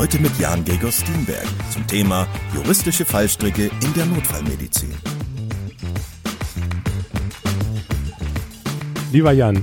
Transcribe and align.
Heute 0.00 0.18
mit 0.18 0.38
Jan 0.38 0.64
Gregor 0.64 0.90
Steenberg 0.90 1.44
zum 1.70 1.86
Thema 1.86 2.26
juristische 2.54 3.04
Fallstricke 3.04 3.70
in 3.84 3.92
der 3.92 4.06
Notfallmedizin. 4.06 4.94
Lieber 9.12 9.32
Jan. 9.32 9.62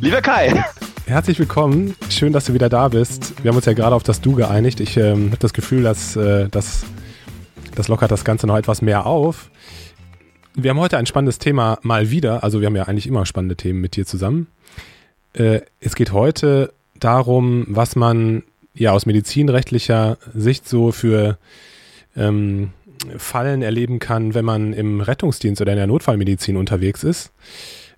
Lieber 0.00 0.22
Kai. 0.22 0.64
Herzlich 1.04 1.38
willkommen. 1.38 1.94
Schön, 2.08 2.32
dass 2.32 2.46
du 2.46 2.54
wieder 2.54 2.70
da 2.70 2.88
bist. 2.88 3.34
Wir 3.42 3.50
haben 3.50 3.56
uns 3.56 3.66
ja 3.66 3.74
gerade 3.74 3.94
auf 3.94 4.02
das 4.02 4.22
Du 4.22 4.34
geeinigt. 4.34 4.80
Ich 4.80 4.96
ähm, 4.96 5.26
habe 5.26 5.36
das 5.40 5.52
Gefühl, 5.52 5.82
dass 5.82 6.16
äh, 6.16 6.48
das, 6.48 6.86
das 7.74 7.88
lockert 7.88 8.10
das 8.10 8.24
Ganze 8.24 8.46
noch 8.46 8.56
etwas 8.56 8.80
mehr 8.80 9.04
auf. 9.04 9.50
Wir 10.54 10.70
haben 10.70 10.80
heute 10.80 10.96
ein 10.96 11.04
spannendes 11.04 11.38
Thema 11.38 11.78
mal 11.82 12.10
wieder. 12.10 12.42
Also 12.42 12.60
wir 12.62 12.66
haben 12.68 12.76
ja 12.76 12.84
eigentlich 12.84 13.06
immer 13.06 13.26
spannende 13.26 13.56
Themen 13.56 13.82
mit 13.82 13.94
dir 13.94 14.06
zusammen. 14.06 14.46
Äh, 15.34 15.60
es 15.80 15.94
geht 15.96 16.12
heute 16.12 16.72
darum, 16.98 17.66
was 17.68 17.94
man 17.94 18.42
ja 18.76 18.92
aus 18.92 19.06
medizinrechtlicher 19.06 20.18
Sicht 20.34 20.68
so 20.68 20.92
für 20.92 21.38
ähm, 22.16 22.70
Fallen 23.16 23.62
erleben 23.62 23.98
kann, 23.98 24.34
wenn 24.34 24.44
man 24.44 24.72
im 24.72 25.00
Rettungsdienst 25.00 25.60
oder 25.60 25.72
in 25.72 25.78
der 25.78 25.86
Notfallmedizin 25.86 26.56
unterwegs 26.56 27.04
ist. 27.04 27.32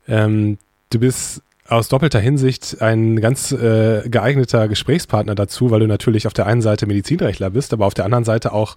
Ähm, 0.06 0.58
du 0.90 0.98
bist 0.98 1.42
aus 1.68 1.88
doppelter 1.88 2.20
Hinsicht 2.20 2.80
ein 2.80 3.20
ganz 3.20 3.52
äh, 3.52 4.08
geeigneter 4.08 4.68
Gesprächspartner 4.68 5.34
dazu, 5.34 5.70
weil 5.70 5.80
du 5.80 5.86
natürlich 5.86 6.26
auf 6.26 6.32
der 6.32 6.46
einen 6.46 6.62
Seite 6.62 6.86
Medizinrechtler 6.86 7.50
bist, 7.50 7.72
aber 7.72 7.86
auf 7.86 7.94
der 7.94 8.06
anderen 8.06 8.24
Seite 8.24 8.52
auch 8.52 8.76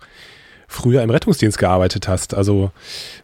früher 0.68 1.02
im 1.02 1.10
Rettungsdienst 1.10 1.58
gearbeitet 1.58 2.08
hast. 2.08 2.34
Also 2.34 2.72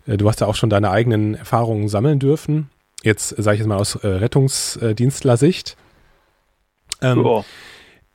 äh, 0.05 0.17
du 0.17 0.27
hast 0.27 0.41
ja 0.41 0.47
auch 0.47 0.55
schon 0.55 0.69
deine 0.69 0.91
eigenen 0.91 1.35
Erfahrungen 1.35 1.89
sammeln 1.89 2.19
dürfen. 2.19 2.69
Jetzt 3.03 3.29
sage 3.29 3.55
ich 3.55 3.59
jetzt 3.59 3.67
mal 3.67 3.77
aus 3.77 3.95
äh, 3.95 4.07
Rettungsdienstler-Sicht. 4.07 5.77
Ähm, 7.01 7.25
oh. 7.25 7.45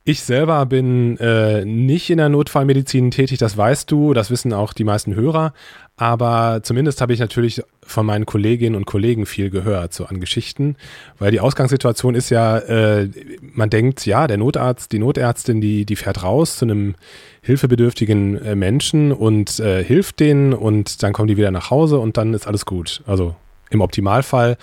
Ich 0.05 0.21
selber 0.21 0.65
bin 0.65 1.17
äh, 1.19 1.63
nicht 1.63 2.09
in 2.09 2.17
der 2.17 2.27
Notfallmedizin 2.27 3.09
tätig, 3.09 3.37
das 3.37 3.55
weißt 3.55 3.89
du, 3.89 4.13
das 4.13 4.31
wissen 4.31 4.51
auch 4.51 4.73
die 4.73 4.83
meisten 4.83 5.15
Hörer. 5.15 5.53
Aber 5.95 6.59
zumindest 6.61 6.99
habe 6.99 7.13
ich 7.13 7.19
natürlich 7.19 7.61
von 7.85 8.05
meinen 8.05 8.25
Kolleginnen 8.25 8.75
und 8.75 8.85
Kollegen 8.85 9.25
viel 9.25 9.49
gehört, 9.49 9.93
so 9.93 10.05
an 10.05 10.19
Geschichten. 10.19 10.75
Weil 11.19 11.31
die 11.31 11.39
Ausgangssituation 11.39 12.15
ist 12.15 12.31
ja, 12.31 12.57
äh, 12.57 13.09
man 13.41 13.69
denkt, 13.69 14.05
ja, 14.05 14.27
der 14.27 14.37
Notarzt, 14.37 14.91
die 14.91 14.99
Notärztin, 14.99 15.61
die, 15.61 15.85
die 15.85 15.95
fährt 15.95 16.21
raus 16.21 16.57
zu 16.57 16.65
einem 16.65 16.95
hilfebedürftigen 17.41 18.41
äh, 18.41 18.55
Menschen 18.55 19.13
und 19.13 19.59
äh, 19.61 19.83
hilft 19.85 20.19
denen 20.19 20.53
und 20.53 21.01
dann 21.01 21.13
kommen 21.13 21.29
die 21.29 21.37
wieder 21.37 21.51
nach 21.51 21.69
Hause 21.69 21.99
und 21.99 22.17
dann 22.17 22.33
ist 22.33 22.45
alles 22.45 22.65
gut. 22.65 23.03
Also 23.05 23.35
im 23.69 23.79
Optimalfall. 23.79 24.57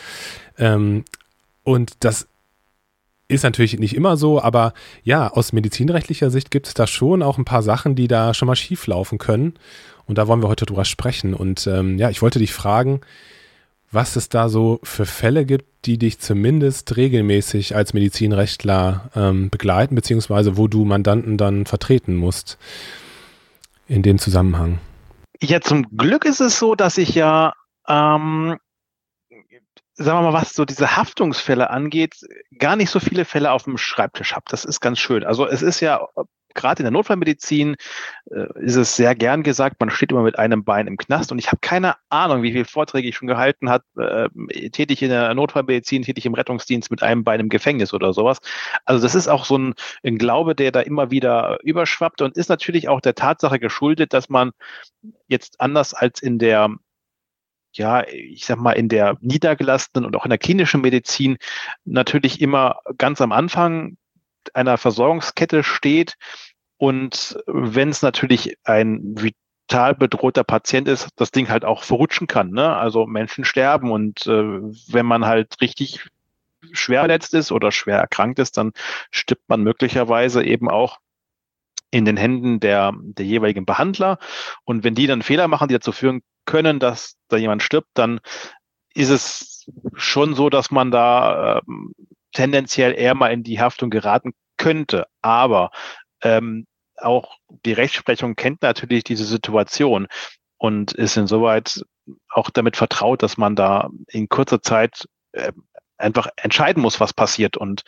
Ähm, 0.59 1.05
und 1.63 1.93
das 2.01 2.27
ist 3.31 3.45
natürlich 3.45 3.79
nicht 3.79 3.95
immer 3.95 4.17
so, 4.17 4.43
aber 4.43 4.73
ja, 5.03 5.29
aus 5.29 5.53
medizinrechtlicher 5.53 6.31
Sicht 6.31 6.51
gibt 6.51 6.67
es 6.67 6.75
da 6.75 6.87
schon 6.87 7.23
auch 7.23 7.39
ein 7.39 7.45
paar 7.45 7.63
Sachen, 7.63 7.95
die 7.95 8.09
da 8.09 8.35
schon 8.35 8.47
mal 8.47 8.57
schief 8.57 8.87
laufen 8.87 9.19
können. 9.19 9.55
Und 10.07 10.19
da 10.19 10.27
wollen 10.27 10.43
wir 10.43 10.49
heute 10.49 10.67
drüber 10.67 10.85
sprechen. 10.85 11.35
Und 11.35 11.67
ähm, 11.67 11.97
ja, 11.99 12.11
ich 12.11 12.21
wollte 12.23 12.41
dich 12.41 12.53
fragen, 12.53 13.01
was 13.93 14.17
es 14.17 14.29
da 14.29 14.49
so 14.49 14.81
für 14.83 15.07
Fälle 15.07 15.45
gibt, 15.45 15.87
die 15.87 15.99
dich 15.99 16.19
zumindest 16.19 16.97
regelmäßig 16.97 17.75
als 17.75 17.95
Medizinrechtler 17.95 19.11
ähm, 19.15 19.51
begleiten, 19.51 19.95
beziehungsweise 19.95 20.57
wo 20.57 20.69
du 20.69 20.85
Mandanten 20.85 21.37
dann 21.37 21.67
vertreten 21.67 22.17
musst 22.17 22.59
in 23.89 24.03
dem 24.03 24.19
Zusammenhang. 24.19 24.79
Ja, 25.43 25.61
zum 25.61 25.97
Glück 25.97 26.25
ist 26.25 26.41
es 26.41 26.59
so, 26.59 26.75
dass 26.75 26.99
ich 26.99 27.15
ja 27.15 27.55
ähm, 27.89 28.59
sagen 30.01 30.19
wir 30.19 30.31
mal, 30.31 30.33
was 30.33 30.55
so 30.55 30.65
diese 30.65 30.97
Haftungsfälle 30.97 31.71
angeht, 31.71 32.17
gar 32.59 32.77
nicht 32.77 32.91
so 32.91 33.01
viele 33.01 33.25
Fälle 33.27 33.53
auf 33.53 33.65
dem 33.65 33.77
Schreibtisch 33.77 34.33
habe. 34.33 34.45
Das 34.49 34.65
ist 34.65 34.81
ganz 34.81 34.99
schön. 34.99 35.25
Also 35.25 35.47
es 35.47 35.61
ist 35.61 35.81
ja 35.81 36.07
gerade 36.55 36.81
in 36.81 36.85
der 36.85 36.91
Notfallmedizin 36.91 37.77
äh, 38.31 38.47
ist 38.61 38.77
es 38.77 38.97
sehr 38.97 39.15
gern 39.15 39.43
gesagt, 39.43 39.77
man 39.79 39.91
steht 39.91 40.11
immer 40.11 40.23
mit 40.23 40.39
einem 40.39 40.65
Bein 40.65 40.87
im 40.87 40.97
Knast 40.97 41.31
und 41.31 41.39
ich 41.39 41.49
habe 41.49 41.59
keine 41.61 41.95
Ahnung, 42.09 42.43
wie 42.43 42.53
viele 42.53 42.65
Vorträge 42.65 43.09
ich 43.09 43.17
schon 43.17 43.29
gehalten 43.29 43.71
habe, 43.71 43.85
äh, 43.97 44.71
tätig 44.71 45.03
in 45.03 45.11
der 45.11 45.35
Notfallmedizin, 45.35 46.03
tätig 46.03 46.27
im 46.27 46.35
Rettungsdienst 46.35 46.91
mit 46.91 47.03
einem 47.03 47.23
Bein 47.23 47.41
im 47.41 47.51
Gefängnis 47.51 47.93
oder 47.95 48.13
sowas. 48.13 48.39
Also 48.85 49.03
das 49.03 49.15
ist 49.15 49.29
auch 49.29 49.45
so 49.45 49.59
ein, 49.59 49.75
ein 50.03 50.19
Glaube, 50.19 50.55
der 50.55 50.73
da 50.73 50.81
immer 50.81 51.11
wieder 51.11 51.59
überschwappt 51.63 52.23
und 52.23 52.37
ist 52.37 52.49
natürlich 52.49 52.89
auch 52.89 53.01
der 53.01 53.15
Tatsache 53.15 53.59
geschuldet, 53.59 54.13
dass 54.13 54.29
man 54.29 54.51
jetzt 55.29 55.61
anders 55.61 55.95
als 55.95 56.21
in 56.21 56.39
der 56.39 56.71
ja, 57.73 58.07
ich 58.09 58.45
sag 58.45 58.59
mal, 58.59 58.73
in 58.73 58.89
der 58.89 59.17
niedergelassenen 59.21 60.05
und 60.05 60.17
auch 60.17 60.25
in 60.25 60.31
der 60.31 60.39
klinischen 60.39 60.81
Medizin 60.81 61.39
natürlich 61.85 62.41
immer 62.41 62.81
ganz 62.99 63.21
am 63.21 63.33
Anfang 63.33 63.97
einer 64.55 64.79
Versorgungskette 64.79 65.63
steht. 65.63 66.15
Und 66.77 67.39
wenn 67.47 67.91
es 67.91 68.03
natürlich 68.03 68.57
ein 68.65 69.15
vital 69.17 69.95
bedrohter 69.95 70.45
Patient 70.45 70.89
ist, 70.89 71.11
das 71.17 71.31
Ding 71.31 71.49
halt 71.49 71.65
auch 71.65 71.85
verrutschen 71.85 72.27
kann. 72.27 72.51
Ne? 72.51 72.75
Also 72.75 73.07
Menschen 73.07 73.45
sterben 73.45 73.93
und 73.93 74.27
äh, 74.27 74.61
wenn 74.89 75.07
man 75.07 75.27
halt 75.27 75.61
richtig 75.61 76.09
schwer 76.73 77.01
verletzt 77.01 77.35
ist 77.35 77.53
oder 77.53 77.71
schwer 77.71 77.99
erkrankt 77.99 78.39
ist, 78.39 78.57
dann 78.57 78.73
stirbt 79.11 79.49
man 79.49 79.63
möglicherweise 79.63 80.45
eben 80.45 80.69
auch 80.69 80.99
in 81.91 82.05
den 82.05 82.17
Händen 82.17 82.61
der, 82.61 82.93
der 82.97 83.27
jeweiligen 83.27 83.67
Behandler. 83.67 84.19
Und 84.65 84.85
wenn 84.85 84.95
die 84.95 85.07
dann 85.07 85.23
Fehler 85.23 85.49
machen, 85.49 85.69
die 85.69 85.75
dazu 85.75 85.93
führen 85.93 86.23
können, 86.45 86.79
dass 86.79 87.17
da 87.29 87.37
jemand 87.37 87.63
stirbt, 87.63 87.89
dann 87.95 88.21
ist 88.95 89.11
es 89.11 89.67
schon 89.95 90.35
so, 90.35 90.51
dass 90.51 90.71
man 90.71 90.91
da 90.91 91.59
äh, 91.59 91.61
tendenziell 92.33 92.95
eher 92.95 93.15
mal 93.15 93.33
in 93.33 93.43
die 93.43 93.61
Haftung 93.61 93.91
geraten 93.91 94.33
könnte. 94.57 95.07
Aber 95.23 95.71
ähm, 96.23 96.67
auch 96.97 97.39
die 97.65 97.73
Rechtsprechung 97.73 98.37
kennt 98.37 98.63
natürlich 98.63 99.05
diese 99.05 99.25
Situation 99.25 100.07
und 100.59 100.93
ist 100.93 101.17
insoweit 101.17 101.83
auch 102.29 102.51
damit 102.51 102.77
vertraut, 102.77 103.23
dass 103.23 103.37
man 103.37 103.57
da 103.57 103.89
in 104.09 104.29
kurzer 104.29 104.63
Zeit 104.63 105.09
äh, 105.33 105.53
einfach 105.97 106.29
entscheiden 106.37 106.83
muss, 106.83 107.01
was 107.01 107.13
passiert. 107.13 107.57
Und 107.57 107.83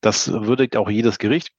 das 0.00 0.30
würdigt 0.30 0.76
auch 0.76 0.88
jedes 0.88 1.18
Gericht. 1.18 1.50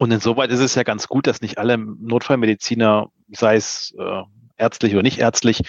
Und 0.00 0.12
insoweit 0.12 0.50
ist 0.50 0.60
es 0.60 0.74
ja 0.74 0.82
ganz 0.82 1.08
gut, 1.08 1.26
dass 1.26 1.42
nicht 1.42 1.58
alle 1.58 1.76
Notfallmediziner, 1.76 3.10
sei 3.32 3.56
es 3.56 3.94
äh, 3.98 4.22
ärztlich 4.56 4.94
oder 4.94 5.02
nicht 5.02 5.18
ärztlich, 5.18 5.60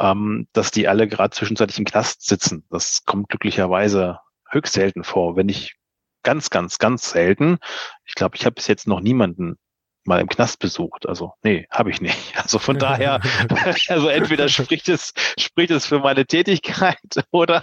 ähm, 0.00 0.48
dass 0.52 0.72
die 0.72 0.88
alle 0.88 1.06
gerade 1.06 1.30
zwischenzeitlich 1.30 1.78
im 1.78 1.84
Knast 1.84 2.26
sitzen. 2.26 2.64
Das 2.70 3.04
kommt 3.04 3.28
glücklicherweise 3.28 4.18
höchst 4.50 4.72
selten 4.72 5.04
vor, 5.04 5.36
wenn 5.36 5.46
nicht 5.46 5.76
ganz, 6.24 6.50
ganz, 6.50 6.80
ganz 6.80 7.10
selten. 7.10 7.58
Ich 8.04 8.16
glaube, 8.16 8.34
ich 8.34 8.44
habe 8.46 8.54
bis 8.54 8.66
jetzt 8.66 8.88
noch 8.88 8.98
niemanden 9.00 9.58
mal 10.04 10.20
im 10.20 10.28
Knast 10.28 10.58
besucht. 10.58 11.08
Also, 11.08 11.34
nee, 11.44 11.68
habe 11.70 11.92
ich 11.92 12.00
nicht. 12.00 12.34
Also 12.42 12.58
von 12.58 12.80
daher, 12.80 13.20
also 13.88 14.08
entweder 14.08 14.48
spricht 14.48 14.88
es, 14.88 15.14
spricht 15.38 15.70
es 15.70 15.86
für 15.86 16.00
meine 16.00 16.26
Tätigkeit 16.26 16.98
oder 17.30 17.62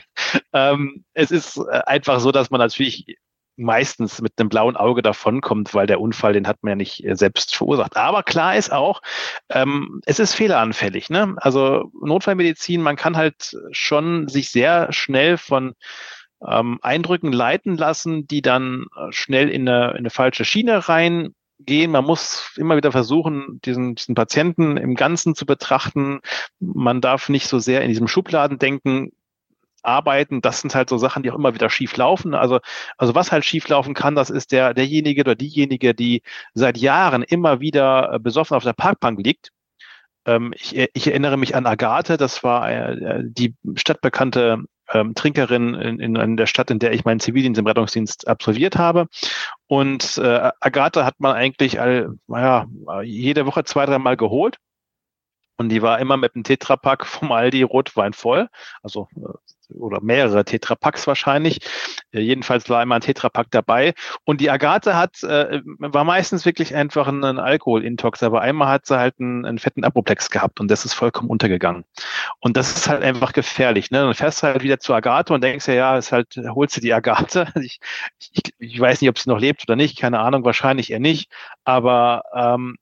ähm, 0.53 1.03
es 1.13 1.31
ist 1.31 1.57
äh, 1.57 1.81
einfach 1.85 2.21
so, 2.21 2.31
dass 2.31 2.51
man 2.51 2.59
natürlich 2.61 3.17
meistens 3.57 4.21
mit 4.21 4.33
einem 4.37 4.49
blauen 4.49 4.75
Auge 4.75 5.01
davonkommt, 5.01 5.73
weil 5.73 5.87
der 5.87 6.01
Unfall, 6.01 6.33
den 6.33 6.47
hat 6.47 6.57
man 6.61 6.71
ja 6.71 6.75
nicht 6.75 7.05
äh, 7.05 7.15
selbst 7.15 7.55
verursacht. 7.55 7.97
Aber 7.97 8.23
klar 8.23 8.55
ist 8.55 8.71
auch, 8.71 9.01
ähm, 9.49 10.01
es 10.05 10.19
ist 10.19 10.33
fehleranfällig. 10.33 11.09
Ne? 11.09 11.35
Also 11.37 11.91
Notfallmedizin, 12.01 12.81
man 12.81 12.95
kann 12.95 13.17
halt 13.17 13.55
schon 13.71 14.27
sich 14.27 14.51
sehr 14.51 14.91
schnell 14.91 15.37
von 15.37 15.73
ähm, 16.45 16.79
Eindrücken 16.81 17.31
leiten 17.31 17.77
lassen, 17.77 18.27
die 18.27 18.41
dann 18.41 18.85
äh, 18.95 19.11
schnell 19.11 19.49
in 19.49 19.67
eine, 19.67 19.91
in 19.91 19.97
eine 19.97 20.09
falsche 20.09 20.45
Schiene 20.45 20.87
reingehen. 20.87 21.91
Man 21.91 22.05
muss 22.05 22.51
immer 22.57 22.75
wieder 22.75 22.91
versuchen, 22.91 23.61
diesen, 23.63 23.95
diesen 23.95 24.15
Patienten 24.15 24.77
im 24.77 24.95
Ganzen 24.95 25.35
zu 25.35 25.45
betrachten. 25.45 26.19
Man 26.59 27.01
darf 27.01 27.29
nicht 27.29 27.47
so 27.47 27.59
sehr 27.59 27.81
in 27.81 27.89
diesem 27.89 28.07
Schubladen 28.07 28.59
denken, 28.59 29.11
arbeiten. 29.85 30.41
Das 30.41 30.61
sind 30.61 30.75
halt 30.75 30.89
so 30.89 30.97
Sachen, 30.97 31.23
die 31.23 31.31
auch 31.31 31.35
immer 31.35 31.53
wieder 31.53 31.69
schief 31.69 31.95
laufen. 31.97 32.33
Also, 32.33 32.59
also 32.97 33.15
was 33.15 33.31
halt 33.31 33.45
schief 33.45 33.67
laufen 33.67 33.93
kann, 33.93 34.15
das 34.15 34.29
ist 34.29 34.51
der, 34.51 34.73
derjenige 34.73 35.21
oder 35.21 35.35
diejenige, 35.35 35.93
die 35.93 36.21
seit 36.53 36.77
Jahren 36.77 37.23
immer 37.23 37.59
wieder 37.59 38.13
äh, 38.13 38.19
besoffen 38.19 38.55
auf 38.57 38.63
der 38.63 38.73
Parkbank 38.73 39.19
liegt. 39.23 39.49
Ähm, 40.25 40.53
ich, 40.55 40.75
ich 40.93 41.07
erinnere 41.07 41.37
mich 41.37 41.55
an 41.55 41.65
Agathe, 41.65 42.17
das 42.17 42.43
war 42.43 42.71
äh, 42.71 43.21
die 43.23 43.55
stadtbekannte 43.75 44.63
ähm, 44.93 45.15
Trinkerin 45.15 45.73
in, 45.75 45.99
in, 45.99 46.15
in 46.15 46.37
der 46.37 46.47
Stadt, 46.47 46.71
in 46.71 46.79
der 46.79 46.93
ich 46.93 47.05
meinen 47.05 47.19
Zivildienst 47.19 47.59
im 47.59 47.67
Rettungsdienst 47.67 48.27
absolviert 48.27 48.77
habe. 48.77 49.07
Und 49.67 50.17
äh, 50.17 50.51
Agathe 50.59 51.05
hat 51.05 51.19
man 51.19 51.35
eigentlich 51.35 51.79
all, 51.79 52.15
naja, 52.27 52.67
jede 53.03 53.45
Woche 53.45 53.63
zwei, 53.63 53.85
dreimal 53.85 54.17
geholt. 54.17 54.57
Und 55.57 55.69
die 55.69 55.81
war 55.81 55.99
immer 55.99 56.17
mit 56.17 56.35
einem 56.35 56.43
Tetrapack 56.43 57.05
vom 57.05 57.31
Aldi 57.31 57.63
Rotwein 57.63 58.13
voll. 58.13 58.49
Also 58.83 59.07
äh, 59.15 59.33
oder 59.73 60.01
mehrere 60.01 60.45
Tetrapacks 60.45 61.07
wahrscheinlich. 61.07 61.59
Äh, 62.11 62.19
jedenfalls 62.19 62.69
war 62.69 62.81
immer 62.83 62.95
ein 62.95 63.01
Tetrapack 63.01 63.47
dabei. 63.51 63.93
Und 64.23 64.41
die 64.41 64.49
Agathe 64.49 64.95
hat, 64.95 65.23
äh, 65.23 65.61
war 65.63 66.03
meistens 66.03 66.45
wirklich 66.45 66.75
einfach 66.75 67.07
ein, 67.07 67.23
ein 67.23 67.39
Alkoholintox, 67.39 68.23
aber 68.23 68.41
einmal 68.41 68.69
hat 68.69 68.85
sie 68.85 68.97
halt 68.97 69.15
einen, 69.19 69.45
einen 69.45 69.59
fetten 69.59 69.83
Apoplex 69.83 70.29
gehabt 70.29 70.59
und 70.59 70.69
das 70.69 70.85
ist 70.85 70.93
vollkommen 70.93 71.29
untergegangen. 71.29 71.85
Und 72.39 72.57
das 72.57 72.75
ist 72.75 72.89
halt 72.89 73.03
einfach 73.03 73.33
gefährlich. 73.33 73.91
Ne? 73.91 73.99
Dann 73.99 74.13
fährst 74.13 74.43
du 74.43 74.47
halt 74.47 74.63
wieder 74.63 74.79
zu 74.79 74.93
Agathe 74.93 75.33
und 75.33 75.43
denkst 75.43 75.67
ja, 75.67 75.73
ja, 75.73 75.97
ist 75.97 76.11
halt, 76.11 76.37
holst 76.37 76.77
du 76.77 76.81
die 76.81 76.93
Agathe. 76.93 77.47
Ich, 77.65 77.79
ich, 78.19 78.53
ich 78.59 78.79
weiß 78.79 79.01
nicht, 79.01 79.09
ob 79.09 79.17
sie 79.17 79.29
noch 79.29 79.39
lebt 79.39 79.63
oder 79.63 79.75
nicht, 79.75 79.97
keine 79.99 80.19
Ahnung, 80.19 80.45
wahrscheinlich 80.45 80.91
eher 80.91 80.99
nicht. 80.99 81.31
Aber 81.63 82.23
ähm, 82.35 82.77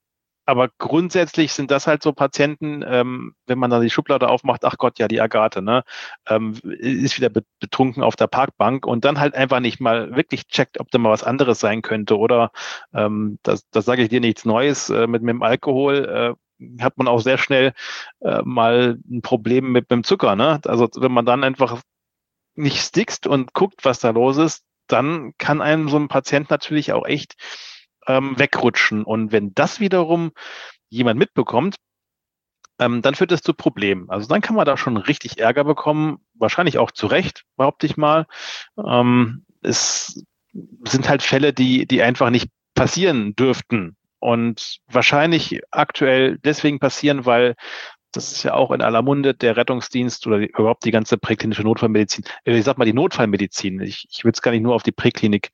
aber 0.46 0.68
grundsätzlich 0.78 1.52
sind 1.52 1.70
das 1.70 1.86
halt 1.86 2.02
so 2.02 2.12
Patienten, 2.12 2.84
ähm, 2.86 3.34
wenn 3.46 3.58
man 3.58 3.70
da 3.70 3.80
die 3.80 3.90
Schublade 3.90 4.28
aufmacht, 4.28 4.64
ach 4.64 4.76
Gott, 4.78 4.98
ja, 4.98 5.08
die 5.08 5.20
Agathe, 5.20 5.62
ne, 5.62 5.84
ähm, 6.28 6.58
ist 6.62 7.16
wieder 7.16 7.30
betrunken 7.60 8.02
auf 8.02 8.16
der 8.16 8.26
Parkbank 8.26 8.86
und 8.86 9.04
dann 9.04 9.20
halt 9.20 9.34
einfach 9.34 9.60
nicht 9.60 9.80
mal 9.80 10.14
wirklich 10.16 10.46
checkt, 10.48 10.80
ob 10.80 10.90
da 10.90 10.98
mal 10.98 11.10
was 11.10 11.24
anderes 11.24 11.60
sein 11.60 11.82
könnte 11.82 12.18
oder 12.18 12.50
ähm, 12.92 13.38
das, 13.42 13.68
das 13.70 13.84
sage 13.84 14.02
ich 14.02 14.08
dir 14.08 14.20
nichts 14.20 14.44
Neues 14.44 14.90
äh, 14.90 15.06
mit, 15.06 15.22
mit 15.22 15.34
dem 15.34 15.42
Alkohol. 15.42 16.36
Äh, 16.38 16.82
hat 16.82 16.96
man 16.98 17.08
auch 17.08 17.20
sehr 17.20 17.38
schnell 17.38 17.72
äh, 18.20 18.40
mal 18.44 18.98
ein 19.10 19.22
Problem 19.22 19.66
mit, 19.72 19.84
mit 19.84 19.90
dem 19.90 20.04
Zucker. 20.04 20.36
Ne? 20.36 20.60
Also 20.64 20.88
wenn 20.96 21.12
man 21.12 21.26
dann 21.26 21.44
einfach 21.44 21.82
nicht 22.54 22.80
stickst 22.80 23.26
und 23.26 23.52
guckt, 23.54 23.84
was 23.84 23.98
da 23.98 24.10
los 24.10 24.36
ist, 24.36 24.64
dann 24.86 25.32
kann 25.38 25.62
einem 25.62 25.88
so 25.88 25.96
ein 25.96 26.08
Patient 26.08 26.50
natürlich 26.50 26.92
auch 26.92 27.06
echt 27.06 27.34
ähm, 28.06 28.38
wegrutschen. 28.38 29.04
Und 29.04 29.32
wenn 29.32 29.54
das 29.54 29.80
wiederum 29.80 30.32
jemand 30.88 31.18
mitbekommt, 31.18 31.76
ähm, 32.78 33.02
dann 33.02 33.14
führt 33.14 33.30
das 33.30 33.42
zu 33.42 33.54
Problemen. 33.54 34.10
Also 34.10 34.28
dann 34.28 34.40
kann 34.40 34.56
man 34.56 34.66
da 34.66 34.76
schon 34.76 34.96
richtig 34.96 35.38
Ärger 35.38 35.64
bekommen, 35.64 36.18
wahrscheinlich 36.34 36.78
auch 36.78 36.90
zu 36.90 37.06
Recht, 37.06 37.44
behaupte 37.56 37.86
ich 37.86 37.96
mal. 37.96 38.26
Ähm, 38.76 39.44
es 39.62 40.24
sind 40.84 41.08
halt 41.08 41.22
Fälle, 41.22 41.52
die, 41.52 41.86
die 41.86 42.02
einfach 42.02 42.30
nicht 42.30 42.48
passieren 42.74 43.34
dürften 43.36 43.96
und 44.18 44.78
wahrscheinlich 44.88 45.60
aktuell 45.70 46.38
deswegen 46.38 46.78
passieren, 46.80 47.26
weil 47.26 47.54
das 48.12 48.32
ist 48.32 48.42
ja 48.44 48.54
auch 48.54 48.70
in 48.70 48.80
aller 48.80 49.02
Munde, 49.02 49.34
der 49.34 49.56
Rettungsdienst 49.56 50.26
oder 50.26 50.38
die, 50.38 50.46
überhaupt 50.46 50.84
die 50.84 50.92
ganze 50.92 51.18
präklinische 51.18 51.62
Notfallmedizin, 51.62 52.24
äh, 52.44 52.56
ich 52.56 52.64
sag 52.64 52.78
mal 52.78 52.84
die 52.84 52.92
Notfallmedizin. 52.92 53.80
Ich, 53.80 54.06
ich 54.10 54.24
würde 54.24 54.36
es 54.36 54.42
gar 54.42 54.52
nicht 54.52 54.62
nur 54.62 54.74
auf 54.74 54.82
die 54.82 54.92
Präklinik 54.92 55.50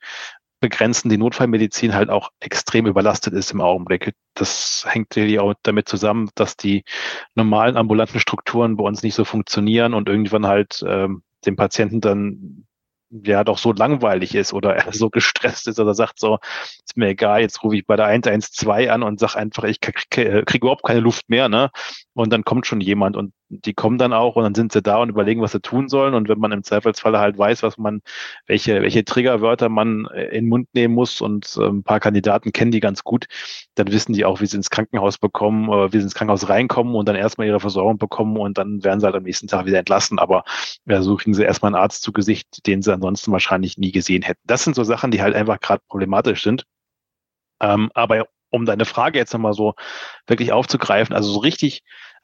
begrenzen, 0.60 1.08
die 1.08 1.18
Notfallmedizin 1.18 1.94
halt 1.94 2.10
auch 2.10 2.30
extrem 2.40 2.86
überlastet 2.86 3.34
ist 3.34 3.50
im 3.52 3.60
Augenblick. 3.60 4.14
Das 4.34 4.84
hängt 4.88 5.16
ja 5.16 5.40
auch 5.40 5.54
damit 5.62 5.88
zusammen, 5.88 6.30
dass 6.34 6.56
die 6.56 6.84
normalen 7.34 7.76
ambulanten 7.76 8.20
Strukturen 8.20 8.76
bei 8.76 8.84
uns 8.84 9.02
nicht 9.02 9.14
so 9.14 9.24
funktionieren 9.24 9.94
und 9.94 10.08
irgendwann 10.08 10.46
halt 10.46 10.84
ähm, 10.86 11.22
dem 11.46 11.56
Patienten 11.56 12.00
dann 12.00 12.66
ja 13.10 13.42
doch 13.42 13.58
so 13.58 13.72
langweilig 13.72 14.34
ist 14.34 14.52
oder 14.52 14.76
er 14.76 14.92
so 14.92 15.10
gestresst 15.10 15.66
ist 15.66 15.80
oder 15.80 15.94
sagt 15.94 16.20
so, 16.20 16.38
ist 16.84 16.96
mir 16.96 17.08
egal, 17.08 17.40
jetzt 17.40 17.62
rufe 17.64 17.76
ich 17.76 17.86
bei 17.86 17.96
der 17.96 18.06
112 18.06 18.90
an 18.90 19.02
und 19.02 19.18
sag 19.18 19.34
einfach, 19.36 19.64
ich 19.64 19.80
kriege 19.80 20.44
krieg 20.44 20.62
überhaupt 20.62 20.84
keine 20.84 21.00
Luft 21.00 21.28
mehr, 21.28 21.48
ne? 21.48 21.70
Und 22.14 22.32
dann 22.32 22.44
kommt 22.44 22.66
schon 22.66 22.80
jemand 22.80 23.16
und 23.16 23.32
die 23.50 23.74
kommen 23.74 23.98
dann 23.98 24.12
auch 24.12 24.36
und 24.36 24.44
dann 24.44 24.54
sind 24.54 24.72
sie 24.72 24.80
da 24.80 24.98
und 24.98 25.08
überlegen, 25.08 25.42
was 25.42 25.52
sie 25.52 25.60
tun 25.60 25.88
sollen. 25.88 26.14
Und 26.14 26.28
wenn 26.28 26.38
man 26.38 26.52
im 26.52 26.62
Zweifelsfalle 26.62 27.18
halt 27.18 27.36
weiß, 27.36 27.62
was 27.64 27.76
man, 27.78 28.00
welche, 28.46 28.80
welche 28.80 29.04
Triggerwörter 29.04 29.68
man 29.68 30.06
äh, 30.14 30.26
in 30.26 30.44
den 30.44 30.48
Mund 30.48 30.68
nehmen 30.72 30.94
muss 30.94 31.20
und 31.20 31.56
äh, 31.58 31.66
ein 31.66 31.82
paar 31.82 32.00
Kandidaten 32.00 32.52
kennen 32.52 32.70
die 32.70 32.80
ganz 32.80 33.02
gut, 33.02 33.26
dann 33.74 33.90
wissen 33.90 34.12
die 34.12 34.24
auch, 34.24 34.40
wie 34.40 34.46
sie 34.46 34.56
ins 34.56 34.70
Krankenhaus 34.70 35.18
bekommen, 35.18 35.68
oder 35.68 35.92
wie 35.92 35.98
sie 35.98 36.04
ins 36.04 36.14
Krankenhaus 36.14 36.48
reinkommen 36.48 36.94
und 36.94 37.08
dann 37.08 37.16
erstmal 37.16 37.48
ihre 37.48 37.60
Versorgung 37.60 37.98
bekommen 37.98 38.36
und 38.36 38.56
dann 38.56 38.84
werden 38.84 39.00
sie 39.00 39.06
halt 39.06 39.16
am 39.16 39.24
nächsten 39.24 39.48
Tag 39.48 39.66
wieder 39.66 39.80
entlassen. 39.80 40.18
Aber 40.20 40.44
ja, 40.86 41.02
so 41.02 41.16
kriegen 41.16 41.34
sie 41.34 41.42
erstmal 41.42 41.74
einen 41.74 41.82
Arzt 41.82 42.02
zu 42.02 42.12
Gesicht, 42.12 42.66
den 42.66 42.82
sie 42.82 42.92
ansonsten 42.94 43.32
wahrscheinlich 43.32 43.78
nie 43.78 43.90
gesehen 43.92 44.22
hätten. 44.22 44.40
Das 44.44 44.62
sind 44.62 44.76
so 44.76 44.84
Sachen, 44.84 45.10
die 45.10 45.22
halt 45.22 45.34
einfach 45.34 45.58
gerade 45.60 45.82
problematisch 45.88 46.44
sind. 46.44 46.64
Ähm, 47.60 47.90
aber 47.94 48.26
um 48.50 48.66
deine 48.66 48.84
Frage 48.84 49.18
jetzt 49.18 49.32
nochmal 49.32 49.54
so 49.54 49.74
wirklich 50.26 50.52
aufzugreifen, 50.52 51.14
also 51.14 51.30
so 51.30 51.40
richtig, 51.40 51.82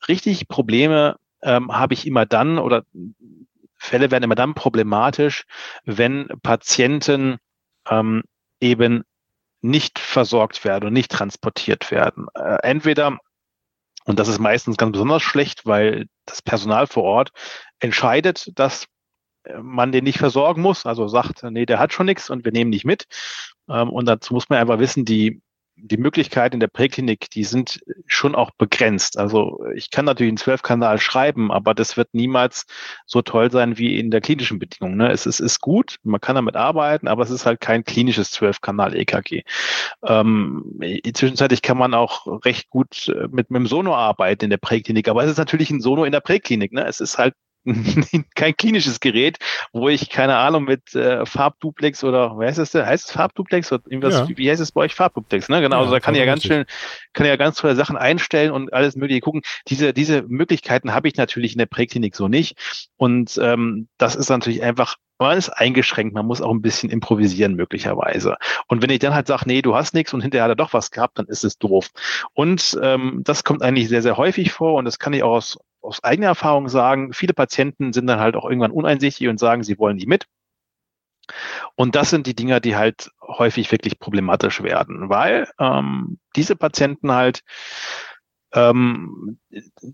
richtig 0.09 0.49
Probleme 0.49 1.17
ähm, 1.43 1.73
habe 1.73 1.95
ich 1.95 2.07
immer 2.07 2.27
dann 2.27 2.59
oder 2.59 2.85
Fälle 3.79 4.11
werden 4.11 4.25
immer 4.25 4.35
dann 4.35 4.55
problematisch, 4.55 5.45
wenn 5.85 6.29
Patienten 6.43 7.37
ähm, 7.89 8.23
eben 8.61 9.05
nicht 9.61 9.99
versorgt 9.99 10.65
werden 10.65 10.87
und 10.87 10.93
nicht 10.93 11.11
transportiert 11.11 11.91
werden. 11.91 12.27
Äh, 12.35 12.59
entweder, 12.63 13.19
und 14.05 14.19
das 14.19 14.29
ist 14.29 14.39
meistens 14.39 14.77
ganz 14.77 14.93
besonders 14.93 15.23
schlecht, 15.23 15.67
weil 15.67 16.07
das 16.25 16.43
Personal 16.43 16.87
vor 16.87 17.05
Ort 17.05 17.31
entscheidet, 17.81 18.51
dass 18.59 18.87
man 19.63 19.93
den 19.93 20.05
nicht 20.05 20.19
versorgen 20.19 20.63
muss, 20.63 20.87
also 20.87 21.07
sagt, 21.07 21.43
nee, 21.45 21.67
der 21.67 21.79
hat 21.79 21.93
schon 21.93 22.07
nichts 22.07 22.31
und 22.31 22.45
wir 22.45 22.53
nehmen 22.53 22.71
nicht 22.71 22.85
mit. 22.85 23.07
Ähm, 23.69 23.91
und 23.91 24.07
dazu 24.07 24.35
muss 24.35 24.49
man 24.49 24.59
einfach 24.59 24.79
wissen, 24.79 25.05
die 25.05 25.41
die 25.77 25.99
Möglichkeiten 25.99 26.55
in 26.55 26.61
der 26.61 26.69
Präklinik, 26.69 27.31
die 27.31 27.45
sind 27.45 27.81
schon 28.07 28.35
auch 28.35 28.51
begrenzt. 28.53 29.19
Also 29.19 29.65
ich 29.75 29.91
kann 29.91 30.07
natürlich 30.07 30.31
einen 30.31 30.39
Zwölfkanal 30.39 30.99
schreiben, 30.99 31.53
aber 31.53 31.75
das 31.75 31.97
wird 31.97 32.15
niemals 32.15 32.67
so 33.05 33.23
toll 33.23 33.51
sein 33.51 33.77
wie 33.77 33.99
in 33.99 34.11
der 34.11 34.21
klinischen 34.21 34.59
Bedingung. 34.59 34.97
Ne? 34.97 35.11
Es 35.11 35.27
ist, 35.27 35.41
ist 35.41 35.61
gut, 35.61 35.97
man 36.03 36.21
kann 36.21 36.37
damit 36.37 36.57
arbeiten, 36.57 37.09
aber 37.09 37.23
es 37.23 37.31
ist 37.31 37.45
halt 37.45 37.61
kein 37.61 37.85
klinisches 37.85 38.31
Zwölfkanal-EKG. 38.31 39.43
Ähm, 40.03 40.81
zwischenzeitlich 41.15 41.63
kann 41.63 41.79
man 41.79 41.95
auch 41.95 42.27
recht 42.45 42.71
gut 42.71 43.09
äh, 43.09 43.29
mit, 43.31 43.51
mit 43.51 43.61
dem 43.61 43.67
Sono 43.67 43.95
arbeiten 43.95 44.45
in 44.45 44.51
der 44.51 44.57
Präklinik, 44.57 45.09
aber 45.09 45.25
es 45.25 45.31
ist 45.31 45.39
natürlich 45.39 45.71
ein 45.71 45.81
Sono 45.81 46.05
in 46.05 46.13
der 46.13 46.21
Präklinik. 46.21 46.73
Ne? 46.73 46.87
Es 46.87 47.01
ist 47.01 47.19
halt 47.19 47.35
kein 48.35 48.57
klinisches 48.57 49.01
Gerät, 49.01 49.39
wo 49.73 49.89
ich, 49.89 50.09
keine 50.11 50.37
Ahnung, 50.37 50.65
mit 50.65 50.95
äh, 50.95 51.27
Farbduplex 51.27 52.05
oder, 52.05 52.39
wie 52.39 52.47
heißt 52.47 52.59
es 52.59 52.71
denn? 52.71 52.87
Heißt 52.87 53.07
es 53.07 53.13
Farbduplex? 53.13 53.73
Oder 53.73 53.83
irgendwas, 53.87 54.15
ja. 54.15 54.29
wie, 54.29 54.37
wie 54.37 54.51
heißt 54.51 54.61
es 54.61 54.73
bei 54.73 54.83
euch? 54.83 54.95
Farbduplex, 54.95 55.49
ne? 55.49 55.61
Genau, 55.61 55.77
ja, 55.77 55.81
also 55.81 55.93
da 55.93 56.01
kann 56.01 56.15
ich 56.15 56.21
ja 56.21 56.27
ganz 56.27 56.45
schön, 56.45 56.65
kann 57.13 57.27
ja 57.27 57.37
ganz 57.37 57.57
tolle 57.57 57.77
Sachen 57.77 57.97
einstellen 57.97 58.53
und 58.53 58.73
alles 58.73 58.97
mögliche 58.97 59.21
gucken. 59.21 59.43
Diese, 59.69 59.93
diese 59.93 60.23
Möglichkeiten 60.23 60.95
habe 60.95 61.09
ich 61.09 61.17
natürlich 61.17 61.53
in 61.53 61.59
der 61.59 61.67
Präklinik 61.67 62.15
so 62.15 62.29
nicht. 62.29 62.57
Und 62.97 63.39
ähm, 63.43 63.89
das 63.99 64.15
ist 64.15 64.31
natürlich 64.31 64.63
einfach 64.63 64.97
man 65.19 65.39
ist 65.39 65.49
eingeschränkt, 65.51 66.15
man 66.15 66.27
muss 66.27 66.43
auch 66.43 66.51
ein 66.51 66.63
bisschen 66.63 66.91
improvisieren 66.91 67.55
möglicherweise. 67.55 68.37
Und 68.69 68.83
wenn 68.83 68.91
ich 68.91 68.99
dann 68.99 69.15
halt 69.15 69.27
sage, 69.27 69.45
nee, 69.47 69.63
du 69.63 69.75
hast 69.75 69.95
nichts 69.95 70.13
und 70.13 70.21
hinterher 70.21 70.45
hat 70.45 70.51
er 70.51 70.57
doch 70.57 70.73
was 70.73 70.91
gehabt, 70.91 71.19
dann 71.19 71.27
ist 71.27 71.45
es 71.45 71.59
doof. 71.59 71.91
Und 72.35 72.79
ähm, 72.83 73.23
das 73.25 73.45
kommt 73.45 73.63
eigentlich 73.63 73.89
sehr, 73.89 74.03
sehr 74.03 74.17
häufig 74.17 74.53
vor 74.53 74.75
und 74.75 74.85
das 74.85 74.99
kann 74.99 75.13
ich 75.13 75.23
auch 75.23 75.37
aus, 75.37 75.59
aus 75.81 76.03
eigener 76.05 76.29
Erfahrung 76.29 76.69
sagen, 76.69 77.13
viele 77.13 77.35
Patienten 77.35 77.93
sind 77.93 78.07
dann 78.07 78.21
halt 78.21 78.37
auch 78.37 78.45
irgendwann 78.45 78.73
uneinsichtig 78.73 79.29
und 79.29 79.39
sagen, 79.39 79.63
sie 79.63 79.79
wollen 79.79 79.97
nicht 79.97 80.09
mit. 80.09 80.27
Und 81.75 81.97
das 81.97 82.11
sind 82.11 82.27
die 82.27 82.35
Dinger, 82.35 82.61
die 82.61 82.77
halt 82.77 83.11
häufig 83.21 83.73
wirklich 83.73 83.99
problematisch 83.99 84.63
werden, 84.63 85.09
weil 85.09 85.49
ähm, 85.59 86.19
diese 86.37 86.57
Patienten 86.57 87.13
halt 87.13 87.43
ähm, 88.57 89.39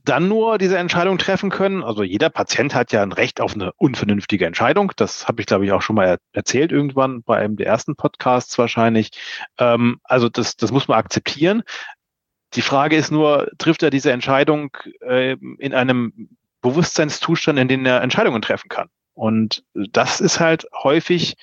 dann 0.04 0.28
nur 0.28 0.57
diese 0.57 0.78
Entscheidung 0.78 1.19
treffen 1.19 1.50
können. 1.50 1.83
Also 1.83 2.04
jeder 2.04 2.31
Patient 2.31 2.75
hat 2.75 2.92
ja 2.92 3.02
ein 3.02 3.12
Recht 3.12 3.40
auf 3.40 3.54
eine 3.54 3.73
unvernünftige 3.73 4.47
Entscheidung. 4.47 4.92
Das 4.97 5.26
habe 5.26 5.42
ich, 5.42 5.47
glaube 5.47 5.66
ich, 5.66 5.73
auch 5.73 5.83
schon 5.83 5.97
mal 5.97 6.07
er 6.07 6.19
erzählt 6.33 6.71
irgendwann 6.71 7.23
bei 7.25 7.38
einem 7.38 7.57
der 7.57 7.66
ersten 7.66 7.97
Podcasts 7.97 8.57
wahrscheinlich. 8.59 9.11
Ähm, 9.59 9.99
also 10.04 10.28
das, 10.28 10.57
das 10.57 10.71
muss 10.71 10.87
man 10.87 10.97
akzeptieren. 10.97 11.62
Die 12.54 12.62
Frage 12.62 12.97
ist 12.97 13.11
nur, 13.11 13.50
trifft 13.59 13.83
er 13.83 13.90
diese 13.90 14.12
Entscheidung 14.12 14.76
äh, 15.00 15.37
in 15.59 15.75
einem 15.75 16.31
Bewusstseinszustand, 16.61 17.59
in 17.59 17.66
dem 17.66 17.85
er 17.85 18.00
Entscheidungen 18.00 18.42
treffen 18.42 18.69
kann? 18.69 18.88
Und 19.14 19.64
das 19.75 20.21
ist 20.21 20.38
halt 20.38 20.66
häufig 20.85 21.35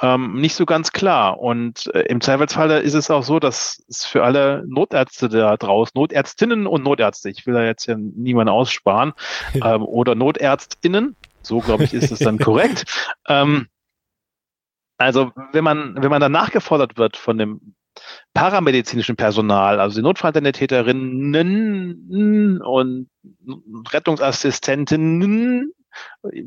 ähm, 0.00 0.40
nicht 0.40 0.54
so 0.54 0.66
ganz 0.66 0.92
klar. 0.92 1.40
Und 1.40 1.90
äh, 1.94 2.02
im 2.02 2.20
Zweifelsfall 2.20 2.70
ist 2.82 2.94
es 2.94 3.10
auch 3.10 3.22
so, 3.22 3.38
dass 3.38 3.82
es 3.88 4.04
für 4.04 4.24
alle 4.24 4.64
Notärzte 4.66 5.28
da 5.28 5.56
draußen, 5.56 5.92
Notärztinnen 5.94 6.66
und 6.66 6.84
Notärzte, 6.84 7.30
ich 7.30 7.46
will 7.46 7.54
da 7.54 7.64
jetzt 7.64 7.86
ja 7.86 7.96
niemanden 7.96 8.50
aussparen, 8.50 9.12
ähm, 9.54 9.82
oder 9.82 10.14
Notärztinnen, 10.14 11.16
so 11.42 11.60
glaube 11.60 11.84
ich, 11.84 11.94
ist 11.94 12.10
es 12.10 12.18
dann 12.18 12.38
korrekt. 12.38 12.84
Ähm, 13.28 13.66
also 14.98 15.32
wenn 15.52 15.64
man, 15.64 16.00
wenn 16.00 16.10
man 16.10 16.20
dann 16.20 16.30
nachgefordert 16.30 16.96
wird 16.96 17.16
von 17.16 17.38
dem 17.38 17.74
paramedizinischen 18.34 19.16
Personal, 19.16 19.80
also 19.80 19.96
die 19.96 20.02
Notfallsanitäterinnen 20.02 22.62
und 22.62 23.08
Rettungsassistentinnen, 23.90 25.72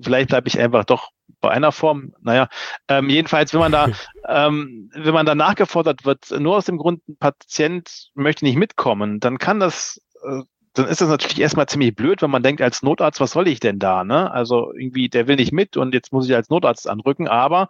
vielleicht 0.03 0.29
bleibe 0.29 0.47
ich 0.47 0.59
einfach 0.59 0.85
doch 0.85 1.09
bei 1.41 1.49
einer 1.49 1.71
Form. 1.71 2.13
Naja, 2.21 2.49
ähm, 2.87 3.09
jedenfalls, 3.09 3.53
wenn 3.53 3.59
man 3.59 3.71
da, 3.71 3.87
ähm, 4.27 4.91
wenn 4.93 5.13
man 5.13 5.25
da 5.25 5.35
nachgefordert 5.35 6.05
wird, 6.05 6.31
nur 6.31 6.57
aus 6.57 6.65
dem 6.65 6.77
Grund, 6.77 7.07
ein 7.07 7.17
Patient 7.17 8.09
möchte 8.13 8.45
nicht 8.45 8.57
mitkommen, 8.57 9.19
dann 9.19 9.37
kann 9.37 9.59
das, 9.59 10.01
äh, 10.23 10.41
dann 10.73 10.87
ist 10.87 11.01
das 11.01 11.09
natürlich 11.09 11.39
erstmal 11.39 11.67
ziemlich 11.67 11.95
blöd, 11.95 12.21
wenn 12.21 12.31
man 12.31 12.43
denkt, 12.43 12.61
als 12.61 12.83
Notarzt, 12.83 13.19
was 13.19 13.31
soll 13.31 13.47
ich 13.47 13.59
denn 13.59 13.79
da? 13.79 14.03
Ne? 14.03 14.31
Also 14.31 14.73
irgendwie, 14.73 15.09
der 15.09 15.27
will 15.27 15.35
nicht 15.35 15.51
mit 15.51 15.77
und 15.77 15.93
jetzt 15.93 16.13
muss 16.13 16.27
ich 16.27 16.35
als 16.35 16.49
Notarzt 16.49 16.87
anrücken, 16.87 17.27
aber 17.27 17.67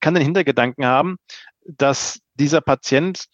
kann 0.00 0.14
den 0.14 0.24
Hintergedanken 0.24 0.84
haben, 0.84 1.16
dass 1.64 2.20
dieser 2.34 2.60
Patient 2.60 3.26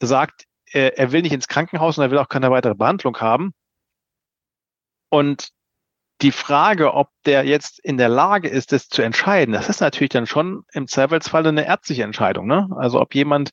sagt, 0.00 0.44
er, 0.66 0.98
er 0.98 1.12
will 1.12 1.22
nicht 1.22 1.32
ins 1.32 1.48
Krankenhaus 1.48 1.98
und 1.98 2.04
er 2.04 2.10
will 2.10 2.18
auch 2.18 2.28
keine 2.28 2.50
weitere 2.50 2.74
Behandlung 2.74 3.18
haben. 3.18 3.52
Und 5.08 5.50
die 6.24 6.32
Frage, 6.32 6.94
ob 6.94 7.10
der 7.26 7.44
jetzt 7.44 7.78
in 7.78 7.98
der 7.98 8.08
Lage 8.08 8.48
ist, 8.48 8.72
das 8.72 8.88
zu 8.88 9.02
entscheiden, 9.02 9.52
das 9.52 9.68
ist 9.68 9.82
natürlich 9.82 10.08
dann 10.08 10.26
schon 10.26 10.64
im 10.72 10.88
Zweifelsfall 10.88 11.46
eine 11.46 11.66
ärztliche 11.66 12.02
Entscheidung. 12.02 12.46
Ne? 12.46 12.66
Also 12.76 12.98
ob 12.98 13.14
jemand 13.14 13.50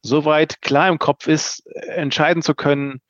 soweit 0.00 0.62
klar 0.62 0.88
im 0.88 0.98
Kopf 0.98 1.26
ist, 1.26 1.62
entscheiden 1.66 2.42
zu 2.42 2.54
können, 2.54 3.02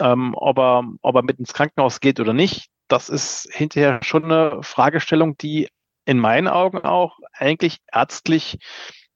ähm, 0.00 0.32
ob, 0.34 0.58
er, 0.58 0.84
ob 1.02 1.16
er 1.16 1.22
mit 1.22 1.38
ins 1.38 1.52
Krankenhaus 1.52 2.00
geht 2.00 2.18
oder 2.18 2.32
nicht, 2.32 2.70
das 2.88 3.10
ist 3.10 3.46
hinterher 3.52 4.00
schon 4.02 4.24
eine 4.24 4.62
Fragestellung, 4.62 5.36
die 5.36 5.68
in 6.06 6.18
meinen 6.18 6.48
Augen 6.48 6.78
auch 6.78 7.18
eigentlich 7.34 7.76
ärztlich 7.92 8.58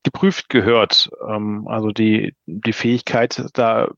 geprüft 0.03 0.51
gehört. 0.51 1.09
Ähm, 1.27 1.67
also 1.67 1.93
die, 1.93 2.35
die 2.45 2.75
Fähigkeit, 2.75 3.43
da 3.55 3.89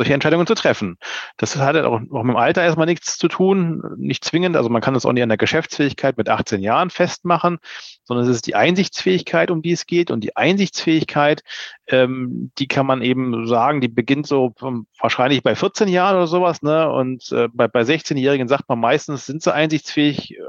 solche 0.00 0.14
Entscheidungen 0.14 0.46
zu 0.46 0.54
treffen. 0.54 0.96
Das 1.36 1.56
hat 1.56 1.76
auch, 1.76 2.00
auch 2.10 2.22
mit 2.22 2.32
dem 2.32 2.36
Alter 2.36 2.62
erstmal 2.62 2.86
nichts 2.86 3.18
zu 3.18 3.28
tun, 3.28 3.82
nicht 3.98 4.24
zwingend. 4.24 4.56
Also 4.56 4.70
man 4.70 4.80
kann 4.80 4.94
das 4.94 5.04
auch 5.04 5.12
nicht 5.12 5.22
an 5.22 5.28
der 5.28 5.36
Geschäftsfähigkeit 5.36 6.16
mit 6.16 6.30
18 6.30 6.62
Jahren 6.62 6.88
festmachen, 6.88 7.58
sondern 8.04 8.26
es 8.26 8.34
ist 8.34 8.46
die 8.46 8.54
Einsichtsfähigkeit, 8.54 9.50
um 9.50 9.60
die 9.60 9.72
es 9.72 9.84
geht. 9.84 10.10
Und 10.10 10.24
die 10.24 10.38
Einsichtsfähigkeit, 10.38 11.42
ähm, 11.86 12.50
die 12.56 12.66
kann 12.66 12.86
man 12.86 13.02
eben 13.02 13.46
sagen, 13.46 13.82
die 13.82 13.88
beginnt 13.88 14.26
so 14.26 14.54
wahrscheinlich 14.98 15.42
bei 15.42 15.54
14 15.54 15.88
Jahren 15.88 16.16
oder 16.16 16.28
sowas. 16.28 16.62
Ne? 16.62 16.90
Und 16.90 17.30
äh, 17.32 17.48
bei, 17.52 17.68
bei 17.68 17.82
16-Jährigen 17.82 18.48
sagt 18.48 18.70
man 18.70 18.80
meistens, 18.80 19.26
sind 19.26 19.42
sie 19.42 19.52
einsichtsfähig. 19.52 20.32
Äh, 20.38 20.40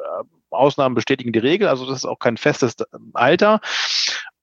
Ausnahmen 0.50 0.96
bestätigen 0.96 1.32
die 1.32 1.40
Regel. 1.40 1.68
Also 1.68 1.86
das 1.86 2.00
ist 2.00 2.06
auch 2.06 2.20
kein 2.20 2.38
festes 2.38 2.76
Alter. 3.14 3.62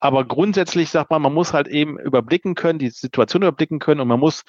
Aber 0.01 0.25
grundsätzlich 0.25 0.91
sagt 0.91 1.11
man, 1.11 1.23
man 1.23 1.35
muss 1.35 1.53
halt 1.53 1.69
eben 1.69 1.99
überblicken 1.99 2.55
können, 2.55 2.79
die 2.79 2.91
Situation 2.91 3.43
überblicken 3.43 3.79
können 3.79 4.01
und 4.01 4.09
man 4.09 4.21
muss 4.21 4.45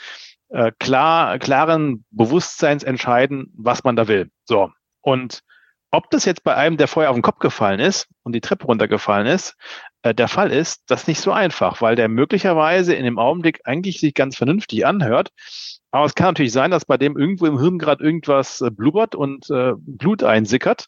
äh, 0.50 0.72
klar, 0.80 1.40
klaren 1.40 2.06
Bewusstseins 2.12 2.84
entscheiden, 2.84 3.52
was 3.56 3.84
man 3.84 3.96
da 3.96 4.08
will. 4.08 4.30
So. 4.46 4.72
Und 5.02 5.42
ob 5.92 6.12
das 6.12 6.26
jetzt 6.26 6.44
bei 6.44 6.56
einem, 6.56 6.78
der 6.78 6.88
vorher 6.88 7.10
auf 7.10 7.16
den 7.16 7.24
Kopf 7.24 7.40
gefallen 7.40 7.80
ist 7.80 8.08
und 8.24 8.34
die 8.34 8.42
Treppe 8.42 8.66
runtergefallen 8.66 9.26
ist, 9.26 9.56
äh, 10.04 10.14
der 10.14 10.28
Fall 10.28 10.52
ist, 10.52 10.84
das 10.88 11.02
ist 11.02 11.08
nicht 11.08 11.22
so 11.22 11.32
einfach, 11.32 11.82
weil 11.82 11.96
der 11.96 12.10
möglicherweise 12.10 12.94
in 12.94 13.06
dem 13.06 13.18
Augenblick 13.18 13.62
eigentlich 13.64 14.00
sich 14.00 14.14
ganz 14.14 14.38
vernünftig 14.38 14.86
anhört. 14.86 15.30
Aber 15.92 16.06
es 16.06 16.14
kann 16.14 16.28
natürlich 16.28 16.52
sein, 16.52 16.70
dass 16.70 16.86
bei 16.86 16.98
dem 16.98 17.18
irgendwo 17.18 17.48
im 17.48 17.60
Hirn 17.60 17.80
gerade 17.80 18.04
irgendwas 18.04 18.62
äh, 18.62 18.70
blubbert 18.70 19.16
und 19.16 19.50
äh, 19.50 19.74
Blut 19.78 20.24
einsickert 20.24 20.86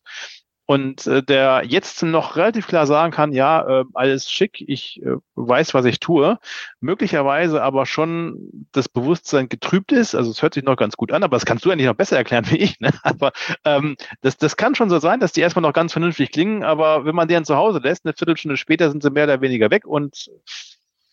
und 0.71 1.05
äh, 1.05 1.21
der 1.21 1.63
jetzt 1.65 2.01
noch 2.01 2.37
relativ 2.37 2.65
klar 2.65 2.87
sagen 2.87 3.11
kann, 3.11 3.33
ja, 3.33 3.81
äh, 3.81 3.83
alles 3.93 4.31
schick, 4.31 4.63
ich 4.65 5.01
äh, 5.03 5.17
weiß, 5.35 5.73
was 5.73 5.83
ich 5.83 5.99
tue, 5.99 6.39
möglicherweise 6.79 7.61
aber 7.61 7.85
schon 7.85 8.37
das 8.71 8.87
Bewusstsein 8.87 9.49
getrübt 9.49 9.91
ist, 9.91 10.15
also 10.15 10.31
es 10.31 10.41
hört 10.41 10.53
sich 10.53 10.63
noch 10.63 10.77
ganz 10.77 10.95
gut 10.95 11.11
an, 11.11 11.23
aber 11.23 11.35
das 11.35 11.45
kannst 11.45 11.65
du 11.65 11.71
eigentlich 11.71 11.87
noch 11.87 11.95
besser 11.95 12.15
erklären 12.15 12.45
wie 12.51 12.55
ich, 12.55 12.79
ne? 12.79 12.93
aber 13.03 13.33
ähm, 13.65 13.97
das, 14.21 14.37
das 14.37 14.55
kann 14.55 14.73
schon 14.73 14.89
so 14.89 14.99
sein, 14.99 15.19
dass 15.19 15.33
die 15.33 15.41
erstmal 15.41 15.61
noch 15.63 15.73
ganz 15.73 15.91
vernünftig 15.91 16.31
klingen, 16.31 16.63
aber 16.63 17.03
wenn 17.03 17.15
man 17.15 17.27
deren 17.27 17.43
zu 17.43 17.57
Hause 17.57 17.79
lässt, 17.79 18.05
eine 18.05 18.13
Viertelstunde 18.13 18.55
später 18.55 18.89
sind 18.91 19.03
sie 19.03 19.11
mehr 19.11 19.25
oder 19.25 19.41
weniger 19.41 19.71
weg 19.71 19.85
und 19.85 20.31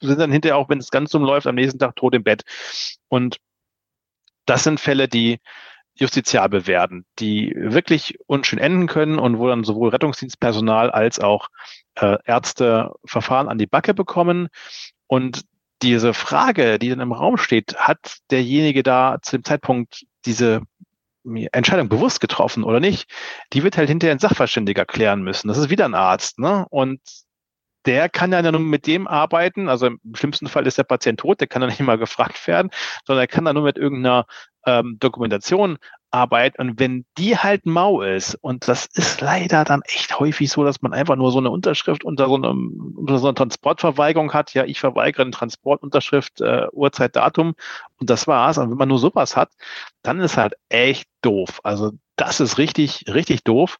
sind 0.00 0.20
dann 0.20 0.30
hinterher 0.30 0.56
auch, 0.56 0.68
wenn 0.68 0.78
es 0.78 0.92
ganz 0.92 1.10
dumm 1.10 1.24
läuft, 1.24 1.48
am 1.48 1.56
nächsten 1.56 1.80
Tag 1.80 1.96
tot 1.96 2.14
im 2.14 2.22
Bett. 2.22 2.44
Und 3.08 3.38
das 4.46 4.62
sind 4.62 4.78
Fälle, 4.78 5.08
die, 5.08 5.40
justiziabel 5.98 6.66
werden, 6.66 7.04
die 7.18 7.52
wirklich 7.56 8.18
unschön 8.26 8.58
enden 8.58 8.86
können 8.86 9.18
und 9.18 9.38
wo 9.38 9.48
dann 9.48 9.64
sowohl 9.64 9.90
Rettungsdienstpersonal 9.90 10.90
als 10.90 11.18
auch 11.18 11.48
äh, 11.96 12.16
Ärzte 12.24 12.92
Verfahren 13.04 13.48
an 13.48 13.58
die 13.58 13.66
Backe 13.66 13.94
bekommen. 13.94 14.48
Und 15.06 15.44
diese 15.82 16.14
Frage, 16.14 16.78
die 16.78 16.88
dann 16.88 17.00
im 17.00 17.12
Raum 17.12 17.36
steht, 17.36 17.76
hat 17.76 18.18
derjenige 18.30 18.82
da 18.82 19.18
zu 19.22 19.38
dem 19.38 19.44
Zeitpunkt 19.44 20.04
diese 20.24 20.62
Entscheidung 21.52 21.88
bewusst 21.88 22.20
getroffen 22.20 22.64
oder 22.64 22.80
nicht, 22.80 23.10
die 23.52 23.62
wird 23.62 23.76
halt 23.76 23.88
hinterher 23.88 24.14
ein 24.14 24.20
Sachverständiger 24.20 24.84
klären 24.84 25.22
müssen. 25.22 25.48
Das 25.48 25.58
ist 25.58 25.70
wieder 25.70 25.84
ein 25.84 25.94
Arzt, 25.94 26.38
ne? 26.38 26.66
Und 26.70 27.00
der 27.88 28.10
kann 28.10 28.32
ja 28.32 28.42
nur 28.42 28.60
mit 28.60 28.86
dem 28.86 29.06
arbeiten, 29.06 29.70
also 29.70 29.86
im 29.86 29.98
schlimmsten 30.14 30.46
Fall 30.46 30.66
ist 30.66 30.76
der 30.76 30.84
Patient 30.84 31.18
tot, 31.18 31.40
der 31.40 31.48
kann 31.48 31.62
dann 31.62 31.70
nicht 31.70 31.80
mal 31.80 31.96
gefragt 31.96 32.46
werden, 32.46 32.70
sondern 33.06 33.22
er 33.22 33.28
kann 33.28 33.46
dann 33.46 33.54
nur 33.54 33.64
mit 33.64 33.78
irgendeiner 33.78 34.26
ähm, 34.66 34.98
Dokumentation 35.00 35.78
arbeiten. 36.10 36.60
Und 36.60 36.78
wenn 36.78 37.06
die 37.16 37.38
halt 37.38 37.64
mau 37.64 38.02
ist, 38.02 38.34
und 38.34 38.68
das 38.68 38.84
ist 38.92 39.22
leider 39.22 39.64
dann 39.64 39.80
echt 39.86 40.20
häufig 40.20 40.50
so, 40.50 40.64
dass 40.64 40.82
man 40.82 40.92
einfach 40.92 41.16
nur 41.16 41.32
so 41.32 41.38
eine 41.38 41.50
Unterschrift 41.50 42.04
unter 42.04 42.28
so, 42.28 42.34
einem, 42.34 42.94
unter 42.94 43.16
so 43.18 43.28
einer 43.28 43.34
Transportverweigerung 43.34 44.34
hat, 44.34 44.52
ja, 44.52 44.64
ich 44.64 44.80
verweigere 44.80 45.22
eine 45.22 45.30
Transportunterschrift, 45.30 46.42
äh, 46.42 46.66
Uhrzeit, 46.72 47.16
Datum 47.16 47.54
und 47.98 48.10
das 48.10 48.26
war's. 48.26 48.58
Und 48.58 48.70
wenn 48.70 48.76
man 48.76 48.88
nur 48.88 48.98
sowas 48.98 49.34
hat, 49.34 49.50
dann 50.02 50.20
ist 50.20 50.36
halt 50.36 50.52
echt 50.68 51.08
doof. 51.22 51.60
Also 51.62 51.92
das 52.16 52.40
ist 52.40 52.58
richtig, 52.58 53.06
richtig 53.08 53.44
doof 53.44 53.78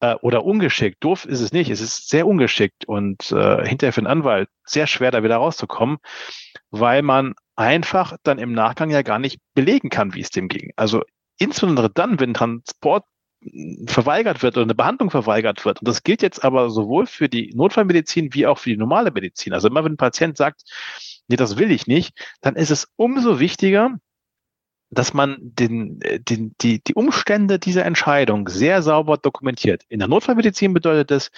äh, 0.00 0.14
oder 0.16 0.44
ungeschickt. 0.44 1.02
Doof 1.02 1.24
ist 1.24 1.40
es 1.40 1.52
nicht. 1.52 1.70
Es 1.70 1.80
ist 1.80 2.08
sehr 2.08 2.26
ungeschickt 2.26 2.84
und 2.86 3.32
äh, 3.32 3.66
hinterher 3.66 3.92
für 3.92 4.00
den 4.00 4.06
Anwalt 4.06 4.48
sehr 4.64 4.86
schwer, 4.86 5.10
da 5.10 5.22
wieder 5.22 5.36
rauszukommen, 5.36 5.98
weil 6.70 7.02
man 7.02 7.34
einfach 7.56 8.16
dann 8.22 8.38
im 8.38 8.52
Nachgang 8.52 8.90
ja 8.90 9.02
gar 9.02 9.18
nicht 9.18 9.40
belegen 9.54 9.90
kann, 9.90 10.14
wie 10.14 10.20
es 10.20 10.30
dem 10.30 10.48
ging. 10.48 10.72
Also 10.76 11.02
insbesondere 11.38 11.90
dann, 11.90 12.20
wenn 12.20 12.34
Transport 12.34 13.04
verweigert 13.86 14.42
wird 14.42 14.56
oder 14.56 14.64
eine 14.64 14.74
Behandlung 14.74 15.10
verweigert 15.10 15.64
wird. 15.64 15.80
Und 15.80 15.88
das 15.88 16.02
gilt 16.02 16.22
jetzt 16.22 16.44
aber 16.44 16.70
sowohl 16.70 17.06
für 17.06 17.28
die 17.28 17.52
Notfallmedizin 17.54 18.34
wie 18.34 18.46
auch 18.46 18.58
für 18.58 18.70
die 18.70 18.76
normale 18.76 19.12
Medizin. 19.12 19.52
Also 19.52 19.68
immer 19.68 19.84
wenn 19.84 19.92
ein 19.92 19.96
Patient 19.96 20.36
sagt, 20.36 20.62
nee, 21.28 21.36
das 21.36 21.56
will 21.56 21.70
ich 21.70 21.86
nicht, 21.86 22.18
dann 22.40 22.56
ist 22.56 22.70
es 22.70 22.88
umso 22.96 23.38
wichtiger, 23.38 23.96
dass 24.90 25.14
man 25.14 25.36
den, 25.40 26.00
den, 26.00 26.54
die, 26.60 26.82
die 26.82 26.94
Umstände 26.94 27.58
dieser 27.58 27.84
Entscheidung 27.84 28.48
sehr 28.48 28.82
sauber 28.82 29.18
dokumentiert. 29.18 29.84
In 29.88 29.98
der 29.98 30.08
Notfallmedizin 30.08 30.72
bedeutet 30.72 31.10
das, 31.10 31.30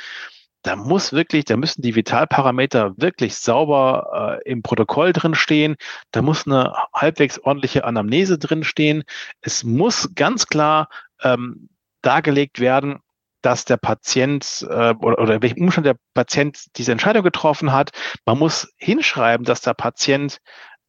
da 0.63 0.77
muss 0.77 1.13
wirklich, 1.13 1.47
da 1.47 1.57
müssen 1.57 1.83
die 1.83 1.95
Vitalparameter 1.95 2.93
wirklich 2.97 3.37
sauber 3.37 4.41
äh, 4.45 4.51
im 4.51 4.63
Protokoll 4.63 5.13
drin 5.13 5.35
stehen. 5.35 5.77
Da 6.11 6.21
muss 6.23 6.47
eine 6.47 6.75
halbwegs 6.95 7.39
ordentliche 7.39 7.85
Anamnese 7.85 8.39
drin 8.39 8.63
stehen. 8.63 9.05
Es 9.41 9.65
muss 9.65 10.11
ganz 10.15 10.47
klar 10.47 10.89
ähm, 11.23 11.71
dargelegt 12.03 12.61
werden, 12.61 12.99
dass 13.43 13.65
der 13.65 13.79
Patient 13.79 14.67
äh, 14.69 14.95
oder, 15.01 15.19
oder 15.19 15.35
in 15.37 15.43
welchem 15.43 15.65
Umstand 15.65 15.87
der 15.87 15.97
Patient 16.13 16.77
diese 16.77 16.93
Entscheidung 16.93 17.23
getroffen 17.23 17.73
hat. 17.73 17.93
Man 18.27 18.39
muss 18.39 18.71
hinschreiben, 18.77 19.45
dass 19.47 19.63
der 19.63 19.75
Patient 19.75 20.41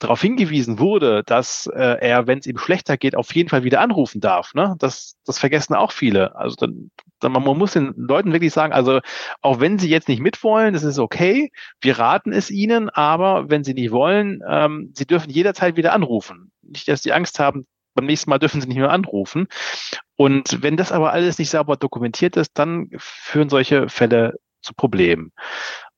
darauf 0.02 0.20
hingewiesen 0.20 0.80
wurde, 0.80 1.24
dass 1.24 1.68
äh, 1.68 1.98
er, 2.02 2.26
wenn 2.26 2.40
es 2.40 2.48
ihm 2.48 2.58
schlechter 2.58 2.98
geht, 2.98 3.16
auf 3.16 3.34
jeden 3.36 3.50
Fall 3.50 3.64
wieder 3.64 3.82
anrufen 3.82 4.20
darf. 4.20 4.54
Ne? 4.56 4.76
Das, 4.80 5.16
das 5.26 5.38
vergessen 5.38 5.76
auch 5.76 5.92
viele. 5.92 6.36
Also 6.36 6.56
dann, 6.56 6.90
dann, 7.20 7.32
man 7.32 7.44
muss 7.44 7.74
den 7.74 7.94
Leuten 7.96 8.34
wirklich 8.34 8.52
sagen, 8.52 8.74
also 8.74 9.00
auch 9.42 9.60
wenn 9.60 9.78
sie 9.78 9.90
jetzt 9.90 10.08
nicht 10.08 10.20
mitwollen, 10.20 10.74
das 10.74 10.84
ist 10.84 10.98
okay, 10.98 11.52
wir 11.82 12.00
raten 12.00 12.34
es 12.34 12.50
ihnen, 12.50 12.90
aber 12.90 13.50
wenn 13.50 13.64
sie 13.64 13.76
nicht 13.76 13.92
wollen, 13.92 14.42
ähm, 14.50 14.92
sie 14.96 15.06
dürfen 15.06 15.30
jederzeit 15.30 15.76
wieder 15.78 15.94
anrufen. 15.94 16.52
Nicht, 16.64 16.88
dass 16.88 17.04
sie 17.04 17.14
Angst 17.14 17.40
haben, 17.40 17.68
beim 17.94 18.06
nächsten 18.06 18.30
Mal 18.32 18.40
dürfen 18.40 18.60
sie 18.60 18.68
nicht 18.68 18.78
mehr 18.78 18.90
anrufen. 18.90 19.48
Und 20.16 20.64
wenn 20.64 20.78
das 20.78 20.92
aber 20.92 21.14
alles 21.14 21.38
nicht 21.38 21.52
sauber 21.52 21.78
dokumentiert 21.78 22.38
ist, 22.38 22.58
dann 22.58 22.90
führen 22.98 23.50
solche 23.50 23.88
Fälle 23.88 24.40
zu 24.64 24.74
Problemen. 24.74 25.32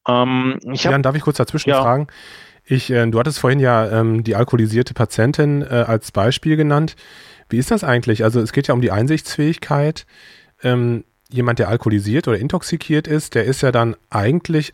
Ähm, 0.07 0.59
ich 0.73 0.85
hab, 0.85 0.91
Jan, 0.91 1.03
darf 1.03 1.15
ich 1.15 1.21
kurz 1.21 1.37
dazwischen 1.37 1.69
ja, 1.69 1.81
fragen? 1.81 2.07
Ich, 2.65 2.89
äh, 2.89 3.05
du 3.07 3.19
hattest 3.19 3.39
vorhin 3.39 3.59
ja 3.59 3.89
ähm, 3.99 4.23
die 4.23 4.35
alkoholisierte 4.35 4.93
Patientin 4.93 5.61
äh, 5.61 5.85
als 5.87 6.11
Beispiel 6.11 6.55
genannt. 6.55 6.95
Wie 7.49 7.57
ist 7.57 7.71
das 7.71 7.83
eigentlich? 7.83 8.23
Also 8.23 8.39
es 8.39 8.53
geht 8.53 8.67
ja 8.67 8.73
um 8.73 8.81
die 8.81 8.91
Einsichtsfähigkeit. 8.91 10.05
Ähm, 10.63 11.03
jemand, 11.29 11.59
der 11.59 11.67
alkoholisiert 11.69 12.27
oder 12.27 12.37
intoxikiert 12.37 13.07
ist, 13.07 13.35
der 13.35 13.45
ist 13.45 13.61
ja 13.61 13.71
dann 13.71 13.95
eigentlich 14.09 14.73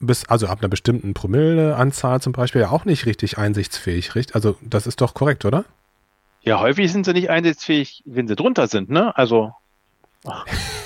bis, 0.00 0.24
also 0.24 0.46
ab 0.46 0.58
einer 0.60 0.68
bestimmten 0.68 1.14
Promilleanzahl 1.14 2.20
zum 2.20 2.32
Beispiel 2.32 2.62
ja 2.62 2.70
auch 2.70 2.84
nicht 2.84 3.06
richtig 3.06 3.38
einsichtsfähig, 3.38 4.14
richtig? 4.14 4.34
Also 4.34 4.56
das 4.62 4.86
ist 4.86 5.00
doch 5.00 5.14
korrekt, 5.14 5.44
oder? 5.44 5.64
Ja, 6.42 6.58
häufig 6.58 6.90
sind 6.90 7.04
sie 7.04 7.12
nicht 7.12 7.28
einsichtsfähig, 7.28 8.02
wenn 8.06 8.26
sie 8.26 8.34
drunter 8.34 8.66
sind, 8.66 8.88
ne? 8.88 9.16
Also 9.16 9.52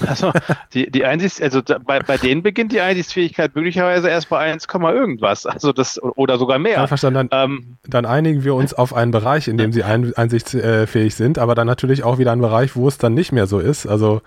also 0.07 0.33
die, 0.73 0.91
die 0.91 1.05
Einsichts, 1.05 1.41
also 1.41 1.61
bei, 1.63 1.99
bei 2.01 2.17
denen 2.17 2.43
beginnt 2.43 2.71
die 2.71 2.81
Einsichtsfähigkeit 2.81 3.55
möglicherweise 3.57 4.09
erst 4.09 4.29
bei 4.29 4.39
1, 4.39 4.67
irgendwas. 4.73 5.47
Also 5.47 5.73
das 5.73 6.01
oder 6.01 6.39
sogar 6.39 6.59
mehr. 6.59 6.75
Ja, 6.75 6.87
verstanden. 6.87 7.29
Dann, 7.31 7.51
ähm, 7.51 7.77
dann 7.85 8.07
einigen 8.07 8.45
wir 8.45 8.55
uns 8.55 8.75
auf 8.75 8.95
einen 8.95 9.11
Bereich, 9.11 9.49
in 9.49 9.59
dem 9.59 9.73
sie 9.73 9.83
ein, 9.83 10.15
einsichtsfähig 10.15 11.15
sind, 11.15 11.39
aber 11.39 11.55
dann 11.55 11.67
natürlich 11.67 12.05
auch 12.05 12.19
wieder 12.19 12.33
einen 12.33 12.43
Bereich, 12.43 12.77
wo 12.77 12.87
es 12.87 12.99
dann 12.99 13.15
nicht 13.15 13.33
mehr 13.33 13.47
so 13.47 13.59
ist. 13.59 13.87
Also 13.87 14.23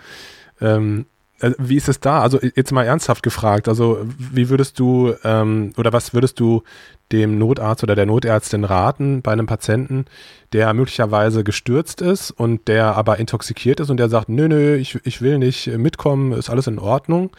ähm, 0.59 1.05
äh, 1.39 1.51
wie 1.57 1.75
ist 1.75 1.87
es 1.87 1.99
da? 1.99 2.21
Also 2.21 2.39
jetzt 2.55 2.71
mal 2.71 2.85
ernsthaft 2.85 3.23
gefragt. 3.23 3.67
Also 3.67 3.99
wie 4.17 4.49
würdest 4.49 4.79
du 4.79 5.13
ähm, 5.23 5.73
oder 5.77 5.93
was 5.93 6.13
würdest 6.13 6.39
du 6.39 6.63
dem 7.11 7.37
Notarzt 7.37 7.83
oder 7.83 7.95
der 7.95 8.05
Notärztin 8.05 8.63
raten 8.63 9.21
bei 9.21 9.31
einem 9.31 9.45
Patienten, 9.45 10.05
der 10.53 10.73
möglicherweise 10.73 11.43
gestürzt 11.43 12.01
ist 12.01 12.31
und 12.31 12.67
der 12.67 12.95
aber 12.95 13.17
intoxikiert 13.17 13.79
ist 13.79 13.89
und 13.89 13.97
der 13.97 14.09
sagt, 14.09 14.29
nö, 14.29 14.47
nö, 14.47 14.75
ich, 14.75 14.99
ich 15.05 15.21
will 15.21 15.37
nicht 15.37 15.67
mitkommen, 15.67 16.33
ist 16.33 16.49
alles 16.49 16.67
in 16.67 16.79
Ordnung. 16.79 17.31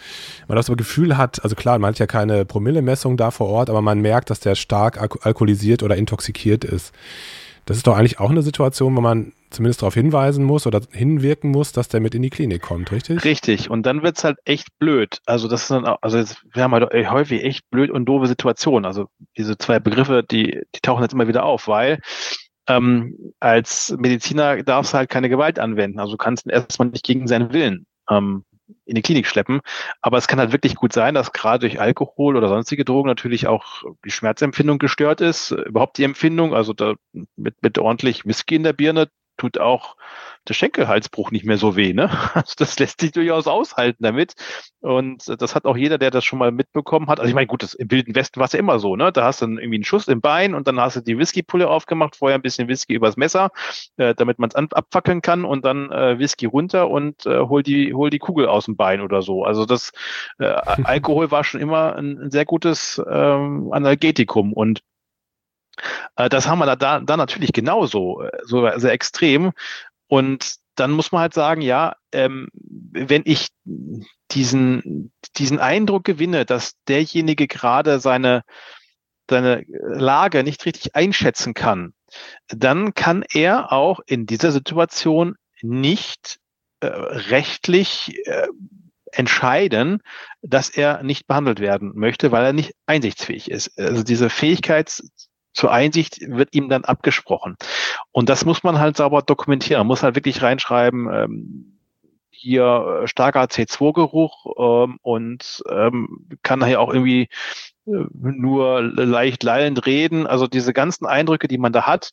Man 0.47 0.57
das 0.57 0.69
aber 0.69 0.77
Gefühl 0.77 1.17
hat, 1.17 1.43
also 1.43 1.55
klar, 1.55 1.79
man 1.79 1.91
hat 1.91 1.99
ja 1.99 2.07
keine 2.07 2.45
Promillemessung 2.45 3.17
da 3.17 3.31
vor 3.31 3.49
Ort, 3.49 3.71
aber 3.71 3.83
man 3.83 4.01
merkt, 4.01 4.31
dass 4.31 4.41
der 4.41 4.55
stark 4.55 5.01
alkoholisiert 5.25 5.83
oder 5.83 5.97
intoxikiert 5.97 6.65
ist. 6.65 6.93
Das 7.67 7.77
ist 7.77 7.87
doch 7.87 7.97
eigentlich 7.97 8.21
auch 8.21 8.31
eine 8.31 8.43
Situation, 8.43 8.97
wo 8.97 9.03
man 9.03 9.33
zumindest 9.50 9.83
darauf 9.83 9.95
hinweisen 9.95 10.45
muss 10.45 10.67
oder 10.67 10.81
hinwirken 10.90 11.50
muss, 11.50 11.73
dass 11.73 11.88
der 11.88 12.00
mit 12.00 12.14
in 12.14 12.23
die 12.23 12.31
Klinik 12.31 12.62
kommt, 12.62 12.93
richtig? 12.93 13.25
Richtig. 13.25 13.71
Und 13.71 13.85
dann 13.85 14.02
wird's 14.02 14.25
halt 14.25 14.38
echt 14.45 14.69
blöd. 14.78 15.21
Also 15.26 15.49
das 15.49 15.62
ist 15.62 15.71
dann, 15.71 15.87
auch, 15.87 15.99
also 16.02 16.19
jetzt, 16.19 16.45
wir 16.52 16.62
haben 16.62 16.73
halt 16.73 16.93
häufig 17.11 17.45
echt 17.45 17.69
blöd 17.71 17.90
und 17.90 18.07
doofe 18.07 18.26
Situationen. 18.26 18.85
Also 18.85 19.07
diese 19.37 19.59
zwei 19.59 19.78
Begriffe, 19.81 20.23
die, 20.23 20.62
die 20.75 20.81
tauchen 20.81 21.02
jetzt 21.02 21.12
immer 21.14 21.28
wieder 21.28 21.45
auf, 21.45 21.69
weil 21.69 22.00
ähm, 22.69 23.33
als 23.40 23.95
Mediziner 23.99 24.62
darfst 24.62 24.93
du 24.93 24.99
halt 24.99 25.11
keine 25.11 25.28
Gewalt 25.28 25.59
anwenden. 25.59 26.00
Also 26.00 26.12
du 26.12 26.19
kannst 26.19 26.47
ihn 26.47 26.50
erstmal 26.50 26.88
nicht 26.88 27.05
gegen 27.05 27.26
seinen 27.26 27.52
Willen 27.52 27.87
ähm, 28.11 28.45
in 28.85 28.95
die 28.95 29.02
Klinik 29.02 29.26
schleppen. 29.26 29.61
Aber 30.02 30.19
es 30.19 30.28
kann 30.28 30.38
halt 30.38 30.52
wirklich 30.52 30.75
gut 30.75 30.93
sein, 30.93 31.14
dass 31.14 31.33
gerade 31.33 31.61
durch 31.61 31.81
Alkohol 31.81 32.37
oder 32.37 32.49
sonstige 32.49 32.85
Drogen 32.85 33.09
natürlich 33.09 33.47
auch 33.47 33.83
die 34.05 34.11
Schmerzempfindung 34.11 34.78
gestört 34.78 35.21
ist, 35.21 35.50
überhaupt 35.52 35.99
die 35.99 36.05
Empfindung, 36.05 36.55
also 36.55 36.73
da 36.73 36.95
mit, 37.37 37.62
mit 37.62 37.78
ordentlich 37.78 38.26
Whisky 38.26 38.57
in 38.57 38.62
der 38.62 38.73
Birne 38.73 39.09
tut 39.38 39.59
auch 39.59 39.97
der 40.49 40.54
Schenkelhalsbruch 40.54 41.30
nicht 41.30 41.45
mehr 41.45 41.59
so 41.59 41.76
weh. 41.76 41.92
Ne? 41.92 42.11
Also 42.35 42.54
das 42.59 42.78
lässt 42.78 43.00
sich 43.00 43.12
durchaus 43.12 43.47
aushalten 43.47 44.02
damit. 44.02 44.35
Und 44.80 45.25
das 45.40 45.54
hat 45.54 45.64
auch 45.64 45.76
jeder, 45.76 45.99
der 45.99 46.11
das 46.11 46.25
schon 46.25 46.38
mal 46.38 46.52
mitbekommen 46.52 47.09
hat. 47.09 47.21
Also 47.21 47.28
ich 47.28 47.35
meine, 47.35 47.47
gut, 47.47 47.62
das, 47.62 47.75
im 47.75 47.90
Wilden 47.90 48.14
Westen 48.14 48.38
war 48.38 48.47
es 48.47 48.52
ja 48.52 48.59
immer 48.59 48.78
so. 48.78 48.97
Ne? 48.97 49.12
Da 49.12 49.25
hast 49.25 49.40
du 49.40 49.47
dann 49.47 49.59
irgendwie 49.59 49.76
einen 49.76 49.85
Schuss 49.85 50.09
im 50.09 50.21
Bein 50.21 50.54
und 50.54 50.66
dann 50.68 50.80
hast 50.80 50.97
du 50.97 51.00
die 51.00 51.18
Whiskypulle 51.18 51.68
aufgemacht, 51.68 52.16
vorher 52.16 52.38
ein 52.38 52.42
bisschen 52.42 52.68
Whisky 52.68 52.95
übers 52.95 53.16
Messer, 53.16 53.50
äh, 53.97 54.14
damit 54.14 54.38
man 54.38 54.50
es 54.50 54.54
abfackeln 54.54 55.23
kann 55.23 55.45
und 55.45 55.64
dann 55.64 55.90
äh, 55.90 56.18
Whisky 56.18 56.47
runter 56.47 56.88
und 56.90 57.26
äh, 57.26 57.40
hol, 57.40 57.62
die, 57.62 57.92
hol 57.95 58.11
die 58.11 58.18
Kugel 58.18 58.47
aus 58.47 58.66
dem 58.66 58.76
Bein 58.76 59.00
oder 59.00 59.23
so. 59.23 59.45
Also 59.45 59.66
das 59.66 59.92
äh, 60.38 60.45
Alkohol 60.85 61.30
war 61.30 61.45
schon 61.45 61.61
immer 61.61 61.97
ein, 61.97 62.18
ein 62.18 62.30
sehr 62.30 62.45
gutes 62.45 63.02
ähm, 63.09 63.71
Analgetikum 63.73 64.52
und 64.52 64.83
das 66.16 66.47
haben 66.47 66.58
wir 66.58 66.76
da, 66.76 67.00
da 67.00 67.16
natürlich 67.16 67.52
genauso, 67.52 68.23
äh, 68.23 68.30
so 68.44 68.68
sehr 68.76 68.92
extrem. 68.92 69.52
Und 70.06 70.56
dann 70.75 70.92
muss 70.92 71.12
man 71.12 71.23
halt 71.23 71.35
sagen, 71.35 71.61
ja, 71.61 71.97
ähm, 72.12 72.49
wenn 72.54 73.23
ich 73.25 73.49
diesen, 74.30 75.12
diesen 75.37 75.58
Eindruck 75.58 76.04
gewinne, 76.04 76.44
dass 76.44 76.75
derjenige 76.87 77.49
gerade 77.49 78.00
seine, 78.00 78.42
seine 79.28 79.64
Lage 79.68 80.44
nicht 80.44 80.64
richtig 80.66 80.94
einschätzen 80.94 81.54
kann, 81.54 81.94
dann 82.49 82.94
kann 82.94 83.25
er 83.32 83.73
auch 83.73 84.00
in 84.06 84.26
dieser 84.26 84.52
Situation 84.52 85.37
nicht 85.62 86.38
äh, 86.80 86.87
rechtlich 86.87 88.16
äh, 88.26 88.47
entscheiden, 89.12 90.02
dass 90.42 90.70
er 90.70 91.02
nicht 91.02 91.26
behandelt 91.26 91.61
werden 91.61 91.92
möchte, 91.94 92.30
weil 92.30 92.44
er 92.44 92.52
nicht 92.52 92.75
einsichtsfähig 92.87 93.50
ist. 93.50 93.78
Also 93.78 94.02
diese 94.02 94.30
Fähigkeit 94.30 95.02
zur 95.59 95.73
Einsicht 95.73 96.21
wird 96.21 96.55
ihm 96.55 96.69
dann 96.69 96.85
abgesprochen. 96.85 97.57
Und 98.12 98.29
das 98.29 98.45
muss 98.45 98.62
man 98.62 98.79
halt 98.79 98.97
sauber 98.97 99.23
dokumentieren. 99.23 99.81
Man 99.81 99.88
muss 99.88 100.05
halt 100.05 100.15
wirklich 100.15 100.41
reinschreiben, 100.41 101.12
ähm, 101.12 101.79
hier 102.31 103.03
äh, 103.03 103.09
starker 103.09 103.43
C2-Geruch 103.43 104.87
ähm, 104.87 104.99
und 105.03 105.65
ähm, 105.69 106.29
kann 106.43 106.61
nachher 106.61 106.81
auch 106.81 106.95
irgendwie 106.95 107.29
äh, 107.87 108.05
nur 108.12 108.83
leicht 108.83 109.43
lallend 109.43 109.85
reden. 109.85 110.29
Also 110.29 110.47
diese 110.47 110.73
ganzen 110.73 111.07
Eindrücke, 111.07 111.49
die 111.49 111.59
man 111.59 111.73
da 111.73 111.87
hat, 111.87 112.12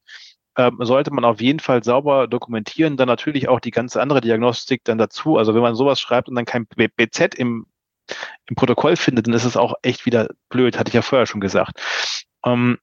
ähm, 0.58 0.78
sollte 0.80 1.14
man 1.14 1.24
auf 1.24 1.40
jeden 1.40 1.60
Fall 1.60 1.84
sauber 1.84 2.28
dokumentieren. 2.28 2.98
Dann 2.98 3.08
natürlich 3.08 3.48
auch 3.48 3.60
die 3.60 3.72
ganze 3.72 4.02
andere 4.02 4.22
Diagnostik 4.22 4.84
dann 4.86 4.98
dazu. 4.98 5.38
Also 5.38 5.54
wenn 5.54 5.62
man 5.62 5.76
sowas 5.76 6.00
schreibt 6.00 6.30
und 6.30 6.36
dann 6.36 6.46
kein 6.46 6.66
BZ 6.66 7.36
im, 7.36 7.68
im 8.48 8.56
Protokoll 8.56 8.96
findet, 8.96 9.28
dann 9.28 9.36
ist 9.36 9.46
es 9.46 9.56
auch 9.56 9.76
echt 9.84 10.08
wieder 10.08 10.30
blöd, 10.50 10.80
hatte 10.80 10.90
ich 10.90 10.96
ja 10.96 11.04
vorher 11.04 11.28
schon 11.28 11.42
gesagt. 11.42 11.80
Ähm, 12.44 12.80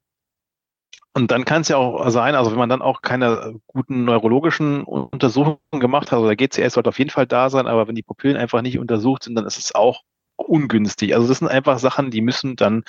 und 1.14 1.30
dann 1.30 1.44
kann 1.44 1.60
es 1.60 1.68
ja 1.68 1.76
auch 1.76 2.08
sein, 2.10 2.34
also 2.34 2.50
wenn 2.50 2.58
man 2.58 2.70
dann 2.70 2.80
auch 2.80 3.02
keine 3.02 3.60
guten 3.66 4.04
neurologischen 4.04 4.82
Untersuchungen 4.84 5.58
gemacht 5.72 6.10
hat, 6.10 6.14
also 6.14 6.26
der 6.26 6.36
GCS 6.36 6.74
sollte 6.74 6.88
auf 6.88 6.98
jeden 6.98 7.10
Fall 7.10 7.26
da 7.26 7.50
sein, 7.50 7.66
aber 7.66 7.86
wenn 7.86 7.94
die 7.94 8.02
Pupillen 8.02 8.38
einfach 8.38 8.62
nicht 8.62 8.78
untersucht 8.78 9.24
sind, 9.24 9.34
dann 9.34 9.46
ist 9.46 9.58
es 9.58 9.74
auch 9.74 10.02
ungünstig. 10.36 11.14
Also 11.14 11.28
das 11.28 11.38
sind 11.38 11.48
einfach 11.48 11.78
Sachen, 11.78 12.10
die 12.10 12.22
müssen 12.22 12.56
dann 12.56 12.84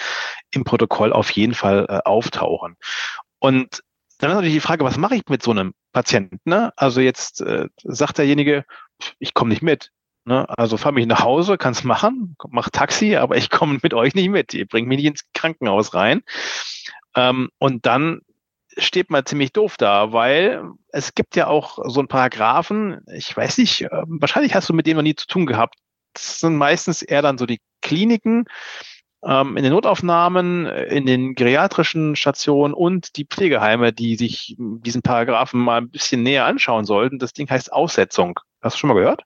im 0.51 0.63
Protokoll 0.63 1.11
auf 1.11 1.31
jeden 1.31 1.53
Fall 1.53 1.85
äh, 1.89 1.99
auftauchen. 2.05 2.77
Und 3.39 3.83
dann 4.19 4.29
ist 4.29 4.35
natürlich 4.35 4.55
die 4.55 4.61
Frage, 4.61 4.85
was 4.85 4.97
mache 4.97 5.15
ich 5.15 5.23
mit 5.27 5.43
so 5.43 5.51
einem 5.51 5.73
Patienten? 5.91 6.39
Ne? 6.45 6.71
Also 6.77 7.01
jetzt 7.01 7.41
äh, 7.41 7.67
sagt 7.83 8.17
derjenige, 8.17 8.63
ich 9.19 9.33
komme 9.33 9.49
nicht 9.49 9.61
mit. 9.61 9.91
Ne? 10.23 10.47
Also 10.57 10.77
fahr 10.77 10.93
mich 10.93 11.07
nach 11.07 11.23
Hause, 11.23 11.57
kann's 11.57 11.83
machen, 11.83 12.37
mach 12.49 12.69
Taxi, 12.69 13.17
aber 13.17 13.35
ich 13.35 13.49
komme 13.49 13.79
mit 13.83 13.93
euch 13.93 14.15
nicht 14.15 14.29
mit. 14.29 14.53
Ihr 14.53 14.65
bringt 14.65 14.87
mich 14.87 14.97
nicht 14.97 15.07
ins 15.07 15.25
Krankenhaus 15.33 15.93
rein. 15.93 16.23
Ähm, 17.15 17.49
und 17.57 17.85
dann 17.85 18.21
steht 18.77 19.09
man 19.09 19.25
ziemlich 19.25 19.53
doof 19.53 19.77
da, 19.77 20.13
weil 20.13 20.63
es 20.89 21.13
gibt 21.13 21.35
ja 21.35 21.47
auch 21.47 21.79
so 21.85 21.99
einen 21.99 22.07
Paragraphen, 22.07 23.01
ich 23.13 23.35
weiß 23.35 23.59
nicht, 23.59 23.83
äh, 23.83 23.89
wahrscheinlich 23.91 24.55
hast 24.55 24.69
du 24.69 24.73
mit 24.73 24.87
dem 24.87 24.97
noch 24.97 25.03
nie 25.03 25.15
zu 25.15 25.27
tun 25.27 25.45
gehabt. 25.45 25.75
Das 26.13 26.39
sind 26.39 26.55
meistens 26.55 27.01
eher 27.01 27.21
dann 27.21 27.37
so 27.37 27.45
die 27.45 27.59
Kliniken, 27.81 28.45
ähm, 29.23 29.57
in 29.57 29.63
den 29.63 29.71
Notaufnahmen, 29.71 30.65
in 30.65 31.05
den 31.05 31.35
geriatrischen 31.35 32.15
Stationen 32.15 32.73
und 32.73 33.15
die 33.15 33.25
Pflegeheime, 33.25 33.93
die 33.93 34.15
sich 34.15 34.55
diesen 34.57 35.01
Paragraphen 35.01 35.59
mal 35.59 35.77
ein 35.81 35.89
bisschen 35.89 36.23
näher 36.23 36.45
anschauen 36.45 36.85
sollten. 36.85 37.19
Das 37.19 37.33
Ding 37.33 37.49
heißt 37.49 37.71
Aussetzung. 37.71 38.39
Hast 38.61 38.75
du 38.75 38.79
schon 38.79 38.89
mal 38.89 38.95
gehört? 38.95 39.23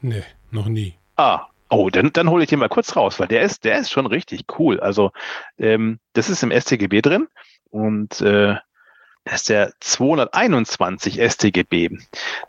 Nee, 0.00 0.22
noch 0.50 0.66
nie. 0.66 0.94
Ah, 1.16 1.46
Oh, 1.70 1.90
dann, 1.90 2.12
dann 2.12 2.30
hole 2.30 2.44
ich 2.44 2.50
den 2.50 2.58
mal 2.58 2.68
kurz 2.68 2.94
raus, 2.96 3.18
weil 3.18 3.28
der 3.28 3.42
ist, 3.42 3.64
der 3.64 3.78
ist 3.78 3.90
schon 3.90 4.06
richtig 4.06 4.44
cool. 4.58 4.80
Also 4.80 5.12
ähm, 5.58 5.98
das 6.12 6.28
ist 6.28 6.42
im 6.42 6.52
StGB 6.52 7.00
drin 7.00 7.28
und 7.70 8.20
äh, 8.20 8.56
das 9.24 9.36
ist 9.36 9.48
der 9.48 9.72
221 9.80 11.18
StGB. 11.18 11.96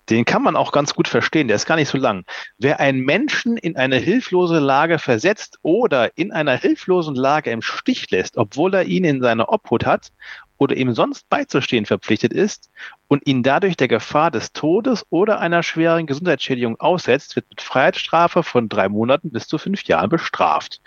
Den 0.10 0.26
kann 0.26 0.44
man 0.44 0.58
auch 0.58 0.74
ganz 0.74 0.94
gut 0.94 1.08
verstehen, 1.08 1.48
der 1.48 1.56
ist 1.56 1.66
gar 1.66 1.78
nicht 1.78 1.88
so 1.88 1.98
lang. 1.98 2.26
Wer 2.58 2.82
einen 2.82 3.00
Menschen 3.00 3.56
in 3.56 3.78
eine 3.78 3.96
hilflose 3.96 4.60
Lage 4.60 5.00
versetzt 5.00 5.58
oder 5.62 6.18
in 6.18 6.34
einer 6.34 6.58
hilflosen 6.58 7.16
Lage 7.16 7.52
im 7.52 7.62
Stich 7.62 8.12
lässt, 8.12 8.36
obwohl 8.36 8.74
er 8.74 8.84
ihn 8.84 9.06
in 9.06 9.22
seiner 9.22 9.48
Obhut 9.48 9.86
hat 9.86 10.12
oder 10.58 10.76
ihm 10.76 10.94
sonst 10.94 11.28
beizustehen 11.30 11.86
verpflichtet 11.86 12.32
ist 12.32 12.70
und 13.08 13.28
ihn 13.28 13.44
dadurch 13.44 13.76
der 13.76 13.88
Gefahr 13.88 14.32
des 14.32 14.54
Todes 14.54 15.06
oder 15.10 15.40
einer 15.40 15.64
schweren 15.64 16.06
Gesundheitsschädigung 16.06 16.80
aussetzt, 16.80 17.36
wird 17.36 17.50
mit 17.50 17.62
Freiheitsstrafe 17.62 18.44
von 18.44 18.70
drei 18.70 18.90
Monaten 18.90 19.32
bis 19.32 19.48
zu 19.48 19.58
fünf 19.58 19.84
Jahren 19.84 20.10
bestraft. 20.10 20.82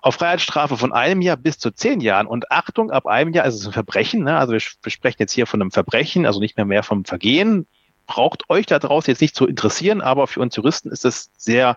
Auf 0.00 0.16
Freiheitsstrafe 0.16 0.76
von 0.76 0.92
einem 0.92 1.22
Jahr 1.22 1.36
bis 1.36 1.58
zu 1.58 1.70
zehn 1.70 2.00
Jahren 2.00 2.26
und 2.26 2.50
Achtung, 2.50 2.90
ab 2.90 3.06
einem 3.06 3.32
Jahr 3.32 3.46
ist 3.46 3.54
es 3.54 3.66
ein 3.66 3.72
Verbrechen. 3.72 4.24
Ne? 4.24 4.36
Also 4.36 4.52
wir, 4.52 4.60
wir 4.82 4.92
sprechen 4.92 5.18
jetzt 5.20 5.32
hier 5.32 5.46
von 5.46 5.60
einem 5.60 5.70
Verbrechen, 5.70 6.26
also 6.26 6.40
nicht 6.40 6.56
mehr 6.56 6.66
mehr 6.66 6.82
vom 6.82 7.04
Vergehen. 7.04 7.66
Braucht 8.06 8.48
euch 8.50 8.66
da 8.66 8.78
draußen 8.78 9.10
jetzt 9.10 9.20
nicht 9.20 9.34
zu 9.34 9.46
interessieren, 9.46 10.00
aber 10.00 10.28
für 10.28 10.40
uns 10.40 10.54
Juristen 10.54 10.90
ist 10.90 11.04
es 11.04 11.30
sehr 11.36 11.76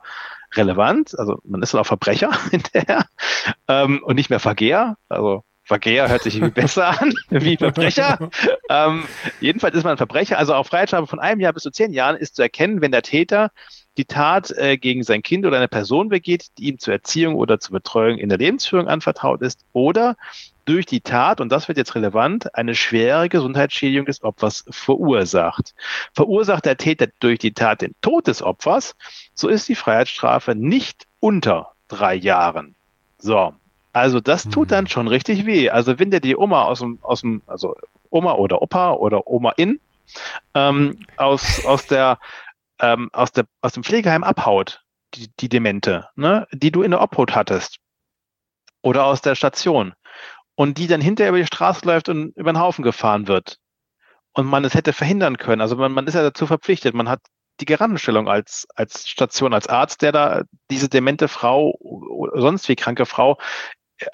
relevant. 0.56 1.18
Also 1.18 1.40
man 1.44 1.62
ist 1.62 1.74
dann 1.74 1.82
auch 1.82 1.86
Verbrecher 1.86 2.32
hinterher 2.52 3.06
ähm, 3.68 4.02
und 4.04 4.16
nicht 4.16 4.30
mehr 4.30 4.40
Vergeher. 4.40 4.98
Also 5.08 5.44
Verkehr 5.70 6.10
hört 6.10 6.24
sich 6.24 6.36
irgendwie 6.36 6.62
besser 6.62 7.00
an, 7.00 7.14
wie 7.30 7.56
Verbrecher. 7.56 8.32
ähm, 8.72 9.06
jedenfalls 9.40 9.76
ist 9.76 9.84
man 9.84 9.92
ein 9.92 9.98
Verbrecher. 9.98 10.40
Also 10.40 10.56
auf 10.56 10.66
Freiheitsstrafe 10.66 11.06
von 11.06 11.20
einem 11.20 11.40
Jahr 11.40 11.54
bis 11.54 11.62
zu 11.62 11.70
zehn 11.70 11.94
Jahren 11.94 12.16
ist 12.16 12.36
zu 12.36 12.42
erkennen, 12.42 12.82
wenn 12.82 12.92
der 12.92 13.04
Täter 13.04 13.52
die 13.96 14.06
Tat 14.06 14.50
äh, 14.58 14.78
gegen 14.78 15.04
sein 15.04 15.22
Kind 15.22 15.46
oder 15.46 15.58
eine 15.58 15.68
Person 15.68 16.10
begeht, 16.10 16.48
die 16.58 16.70
ihm 16.70 16.80
zur 16.80 16.96
Erziehung 16.96 17.36
oder 17.36 17.60
zur 17.60 17.74
Betreuung 17.74 18.18
in 18.18 18.30
der 18.30 18.40
Lebensführung 18.40 18.88
anvertraut 18.88 19.44
ist, 19.44 19.64
oder 19.72 20.18
durch 20.66 20.88
die 20.88 21.02
Tat, 21.02 21.40
und 21.40 21.52
das 21.52 21.68
wird 21.68 21.78
jetzt 21.78 21.94
relevant, 21.94 22.56
eine 22.56 22.74
schwere 22.74 23.30
Gesundheitsschädigung 23.30 24.08
des 24.08 24.24
Opfers 24.24 24.66
verursacht. 24.72 25.76
Verursacht 26.16 26.66
der 26.66 26.78
Täter 26.78 27.10
durch 27.20 27.38
die 27.38 27.54
Tat 27.54 27.84
den 27.84 27.94
Tod 28.02 28.26
des 28.26 28.42
Opfers, 28.42 28.96
so 29.36 29.48
ist 29.48 29.70
die 29.70 29.76
Freiheitsstrafe 29.76 30.56
nicht 30.56 31.06
unter 31.20 31.74
drei 31.88 32.16
Jahren. 32.16 32.74
So, 33.20 33.54
also 33.94 34.20
das 34.20 34.44
tut 34.44 34.72
dann 34.72 34.86
mhm. 34.86 34.90
schon 34.90 35.08
richtig 35.08 35.46
weh. 35.46 35.70
Also 35.70 36.00
wenn 36.00 36.12
dir 36.12 36.20
die 36.20 36.36
Oma 36.36 36.64
aus 36.64 36.80
dem, 36.80 37.00
aus 37.02 37.22
dem, 37.22 37.42
also 37.48 37.76
Oma 38.10 38.34
oder 38.34 38.62
Opa 38.62 38.94
oder 38.94 39.28
Oma 39.28 39.52
in 39.58 39.80
ähm, 40.54 41.00
aus, 41.18 41.66
aus 41.66 41.88
der 41.88 42.20
ähm, 42.80 43.10
aus 43.14 43.32
der 43.32 43.46
aus 43.62 43.74
dem 43.74 43.84
Pflegeheim 43.84 44.24
abhaut, 44.24 44.84
die, 45.14 45.30
die 45.40 45.50
Demente, 45.50 46.08
ne, 46.16 46.48
die 46.52 46.72
du 46.72 46.82
in 46.82 46.92
der 46.92 47.02
Obhut 47.02 47.36
hattest 47.36 47.78
oder 48.82 49.06
aus 49.06 49.22
der 49.22 49.36
Station 49.36 49.94
und 50.56 50.78
die 50.78 50.88
dann 50.88 51.02
hinterher 51.02 51.30
über 51.30 51.40
die 51.40 51.46
Straße 51.46 51.86
läuft 51.86 52.10
und 52.10 52.36
über 52.36 52.52
den 52.54 52.60
Haufen 52.60 52.84
gefahren 52.84 53.28
wird 53.28 53.58
und 54.34 54.46
man 54.46 54.64
es 54.66 54.74
hätte 54.74 54.94
verhindern 54.94 55.38
können. 55.38 55.62
Also 55.62 55.76
man, 55.76 55.92
man 55.92 56.08
ist 56.08 56.14
ja 56.14 56.22
dazu 56.22 56.48
verpflichtet. 56.48 56.94
Man 56.94 57.10
hat 57.10 57.22
die 57.60 57.66
Garantenstellung 57.66 58.30
als, 58.30 58.68
als 58.76 59.08
Station, 59.08 59.54
als 59.54 59.68
Arzt, 59.68 60.02
der 60.02 60.12
da 60.12 60.44
diese 60.70 60.88
demente 60.88 61.28
Frau 61.28 61.78
sonst 62.34 62.70
wie 62.70 62.76
kranke 62.76 63.06
Frau 63.06 63.38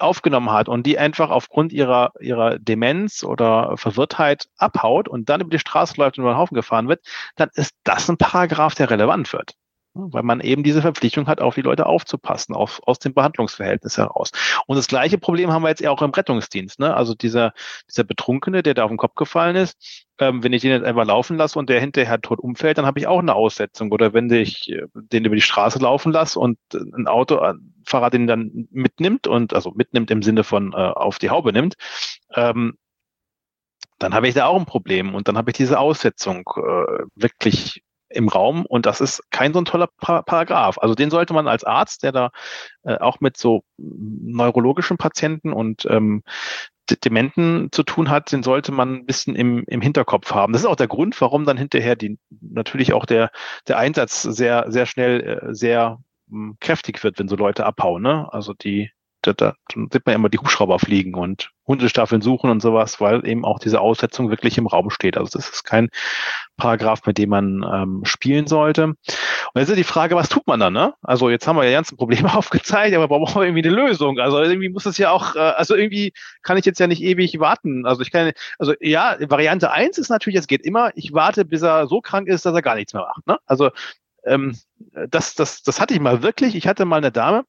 aufgenommen 0.00 0.50
hat 0.50 0.68
und 0.68 0.84
die 0.86 0.98
einfach 0.98 1.30
aufgrund 1.30 1.72
ihrer, 1.72 2.12
ihrer 2.20 2.58
Demenz 2.58 3.24
oder 3.24 3.76
Verwirrtheit 3.76 4.48
abhaut 4.56 5.08
und 5.08 5.28
dann 5.28 5.40
über 5.40 5.50
die 5.50 5.58
Straße 5.58 5.94
läuft 5.96 6.18
und 6.18 6.24
über 6.24 6.34
den 6.34 6.38
Haufen 6.38 6.54
gefahren 6.54 6.88
wird, 6.88 7.04
dann 7.36 7.50
ist 7.54 7.74
das 7.84 8.08
ein 8.08 8.16
Paragraph, 8.16 8.74
der 8.74 8.90
relevant 8.90 9.32
wird. 9.32 9.54
Weil 9.98 10.22
man 10.22 10.40
eben 10.40 10.62
diese 10.62 10.82
Verpflichtung 10.82 11.26
hat, 11.26 11.40
auf 11.40 11.54
die 11.54 11.62
Leute 11.62 11.86
aufzupassen, 11.86 12.54
auf, 12.54 12.80
aus 12.84 12.98
dem 12.98 13.14
Behandlungsverhältnis 13.14 13.96
heraus. 13.96 14.30
Und 14.66 14.76
das 14.76 14.88
gleiche 14.88 15.18
Problem 15.18 15.52
haben 15.52 15.62
wir 15.62 15.70
jetzt 15.70 15.86
auch 15.86 16.02
im 16.02 16.10
Rettungsdienst. 16.10 16.78
Ne? 16.78 16.94
Also 16.94 17.14
dieser, 17.14 17.52
dieser 17.88 18.04
Betrunkene, 18.04 18.62
der 18.62 18.74
da 18.74 18.84
auf 18.84 18.90
den 18.90 18.98
Kopf 18.98 19.14
gefallen 19.14 19.56
ist, 19.56 20.06
ähm, 20.18 20.42
wenn 20.42 20.52
ich 20.52 20.62
den 20.62 20.70
jetzt 20.70 20.84
einfach 20.84 21.06
laufen 21.06 21.36
lasse 21.36 21.58
und 21.58 21.68
der 21.70 21.80
hinterher 21.80 22.20
tot 22.20 22.38
umfällt, 22.38 22.78
dann 22.78 22.86
habe 22.86 22.98
ich 22.98 23.06
auch 23.06 23.18
eine 23.18 23.34
Aussetzung. 23.34 23.92
Oder 23.92 24.12
wenn 24.12 24.30
ich 24.30 24.70
äh, 24.70 24.82
den 24.94 25.24
über 25.24 25.34
die 25.34 25.42
Straße 25.42 25.78
laufen 25.78 26.12
lasse 26.12 26.38
und 26.38 26.58
ein 26.72 27.06
Autofahrer 27.06 28.10
den 28.10 28.26
dann 28.26 28.68
mitnimmt 28.70 29.26
und 29.26 29.54
also 29.54 29.72
mitnimmt 29.74 30.10
im 30.10 30.22
Sinne 30.22 30.44
von 30.44 30.72
äh, 30.72 30.76
auf 30.76 31.18
die 31.18 31.30
Haube 31.30 31.52
nimmt, 31.52 31.74
ähm, 32.34 32.76
dann 33.98 34.14
habe 34.14 34.28
ich 34.28 34.34
da 34.34 34.46
auch 34.46 34.58
ein 34.58 34.66
Problem 34.66 35.14
und 35.14 35.28
dann 35.28 35.38
habe 35.38 35.50
ich 35.50 35.56
diese 35.56 35.78
Aussetzung 35.78 36.44
äh, 36.56 37.04
wirklich 37.14 37.82
im 38.16 38.28
Raum 38.28 38.66
und 38.66 38.86
das 38.86 39.00
ist 39.00 39.22
kein 39.30 39.52
so 39.52 39.60
ein 39.60 39.64
toller 39.64 39.88
pa 40.00 40.22
Paragraph. 40.22 40.78
Also 40.78 40.94
den 40.94 41.10
sollte 41.10 41.34
man 41.34 41.48
als 41.48 41.64
Arzt, 41.64 42.02
der 42.02 42.12
da 42.12 42.30
äh, 42.84 42.96
auch 42.98 43.20
mit 43.20 43.36
so 43.36 43.62
neurologischen 43.76 44.96
Patienten 44.96 45.52
und 45.52 45.86
ähm, 45.90 46.22
Dementen 47.04 47.70
zu 47.72 47.82
tun 47.82 48.10
hat, 48.10 48.30
den 48.30 48.44
sollte 48.44 48.70
man 48.70 48.94
ein 48.94 49.06
bisschen 49.06 49.34
im, 49.34 49.64
im 49.66 49.80
Hinterkopf 49.80 50.32
haben. 50.32 50.52
Das 50.52 50.62
ist 50.62 50.68
auch 50.68 50.76
der 50.76 50.86
Grund, 50.86 51.20
warum 51.20 51.44
dann 51.44 51.56
hinterher 51.56 51.96
die 51.96 52.18
natürlich 52.40 52.92
auch 52.92 53.06
der, 53.06 53.30
der 53.66 53.78
Einsatz 53.78 54.22
sehr, 54.22 54.66
sehr 54.68 54.86
schnell, 54.86 55.20
äh, 55.20 55.54
sehr 55.54 55.98
hm, 56.30 56.56
kräftig 56.60 57.02
wird, 57.02 57.18
wenn 57.18 57.28
so 57.28 57.36
Leute 57.36 57.66
abhauen. 57.66 58.02
Ne? 58.02 58.32
Also 58.32 58.54
die 58.54 58.90
da, 59.26 59.32
da 59.32 59.54
sieht 59.92 60.06
man 60.06 60.14
immer 60.14 60.28
die 60.28 60.38
Hubschrauber 60.38 60.78
fliegen 60.78 61.14
und 61.14 61.50
Hundestaffeln 61.66 62.22
suchen 62.22 62.50
und 62.50 62.60
sowas, 62.60 63.00
weil 63.00 63.26
eben 63.26 63.44
auch 63.44 63.58
diese 63.58 63.80
Aussetzung 63.80 64.30
wirklich 64.30 64.56
im 64.58 64.66
Raum 64.66 64.90
steht. 64.90 65.16
Also 65.16 65.36
das 65.36 65.48
ist 65.48 65.64
kein 65.64 65.88
Paragraph, 66.56 67.06
mit 67.06 67.18
dem 67.18 67.30
man 67.30 67.64
ähm, 67.70 68.04
spielen 68.04 68.46
sollte. 68.46 68.84
Und 68.84 68.96
jetzt 69.54 69.68
ist 69.68 69.76
die 69.76 69.84
Frage, 69.84 70.16
was 70.16 70.28
tut 70.28 70.46
man 70.46 70.60
dann? 70.60 70.72
Ne? 70.72 70.94
Also 71.02 71.28
jetzt 71.28 71.46
haben 71.46 71.56
wir 71.56 71.64
ja 71.64 71.72
ganzen 71.72 71.96
Probleme 71.96 72.34
aufgezeigt, 72.36 72.94
aber 72.94 73.08
brauchen 73.08 73.40
wir 73.40 73.46
irgendwie 73.46 73.66
eine 73.66 73.76
Lösung. 73.76 74.18
Also 74.18 74.40
irgendwie 74.40 74.68
muss 74.68 74.86
es 74.86 74.98
ja 74.98 75.10
auch, 75.10 75.34
äh, 75.34 75.40
also 75.40 75.74
irgendwie 75.74 76.12
kann 76.42 76.56
ich 76.56 76.64
jetzt 76.64 76.78
ja 76.78 76.86
nicht 76.86 77.02
ewig 77.02 77.38
warten. 77.40 77.86
Also 77.86 78.02
ich 78.02 78.12
kann, 78.12 78.32
also 78.58 78.74
ja, 78.80 79.16
Variante 79.20 79.70
eins 79.70 79.98
ist 79.98 80.08
natürlich, 80.08 80.38
es 80.38 80.46
geht 80.46 80.64
immer, 80.64 80.90
ich 80.94 81.12
warte, 81.12 81.44
bis 81.44 81.62
er 81.62 81.88
so 81.88 82.00
krank 82.00 82.28
ist, 82.28 82.46
dass 82.46 82.54
er 82.54 82.62
gar 82.62 82.76
nichts 82.76 82.94
mehr 82.94 83.02
macht. 83.02 83.26
Ne? 83.26 83.38
Also 83.46 83.70
ähm, 84.24 84.56
das, 85.10 85.34
das, 85.34 85.62
das 85.62 85.80
hatte 85.80 85.94
ich 85.94 86.00
mal 86.00 86.22
wirklich. 86.22 86.54
Ich 86.54 86.66
hatte 86.68 86.84
mal 86.84 86.96
eine 86.96 87.12
Dame, 87.12 87.44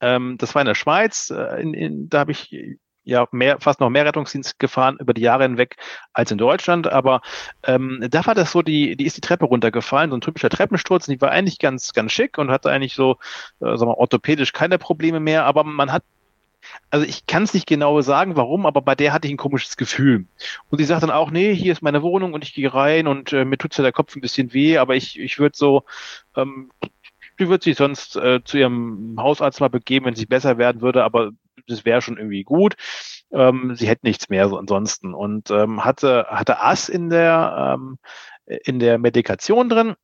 ähm, 0.00 0.36
das 0.38 0.54
war 0.54 0.62
in 0.62 0.66
der 0.66 0.74
Schweiz. 0.74 1.30
Äh, 1.30 1.60
in, 1.62 1.74
in, 1.74 2.08
da 2.08 2.20
habe 2.20 2.32
ich 2.32 2.50
ja 3.06 3.26
mehr, 3.30 3.58
fast 3.60 3.80
noch 3.80 3.88
mehr 3.88 4.04
Rettungsdienst 4.04 4.58
gefahren 4.58 4.98
über 5.00 5.14
die 5.14 5.22
Jahre 5.22 5.44
hinweg 5.44 5.76
als 6.12 6.30
in 6.30 6.38
Deutschland. 6.38 6.88
Aber 6.88 7.22
ähm, 7.62 8.06
da 8.10 8.26
war 8.26 8.34
das 8.34 8.52
so, 8.52 8.62
die, 8.62 8.96
die 8.96 9.06
ist 9.06 9.16
die 9.16 9.22
Treppe 9.22 9.46
runtergefallen, 9.46 10.10
so 10.10 10.16
ein 10.16 10.20
typischer 10.20 10.50
Treppensturz. 10.50 11.06
Die 11.06 11.20
war 11.20 11.30
eigentlich 11.30 11.58
ganz, 11.58 11.92
ganz 11.92 12.12
schick 12.12 12.36
und 12.36 12.50
hatte 12.50 12.70
eigentlich 12.70 12.94
so, 12.94 13.12
äh, 13.60 13.76
sagen 13.76 13.90
wir, 13.90 13.98
orthopädisch 13.98 14.52
keine 14.52 14.78
Probleme 14.78 15.20
mehr. 15.20 15.46
Aber 15.46 15.64
man 15.64 15.92
hat 15.92 16.02
also 16.90 17.06
ich 17.06 17.26
kann 17.26 17.44
es 17.44 17.54
nicht 17.54 17.66
genau 17.66 18.00
sagen, 18.00 18.36
warum, 18.36 18.66
aber 18.66 18.82
bei 18.82 18.96
der 18.96 19.12
hatte 19.12 19.28
ich 19.28 19.34
ein 19.34 19.38
komisches 19.38 19.76
Gefühl. 19.76 20.26
Und 20.68 20.78
sie 20.78 20.84
sagt 20.84 21.04
dann 21.04 21.12
auch, 21.12 21.30
nee, 21.30 21.54
hier 21.54 21.70
ist 21.70 21.82
meine 21.82 22.02
Wohnung 22.02 22.32
und 22.32 22.42
ich 22.42 22.54
gehe 22.54 22.72
rein 22.74 23.06
und 23.06 23.32
äh, 23.32 23.44
mir 23.44 23.56
tut 23.56 23.76
ja 23.76 23.82
der 23.82 23.92
Kopf 23.92 24.16
ein 24.16 24.20
bisschen 24.20 24.52
weh, 24.52 24.78
aber 24.78 24.96
ich, 24.96 25.18
ich 25.18 25.38
würde 25.38 25.56
so, 25.56 25.84
ähm, 26.34 26.72
die 27.38 27.48
wird 27.48 27.62
sich 27.62 27.76
sonst 27.76 28.16
äh, 28.16 28.42
zu 28.44 28.58
ihrem 28.58 29.16
Hausarzt 29.18 29.60
mal 29.60 29.68
begeben, 29.68 30.06
wenn 30.06 30.14
sie 30.14 30.26
besser 30.26 30.58
werden 30.58 30.80
würde, 30.80 31.04
aber 31.04 31.30
das 31.66 31.84
wäre 31.84 32.02
schon 32.02 32.18
irgendwie 32.18 32.44
gut. 32.44 32.74
Ähm, 33.32 33.74
sie 33.76 33.88
hätte 33.88 34.06
nichts 34.06 34.28
mehr 34.28 34.48
so 34.48 34.56
ansonsten 34.58 35.14
und 35.14 35.50
ähm, 35.50 35.84
hatte 35.84 36.26
hatte 36.28 36.62
Ass 36.62 36.88
in 36.88 37.10
der 37.10 37.76
ähm, 37.76 37.98
in 38.46 38.78
der 38.78 38.98
Medikation 38.98 39.68
drin. 39.68 39.94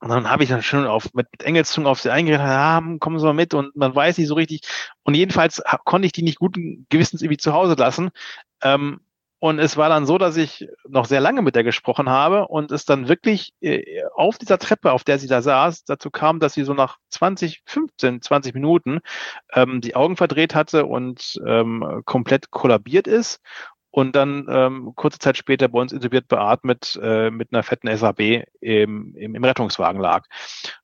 Und 0.00 0.08
dann 0.08 0.30
habe 0.30 0.42
ich 0.42 0.48
dann 0.48 0.62
schon 0.62 0.86
auf, 0.86 1.12
mit, 1.12 1.28
mit 1.30 1.42
Engelszungen 1.42 1.86
auf 1.86 2.00
sie 2.00 2.10
eingeredet, 2.10 2.40
ja, 2.46 2.82
kommen 3.00 3.18
Sie 3.18 3.26
mal 3.26 3.34
mit 3.34 3.52
und 3.52 3.76
man 3.76 3.94
weiß 3.94 4.16
nicht 4.16 4.28
so 4.28 4.34
richtig. 4.34 4.62
Und 5.02 5.14
jedenfalls 5.14 5.62
konnte 5.84 6.06
ich 6.06 6.12
die 6.12 6.22
nicht 6.22 6.38
guten 6.38 6.86
Gewissens 6.88 7.20
irgendwie 7.20 7.36
zu 7.36 7.52
Hause 7.52 7.74
lassen. 7.74 8.10
Ähm, 8.62 9.00
und 9.40 9.58
es 9.58 9.78
war 9.78 9.88
dann 9.88 10.04
so, 10.04 10.18
dass 10.18 10.36
ich 10.36 10.68
noch 10.86 11.06
sehr 11.06 11.20
lange 11.20 11.40
mit 11.40 11.56
der 11.56 11.64
gesprochen 11.64 12.10
habe 12.10 12.46
und 12.46 12.70
es 12.70 12.84
dann 12.84 13.08
wirklich 13.08 13.54
äh, 13.62 14.02
auf 14.14 14.36
dieser 14.36 14.58
Treppe, 14.58 14.92
auf 14.92 15.02
der 15.02 15.18
sie 15.18 15.28
da 15.28 15.40
saß, 15.40 15.84
dazu 15.84 16.10
kam, 16.10 16.40
dass 16.40 16.52
sie 16.52 16.64
so 16.64 16.74
nach 16.74 16.98
20, 17.08 17.62
15, 17.64 18.20
20 18.20 18.54
Minuten 18.54 19.00
ähm, 19.54 19.80
die 19.80 19.96
Augen 19.96 20.18
verdreht 20.18 20.54
hatte 20.54 20.84
und 20.84 21.40
ähm, 21.46 22.02
komplett 22.04 22.50
kollabiert 22.50 23.06
ist 23.06 23.40
und 23.90 24.14
dann 24.14 24.46
ähm, 24.50 24.92
kurze 24.94 25.18
Zeit 25.18 25.38
später 25.38 25.68
bei 25.68 25.80
uns 25.80 25.92
intubiert 25.92 26.28
beatmet 26.28 27.00
äh, 27.02 27.30
mit 27.30 27.52
einer 27.52 27.62
fetten 27.62 27.94
SAB 27.96 28.44
im, 28.60 29.16
im, 29.16 29.34
im 29.34 29.44
Rettungswagen 29.44 30.02
lag. 30.02 30.26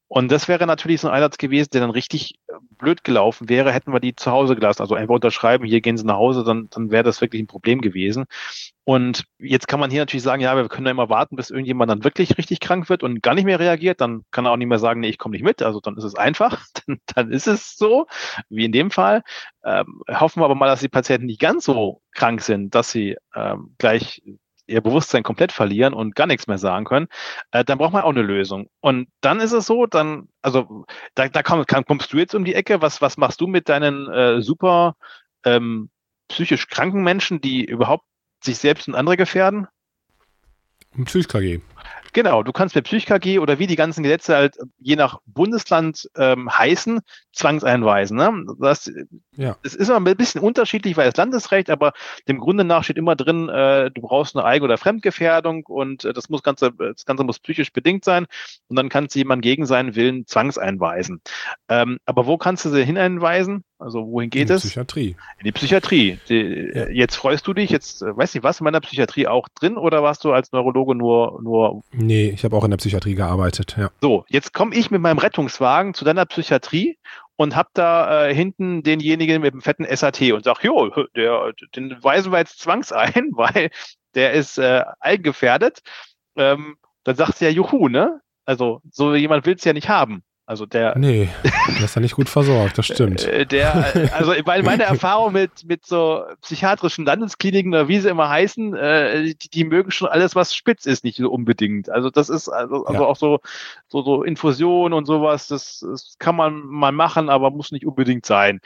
Und 0.08 0.30
das 0.30 0.46
wäre 0.46 0.66
natürlich 0.66 1.00
so 1.00 1.08
ein 1.08 1.14
Einsatz 1.14 1.36
gewesen, 1.36 1.70
der 1.72 1.80
dann 1.80 1.90
richtig 1.90 2.36
äh, 2.48 2.52
blöd 2.78 3.02
gelaufen 3.02 3.48
wäre, 3.48 3.72
hätten 3.72 3.92
wir 3.92 3.98
die 3.98 4.14
zu 4.14 4.30
Hause 4.30 4.54
gelassen. 4.54 4.82
Also 4.82 4.94
einfach 4.94 5.14
unterschreiben, 5.14 5.64
hier 5.64 5.80
gehen 5.80 5.96
sie 5.96 6.04
nach 6.04 6.16
Hause, 6.16 6.44
dann, 6.44 6.68
dann 6.70 6.90
wäre 6.90 7.02
das 7.02 7.20
wirklich 7.20 7.42
ein 7.42 7.48
Problem 7.48 7.80
gewesen. 7.80 8.26
Und 8.84 9.24
jetzt 9.38 9.66
kann 9.66 9.80
man 9.80 9.90
hier 9.90 10.00
natürlich 10.00 10.22
sagen, 10.22 10.40
ja, 10.42 10.54
wir 10.56 10.68
können 10.68 10.86
ja 10.86 10.92
immer 10.92 11.08
warten, 11.08 11.34
bis 11.34 11.50
irgendjemand 11.50 11.90
dann 11.90 12.04
wirklich 12.04 12.38
richtig 12.38 12.60
krank 12.60 12.88
wird 12.88 13.02
und 13.02 13.20
gar 13.20 13.34
nicht 13.34 13.46
mehr 13.46 13.58
reagiert. 13.58 14.00
Dann 14.00 14.22
kann 14.30 14.46
er 14.46 14.52
auch 14.52 14.56
nicht 14.56 14.68
mehr 14.68 14.78
sagen, 14.78 15.00
nee, 15.00 15.08
ich 15.08 15.18
komme 15.18 15.32
nicht 15.32 15.44
mit. 15.44 15.60
Also 15.60 15.80
dann 15.80 15.96
ist 15.96 16.04
es 16.04 16.14
einfach. 16.14 16.64
dann, 16.86 16.98
dann 17.14 17.32
ist 17.32 17.48
es 17.48 17.76
so, 17.76 18.06
wie 18.48 18.64
in 18.64 18.72
dem 18.72 18.92
Fall. 18.92 19.24
Ähm, 19.64 20.02
hoffen 20.08 20.40
wir 20.40 20.44
aber 20.44 20.54
mal, 20.54 20.68
dass 20.68 20.80
die 20.80 20.88
Patienten 20.88 21.26
nicht 21.26 21.40
ganz 21.40 21.64
so 21.64 22.00
krank 22.12 22.42
sind, 22.42 22.76
dass 22.76 22.92
sie 22.92 23.16
ähm, 23.34 23.74
gleich 23.78 24.22
ihr 24.66 24.80
Bewusstsein 24.80 25.22
komplett 25.22 25.52
verlieren 25.52 25.94
und 25.94 26.14
gar 26.14 26.26
nichts 26.26 26.46
mehr 26.46 26.58
sagen 26.58 26.84
können, 26.84 27.08
äh, 27.50 27.64
dann 27.64 27.78
braucht 27.78 27.92
man 27.92 28.02
auch 28.02 28.10
eine 28.10 28.22
Lösung. 28.22 28.68
Und 28.80 29.08
dann 29.20 29.40
ist 29.40 29.52
es 29.52 29.66
so, 29.66 29.86
dann, 29.86 30.28
also 30.42 30.84
da, 31.14 31.28
da 31.28 31.42
komm, 31.42 31.64
kann, 31.66 31.84
kommst 31.84 32.12
du 32.12 32.18
jetzt 32.18 32.34
um 32.34 32.44
die 32.44 32.54
Ecke, 32.54 32.82
was, 32.82 33.00
was 33.00 33.16
machst 33.16 33.40
du 33.40 33.46
mit 33.46 33.68
deinen 33.68 34.10
äh, 34.10 34.42
super 34.42 34.96
ähm, 35.44 35.90
psychisch 36.28 36.68
kranken 36.68 37.02
Menschen, 37.02 37.40
die 37.40 37.64
überhaupt 37.64 38.04
sich 38.42 38.58
selbst 38.58 38.88
und 38.88 38.94
andere 38.94 39.16
gefährden? 39.16 39.68
Psych-KG. 41.04 41.60
Genau, 42.16 42.42
du 42.42 42.50
kannst 42.50 42.74
mit 42.74 42.86
PsychKG 42.86 43.40
oder 43.40 43.58
wie 43.58 43.66
die 43.66 43.76
ganzen 43.76 44.02
Gesetze 44.02 44.36
halt 44.36 44.56
je 44.78 44.96
nach 44.96 45.20
Bundesland 45.26 46.08
ähm, 46.16 46.50
heißen, 46.50 47.00
zwangseinweisen. 47.32 48.16
Ne? 48.16 48.46
Das, 48.58 48.90
ja. 49.32 49.56
das 49.62 49.74
ist 49.74 49.90
immer 49.90 49.98
ein 49.98 50.16
bisschen 50.16 50.40
unterschiedlich, 50.40 50.96
weil 50.96 51.04
das 51.10 51.16
Landesrecht, 51.18 51.68
aber 51.68 51.92
dem 52.26 52.38
Grunde 52.38 52.64
nach 52.64 52.84
steht 52.84 52.96
immer 52.96 53.16
drin, 53.16 53.50
äh, 53.50 53.90
du 53.90 54.00
brauchst 54.00 54.34
eine 54.34 54.46
Eigen- 54.46 54.64
oder 54.64 54.78
Fremdgefährdung 54.78 55.66
und 55.66 56.06
äh, 56.06 56.14
das 56.14 56.30
muss 56.30 56.42
ganze, 56.42 56.72
das 56.72 57.04
Ganze 57.04 57.22
muss 57.22 57.38
psychisch 57.38 57.70
bedingt 57.70 58.04
sein 58.04 58.26
und 58.68 58.76
dann 58.76 58.88
kannst 58.88 59.14
du 59.14 59.18
jemanden 59.18 59.42
gegen 59.42 59.66
seinen 59.66 59.94
Willen 59.94 60.26
zwangseinweisen. 60.26 61.20
Ähm, 61.68 61.98
aber 62.06 62.26
wo 62.26 62.38
kannst 62.38 62.64
du 62.64 62.70
sie 62.70 62.82
hineinweisen? 62.82 63.62
Also 63.78 64.06
wohin 64.06 64.30
geht 64.30 64.48
es? 64.48 64.64
In 64.64 64.68
die 64.68 64.68
Psychiatrie. 64.68 65.16
In 65.38 65.44
die 65.44 65.52
Psychiatrie. 65.52 66.18
Die, 66.30 66.70
ja. 66.74 66.88
Jetzt 66.88 67.16
freust 67.16 67.46
du 67.46 67.52
dich, 67.52 67.68
jetzt 67.68 68.00
äh, 68.00 68.16
weiß 68.16 68.32
nicht, 68.32 68.42
warst 68.42 68.60
du 68.60 68.62
in 68.62 68.66
meiner 68.66 68.80
Psychiatrie 68.80 69.26
auch 69.26 69.48
drin 69.50 69.76
oder 69.76 70.02
warst 70.02 70.24
du 70.24 70.32
als 70.32 70.52
Neurologe 70.52 70.94
nur 70.94 71.42
nur 71.42 71.75
Nee, 71.92 72.30
ich 72.30 72.44
habe 72.44 72.56
auch 72.56 72.64
in 72.64 72.70
der 72.70 72.78
Psychiatrie 72.78 73.14
gearbeitet, 73.14 73.76
ja. 73.78 73.90
So, 74.00 74.24
jetzt 74.28 74.52
komme 74.52 74.74
ich 74.74 74.90
mit 74.90 75.00
meinem 75.00 75.18
Rettungswagen 75.18 75.94
zu 75.94 76.04
deiner 76.04 76.26
Psychiatrie 76.26 76.98
und 77.36 77.54
hab 77.54 77.72
da 77.74 78.26
äh, 78.26 78.34
hinten 78.34 78.82
denjenigen 78.82 79.42
mit 79.42 79.52
dem 79.52 79.60
fetten 79.60 79.86
SAT 79.88 80.32
und 80.32 80.44
sag, 80.44 80.62
jo, 80.64 80.90
der, 81.14 81.52
den 81.74 81.96
weisen 82.02 82.32
wir 82.32 82.38
jetzt 82.38 82.60
zwangs 82.60 82.92
ein, 82.92 83.30
weil 83.32 83.70
der 84.14 84.32
ist 84.32 84.58
äh, 84.58 84.84
allgefährdet. 85.00 85.80
Ähm, 86.36 86.76
dann 87.04 87.16
sagt 87.16 87.36
sie 87.36 87.44
ja, 87.44 87.50
juhu, 87.50 87.88
ne? 87.88 88.20
Also 88.44 88.80
so 88.90 89.14
jemand 89.14 89.46
will's 89.46 89.64
ja 89.64 89.72
nicht 89.72 89.88
haben. 89.88 90.22
Also 90.48 90.64
der. 90.64 90.96
Nee, 90.96 91.28
der 91.42 91.84
ist 91.84 91.96
ja 91.96 92.00
nicht 92.00 92.14
gut 92.14 92.28
versorgt, 92.28 92.78
das 92.78 92.86
stimmt. 92.86 93.24
Äh, 93.26 93.46
der, 93.46 94.14
also 94.14 94.32
weil 94.44 94.62
meine 94.62 94.82
Erfahrung 94.84 95.32
mit, 95.32 95.64
mit 95.64 95.84
so 95.84 96.22
psychiatrischen 96.40 97.04
Landeskliniken 97.04 97.74
oder 97.74 97.88
wie 97.88 97.98
sie 97.98 98.08
immer 98.08 98.28
heißen, 98.28 98.76
äh, 98.76 99.34
die, 99.34 99.50
die 99.50 99.64
mögen 99.64 99.90
schon 99.90 100.06
alles, 100.06 100.36
was 100.36 100.54
spitz 100.54 100.86
ist, 100.86 101.02
nicht 101.02 101.16
so 101.16 101.32
unbedingt. 101.32 101.90
Also 101.90 102.10
das 102.10 102.28
ist 102.28 102.48
also, 102.48 102.86
also 102.86 103.02
ja. 103.02 103.08
auch 103.08 103.16
so, 103.16 103.40
so, 103.88 104.02
so 104.02 104.22
Infusion 104.22 104.92
und 104.92 105.06
sowas, 105.06 105.48
das, 105.48 105.80
das 105.80 106.14
kann 106.20 106.36
man 106.36 106.60
mal 106.64 106.92
machen, 106.92 107.28
aber 107.28 107.50
muss 107.50 107.72
nicht 107.72 107.84
unbedingt 107.84 108.24
sein. 108.24 108.60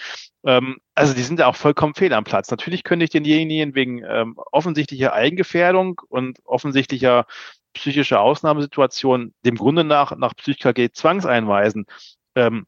Ähm, 0.44 0.80
also 0.94 1.14
die 1.14 1.22
sind 1.22 1.38
ja 1.40 1.46
auch 1.46 1.56
vollkommen 1.56 1.94
fehl 1.94 2.12
am 2.12 2.24
Platz. 2.24 2.50
Natürlich 2.50 2.84
könnte 2.84 3.04
ich 3.04 3.10
denjenigen 3.10 3.74
wegen 3.74 4.04
ähm, 4.06 4.36
offensichtlicher 4.52 5.14
Eigengefährdung 5.14 5.98
und 6.10 6.40
offensichtlicher 6.44 7.24
psychische 7.74 8.20
Ausnahmesituation 8.20 9.34
dem 9.44 9.56
Grunde 9.56 9.84
nach 9.84 10.16
nach 10.16 10.34
PsychKG 10.36 10.90
zwangseinweisen, 10.92 11.86
ähm, 12.34 12.66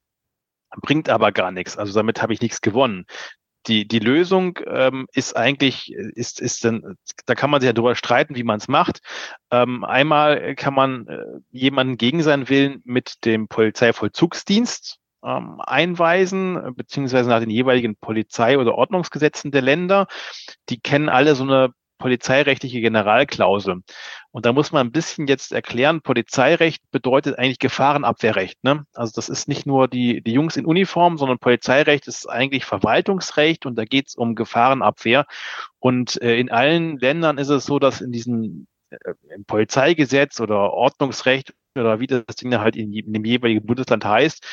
bringt 0.80 1.08
aber 1.08 1.32
gar 1.32 1.50
nichts. 1.52 1.76
Also 1.76 1.92
damit 1.94 2.22
habe 2.22 2.32
ich 2.32 2.40
nichts 2.40 2.60
gewonnen. 2.60 3.06
die, 3.66 3.86
die 3.86 3.98
Lösung 4.00 4.58
ähm, 4.66 5.06
ist 5.12 5.36
eigentlich, 5.36 5.92
ist, 5.92 6.40
ist 6.40 6.64
dann, 6.64 6.96
da 7.26 7.34
kann 7.34 7.50
man 7.50 7.60
sich 7.60 7.66
ja 7.66 7.72
darüber 7.72 7.94
streiten, 7.94 8.34
wie 8.34 8.42
man 8.42 8.58
es 8.58 8.68
macht. 8.68 9.00
Ähm, 9.50 9.84
einmal 9.84 10.54
kann 10.56 10.74
man 10.74 11.06
äh, 11.06 11.24
jemanden 11.50 11.96
gegen 11.96 12.22
seinen 12.22 12.48
Willen 12.48 12.82
mit 12.84 13.24
dem 13.24 13.48
Polizeivollzugsdienst 13.48 14.98
ähm, 15.24 15.60
einweisen, 15.60 16.74
beziehungsweise 16.74 17.30
nach 17.30 17.40
den 17.40 17.50
jeweiligen 17.50 17.96
Polizei- 17.96 18.58
oder 18.58 18.74
Ordnungsgesetzen 18.74 19.52
der 19.52 19.62
Länder. 19.62 20.08
Die 20.68 20.80
kennen 20.80 21.08
alle 21.08 21.34
so 21.36 21.44
eine 21.44 21.72
polizeirechtliche 22.02 22.80
Generalklausel. 22.80 23.82
Und 24.32 24.44
da 24.44 24.52
muss 24.52 24.72
man 24.72 24.88
ein 24.88 24.90
bisschen 24.90 25.28
jetzt 25.28 25.52
erklären, 25.52 26.02
Polizeirecht 26.02 26.82
bedeutet 26.90 27.38
eigentlich 27.38 27.60
Gefahrenabwehrrecht. 27.60 28.64
Ne? 28.64 28.84
Also 28.92 29.12
das 29.14 29.28
ist 29.28 29.46
nicht 29.46 29.66
nur 29.66 29.86
die, 29.86 30.20
die 30.20 30.32
Jungs 30.32 30.56
in 30.56 30.66
Uniform, 30.66 31.16
sondern 31.16 31.38
Polizeirecht 31.38 32.08
ist 32.08 32.28
eigentlich 32.28 32.64
Verwaltungsrecht 32.64 33.66
und 33.66 33.76
da 33.76 33.84
geht 33.84 34.08
es 34.08 34.16
um 34.16 34.34
Gefahrenabwehr. 34.34 35.26
Und 35.78 36.20
äh, 36.20 36.40
in 36.40 36.50
allen 36.50 36.98
Ländern 36.98 37.38
ist 37.38 37.50
es 37.50 37.66
so, 37.66 37.78
dass 37.78 38.00
in 38.00 38.10
diesem 38.10 38.66
äh, 38.90 38.96
im 39.32 39.44
Polizeigesetz 39.44 40.40
oder 40.40 40.72
Ordnungsrecht 40.72 41.54
oder 41.74 42.00
wie 42.00 42.06
das 42.06 42.24
Ding 42.36 42.54
halt 42.54 42.76
in, 42.76 42.92
in, 42.92 43.12
dem 43.12 43.24
jeweiligen 43.24 43.64
Bundesland 43.64 44.04
heißt, 44.04 44.44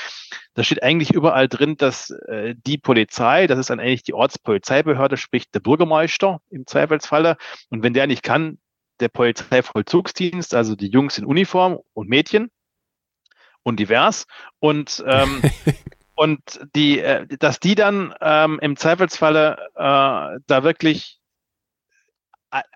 da 0.54 0.64
steht 0.64 0.84
eigentlich 0.84 1.14
überall 1.14 1.48
drin, 1.48 1.78
dass 1.78 2.10
äh, 2.10 2.56
die 2.58 2.78
Polizei, 2.78 3.48
das 3.48 3.60
ist 3.60 3.70
dann 3.70 3.80
eigentlich 3.80 4.04
die 4.04 4.14
Ortspolizeibehörde, 4.14 5.18
sprich 5.18 5.50
der 5.52 5.60
Bürgermeister 5.60 6.42
im 6.50 6.66
Zweifelsfalle. 6.66 7.38
Und 7.70 7.84
wenn 7.84 7.94
der 7.94 8.08
nicht 8.08 8.24
kann, 8.24 8.60
der 9.00 9.10
Polizeivollzugsdienst, 9.10 10.54
also 10.54 10.76
die 10.76 10.90
Jungs 10.90 11.18
in 11.18 11.26
Uniform 11.26 11.80
und 11.94 12.10
Mädchen 12.10 12.52
und 13.64 13.80
divers. 13.80 14.26
Und 14.60 15.04
ähm, 15.08 15.42
und 16.16 16.42
die, 16.76 17.00
äh, 17.00 17.26
dass 17.38 17.60
die 17.60 17.76
dann 17.76 18.14
ähm, 18.20 18.60
im 18.62 18.76
Zweifelsfalle 18.76 19.58
äh, 19.76 20.40
da 20.48 20.64
wirklich 20.64 21.19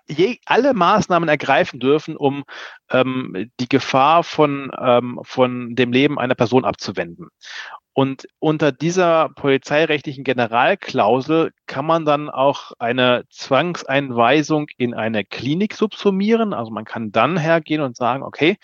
je, 0.06 0.38
alle 0.46 0.74
Maßnahmen 0.74 1.28
ergreifen 1.28 1.80
dürfen, 1.80 2.16
um 2.16 2.44
ähm, 2.90 3.50
die 3.60 3.68
Gefahr 3.68 4.22
von, 4.24 4.70
ähm, 4.78 5.20
von 5.22 5.74
dem 5.74 5.92
Leben 5.92 6.18
einer 6.18 6.34
Person 6.34 6.64
abzuwenden. 6.64 7.28
Und 7.96 8.26
unter 8.40 8.72
dieser 8.72 9.28
polizeirechtlichen 9.28 10.24
Generalklausel 10.24 11.52
kann 11.66 11.86
man 11.86 12.04
dann 12.04 12.28
auch 12.28 12.72
eine 12.80 13.22
Zwangseinweisung 13.30 14.66
in 14.76 14.94
eine 14.94 15.24
Klinik 15.24 15.74
subsumieren. 15.74 16.54
Also 16.54 16.72
man 16.72 16.84
kann 16.84 17.12
dann 17.12 17.36
hergehen 17.36 17.80
und 17.80 17.96
sagen, 17.96 18.24
okay, 18.24 18.56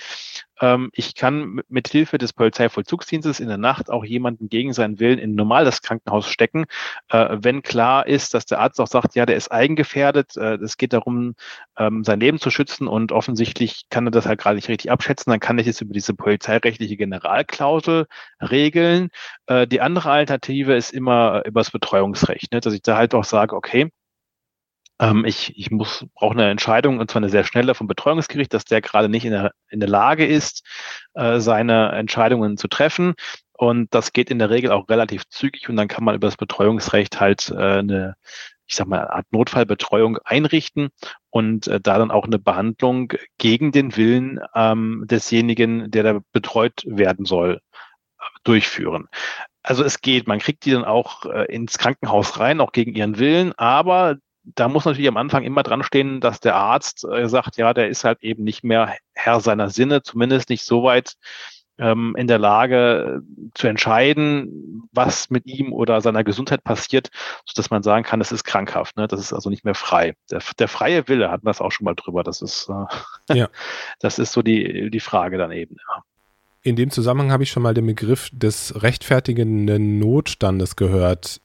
ich 0.92 1.14
kann 1.14 1.62
mit 1.68 1.88
Hilfe 1.88 2.18
des 2.18 2.32
Polizeivollzugsdienstes 2.32 3.40
in 3.40 3.48
der 3.48 3.56
Nacht 3.56 3.90
auch 3.90 4.04
jemanden 4.04 4.48
gegen 4.48 4.72
seinen 4.72 5.00
Willen 5.00 5.18
in 5.18 5.32
ein 5.32 5.34
normales 5.34 5.82
Krankenhaus 5.82 6.28
stecken, 6.28 6.66
äh, 7.08 7.38
wenn 7.40 7.62
klar 7.62 8.06
ist, 8.06 8.34
dass 8.34 8.46
der 8.46 8.60
Arzt 8.60 8.80
auch 8.80 8.86
sagt, 8.86 9.14
ja, 9.14 9.26
der 9.26 9.36
ist 9.36 9.50
eigengefährdet, 9.50 10.36
äh, 10.36 10.56
es 10.56 10.76
geht 10.76 10.92
darum, 10.92 11.34
ähm, 11.78 12.04
sein 12.04 12.20
Leben 12.20 12.38
zu 12.38 12.50
schützen 12.50 12.88
und 12.88 13.12
offensichtlich 13.12 13.84
kann 13.90 14.06
er 14.06 14.10
das 14.10 14.26
halt 14.26 14.40
gerade 14.40 14.56
nicht 14.56 14.68
richtig 14.68 14.90
abschätzen, 14.90 15.30
dann 15.30 15.40
kann 15.40 15.58
ich 15.58 15.66
es 15.66 15.80
über 15.80 15.94
diese 15.94 16.14
polizeirechtliche 16.14 16.96
Generalklausel 16.96 18.06
regeln. 18.40 19.08
Äh, 19.46 19.66
die 19.66 19.80
andere 19.80 20.10
Alternative 20.10 20.74
ist 20.74 20.92
immer 20.92 21.42
über 21.46 21.60
das 21.60 21.70
Betreuungsrecht, 21.70 22.52
ne, 22.52 22.60
dass 22.60 22.74
ich 22.74 22.82
da 22.82 22.96
halt 22.96 23.14
auch 23.14 23.24
sage, 23.24 23.56
okay, 23.56 23.90
ähm, 25.00 25.24
ich, 25.24 25.56
ich 25.56 25.70
muss, 25.70 26.06
brauche 26.14 26.34
eine 26.34 26.50
Entscheidung, 26.50 26.98
und 26.98 27.10
zwar 27.10 27.20
eine 27.20 27.30
sehr 27.30 27.44
schnelle 27.44 27.74
vom 27.74 27.86
Betreuungsgericht, 27.86 28.52
dass 28.52 28.64
der 28.64 28.82
gerade 28.82 29.08
nicht 29.08 29.24
in 29.24 29.32
der, 29.32 29.52
in 29.70 29.80
der 29.80 29.88
Lage 29.88 30.26
ist, 30.26 30.64
äh, 31.14 31.40
seine 31.40 31.92
Entscheidungen 31.92 32.58
zu 32.58 32.68
treffen. 32.68 33.14
Und 33.52 33.94
das 33.94 34.12
geht 34.12 34.30
in 34.30 34.38
der 34.38 34.50
Regel 34.50 34.70
auch 34.70 34.88
relativ 34.88 35.26
zügig 35.28 35.68
und 35.68 35.76
dann 35.76 35.88
kann 35.88 36.04
man 36.04 36.14
über 36.14 36.26
das 36.26 36.36
Betreuungsrecht 36.36 37.18
halt 37.20 37.50
äh, 37.50 37.78
eine, 37.78 38.14
ich 38.66 38.76
sag 38.76 38.86
mal, 38.86 39.08
Art 39.08 39.26
Notfallbetreuung 39.30 40.18
einrichten 40.24 40.90
und 41.30 41.66
äh, 41.66 41.80
da 41.80 41.98
dann 41.98 42.10
auch 42.10 42.24
eine 42.24 42.38
Behandlung 42.38 43.12
gegen 43.38 43.72
den 43.72 43.96
Willen 43.96 44.40
ähm, 44.54 45.04
desjenigen, 45.06 45.90
der 45.90 46.02
da 46.02 46.20
betreut 46.32 46.84
werden 46.86 47.24
soll, 47.24 47.60
durchführen. 48.44 49.08
Also 49.62 49.84
es 49.84 50.00
geht, 50.00 50.26
man 50.26 50.38
kriegt 50.38 50.64
die 50.64 50.70
dann 50.70 50.84
auch 50.84 51.26
äh, 51.26 51.44
ins 51.54 51.78
Krankenhaus 51.78 52.38
rein, 52.40 52.60
auch 52.60 52.72
gegen 52.72 52.94
ihren 52.94 53.18
Willen, 53.18 53.52
aber 53.58 54.16
da 54.54 54.68
muss 54.68 54.84
natürlich 54.84 55.08
am 55.08 55.16
Anfang 55.16 55.44
immer 55.44 55.62
dran 55.62 55.82
stehen, 55.82 56.20
dass 56.20 56.40
der 56.40 56.56
Arzt 56.56 57.04
äh, 57.04 57.28
sagt, 57.28 57.56
ja, 57.56 57.74
der 57.74 57.88
ist 57.88 58.04
halt 58.04 58.22
eben 58.22 58.44
nicht 58.44 58.64
mehr 58.64 58.96
Herr 59.14 59.40
seiner 59.40 59.70
Sinne, 59.70 60.02
zumindest 60.02 60.50
nicht 60.50 60.64
so 60.64 60.82
weit 60.82 61.16
ähm, 61.78 62.14
in 62.16 62.26
der 62.26 62.38
Lage 62.38 63.22
zu 63.54 63.66
entscheiden, 63.66 64.82
was 64.92 65.30
mit 65.30 65.46
ihm 65.46 65.72
oder 65.72 66.00
seiner 66.00 66.24
Gesundheit 66.24 66.62
passiert, 66.62 67.08
sodass 67.46 67.70
man 67.70 67.82
sagen 67.82 68.04
kann, 68.04 68.20
es 68.20 68.32
ist 68.32 68.44
krankhaft. 68.44 68.96
Ne? 68.96 69.08
Das 69.08 69.18
ist 69.18 69.32
also 69.32 69.50
nicht 69.50 69.64
mehr 69.64 69.74
frei. 69.74 70.14
Der, 70.30 70.42
der 70.58 70.68
freie 70.68 71.08
Wille 71.08 71.30
hatten 71.30 71.46
wir 71.46 71.50
es 71.50 71.60
auch 71.60 71.72
schon 71.72 71.86
mal 71.86 71.94
drüber. 71.94 72.22
Das 72.22 72.42
ist, 72.42 72.68
äh, 72.68 73.34
ja. 73.34 73.48
das 73.98 74.18
ist 74.18 74.32
so 74.32 74.42
die, 74.42 74.90
die 74.90 75.00
Frage 75.00 75.38
daneben. 75.38 75.76
Ja. 75.88 76.02
In 76.62 76.76
dem 76.76 76.90
Zusammenhang 76.90 77.32
habe 77.32 77.42
ich 77.42 77.50
schon 77.50 77.62
mal 77.62 77.72
den 77.72 77.86
Begriff 77.86 78.28
des 78.32 78.82
rechtfertigenden 78.82 79.98
Notstandes 79.98 80.76
gehört. 80.76 81.40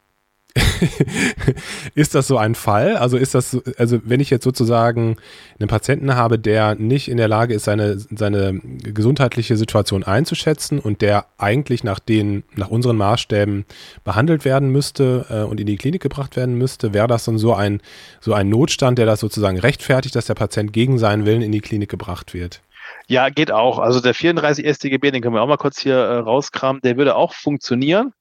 ist 1.95 2.15
das 2.15 2.27
so 2.27 2.37
ein 2.37 2.55
Fall? 2.55 2.95
Also 2.95 3.17
ist 3.17 3.35
das, 3.35 3.57
also 3.77 3.99
wenn 4.05 4.19
ich 4.19 4.29
jetzt 4.29 4.43
sozusagen 4.43 5.17
einen 5.59 5.67
Patienten 5.67 6.15
habe, 6.15 6.39
der 6.39 6.75
nicht 6.75 7.09
in 7.09 7.17
der 7.17 7.27
Lage 7.27 7.53
ist, 7.53 7.65
seine, 7.65 7.97
seine 7.99 8.61
gesundheitliche 8.83 9.57
Situation 9.57 10.03
einzuschätzen 10.03 10.79
und 10.79 11.01
der 11.01 11.25
eigentlich 11.37 11.83
nach 11.83 11.99
den, 11.99 12.43
nach 12.55 12.69
unseren 12.69 12.95
Maßstäben 12.97 13.65
behandelt 14.03 14.45
werden 14.45 14.69
müsste 14.69 15.25
äh, 15.29 15.41
und 15.41 15.59
in 15.59 15.67
die 15.67 15.77
Klinik 15.77 16.01
gebracht 16.01 16.35
werden 16.35 16.55
müsste, 16.55 16.93
wäre 16.93 17.07
das 17.07 17.25
dann 17.25 17.37
so 17.37 17.53
ein, 17.53 17.81
so 18.21 18.33
ein 18.33 18.47
Notstand, 18.49 18.97
der 18.97 19.05
das 19.05 19.19
sozusagen 19.19 19.59
rechtfertigt, 19.59 20.15
dass 20.15 20.25
der 20.25 20.35
Patient 20.35 20.71
gegen 20.71 20.97
seinen 20.97 21.25
Willen 21.25 21.41
in 21.41 21.51
die 21.51 21.61
Klinik 21.61 21.89
gebracht 21.89 22.33
wird? 22.33 22.61
Ja, 23.07 23.29
geht 23.29 23.51
auch. 23.51 23.79
Also 23.79 23.99
der 23.99 24.13
34 24.13 24.67
StGB, 24.67 25.11
den 25.11 25.21
können 25.21 25.35
wir 25.35 25.41
auch 25.41 25.47
mal 25.47 25.57
kurz 25.57 25.79
hier 25.79 25.95
äh, 25.95 26.17
rauskramen, 26.17 26.81
der 26.81 26.97
würde 26.97 27.15
auch 27.15 27.33
funktionieren. 27.33 28.13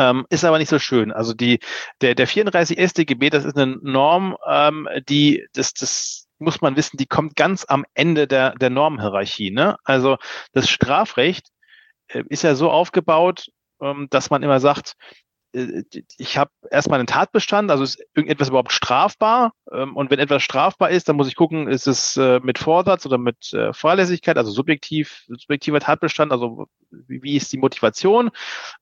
Ähm, 0.00 0.26
ist 0.30 0.44
aber 0.44 0.58
nicht 0.58 0.70
so 0.70 0.78
schön. 0.78 1.12
Also 1.12 1.34
die, 1.34 1.60
der, 2.00 2.14
der 2.14 2.26
34 2.26 2.78
StGB, 2.80 3.28
das 3.28 3.44
ist 3.44 3.58
eine 3.58 3.76
Norm, 3.82 4.34
ähm, 4.48 4.88
die, 5.10 5.46
das, 5.52 5.74
das 5.74 6.26
muss 6.38 6.62
man 6.62 6.74
wissen, 6.74 6.96
die 6.96 7.04
kommt 7.04 7.36
ganz 7.36 7.66
am 7.68 7.84
Ende 7.92 8.26
der, 8.26 8.54
der 8.54 8.70
Normhierarchie. 8.70 9.50
Ne? 9.50 9.76
Also 9.84 10.16
das 10.52 10.70
Strafrecht 10.70 11.48
äh, 12.08 12.24
ist 12.30 12.44
ja 12.44 12.54
so 12.54 12.70
aufgebaut, 12.70 13.48
ähm, 13.82 14.06
dass 14.08 14.30
man 14.30 14.42
immer 14.42 14.58
sagt, 14.58 14.94
äh, 15.52 15.82
ich 16.16 16.38
habe 16.38 16.50
erstmal 16.70 16.98
einen 16.98 17.06
Tatbestand, 17.06 17.70
also 17.70 17.84
ist 17.84 18.02
irgendetwas 18.14 18.48
überhaupt 18.48 18.72
strafbar? 18.72 19.52
Ähm, 19.72 19.96
und 19.96 20.10
wenn 20.10 20.18
etwas 20.18 20.42
strafbar 20.42 20.90
ist, 20.90 21.08
dann 21.08 21.16
muss 21.16 21.28
ich 21.28 21.36
gucken, 21.36 21.68
ist 21.68 21.86
es 21.86 22.16
äh, 22.16 22.40
mit 22.42 22.58
Vorsatz 22.58 23.06
oder 23.06 23.18
mit 23.18 23.52
äh, 23.52 23.72
Fahrlässigkeit, 23.72 24.36
also 24.36 24.50
subjektiv, 24.50 25.24
subjektiver 25.28 25.80
Tatbestand, 25.80 26.32
also 26.32 26.66
wie, 26.90 27.36
ist 27.36 27.52
die 27.52 27.58
Motivation? 27.58 28.30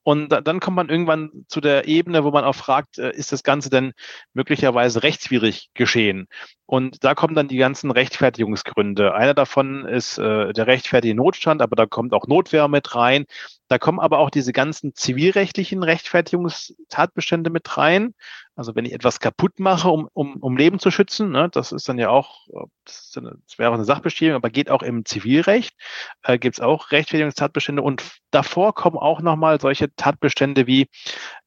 Und 0.03 0.29
dann 0.29 0.59
kommt 0.59 0.75
man 0.75 0.89
irgendwann 0.89 1.45
zu 1.47 1.61
der 1.61 1.87
Ebene, 1.87 2.23
wo 2.23 2.31
man 2.31 2.43
auch 2.43 2.55
fragt, 2.55 2.97
ist 2.97 3.31
das 3.31 3.43
Ganze 3.43 3.69
denn 3.69 3.93
möglicherweise 4.33 5.03
rechtswidrig 5.03 5.69
geschehen? 5.75 6.27
Und 6.65 7.03
da 7.03 7.13
kommen 7.13 7.35
dann 7.35 7.47
die 7.47 7.57
ganzen 7.57 7.91
Rechtfertigungsgründe. 7.91 9.13
Einer 9.13 9.35
davon 9.35 9.85
ist 9.85 10.17
der 10.17 10.65
rechtfertige 10.65 11.13
Notstand, 11.13 11.61
aber 11.61 11.75
da 11.75 11.85
kommt 11.85 12.13
auch 12.13 12.25
Notwehr 12.25 12.67
mit 12.67 12.95
rein. 12.95 13.25
Da 13.67 13.77
kommen 13.77 13.99
aber 13.99 14.17
auch 14.17 14.31
diese 14.31 14.53
ganzen 14.53 14.95
zivilrechtlichen 14.95 15.83
Rechtfertigungstatbestände 15.83 17.51
mit 17.51 17.77
rein. 17.77 18.15
Also 18.59 18.75
wenn 18.75 18.83
ich 18.83 18.91
etwas 18.91 19.21
kaputt 19.21 19.57
mache, 19.57 19.87
um, 19.87 20.09
um, 20.11 20.35
um 20.35 20.57
Leben 20.57 20.79
zu 20.79 20.91
schützen, 20.91 21.31
ne, 21.31 21.47
das 21.49 21.71
ist 21.71 21.87
dann 21.87 21.97
ja 21.97 22.09
auch, 22.09 22.45
das, 22.83 23.13
eine, 23.15 23.37
das 23.47 23.57
wäre 23.57 23.69
auch 23.69 23.73
eine 23.73 23.85
Sachbestätigung, 23.85 24.35
aber 24.35 24.49
geht 24.49 24.69
auch 24.69 24.83
im 24.83 25.05
Zivilrecht, 25.05 25.77
äh, 26.23 26.37
gibt 26.37 26.57
es 26.57 26.59
auch 26.59 26.91
Rechtfertigungstatbestände 26.91 27.81
und 27.81 28.19
davor 28.31 28.75
kommen 28.75 28.97
auch 28.97 29.21
nochmal 29.21 29.61
solche 29.61 29.95
Tatbestände 29.95 30.67
wie 30.67 30.89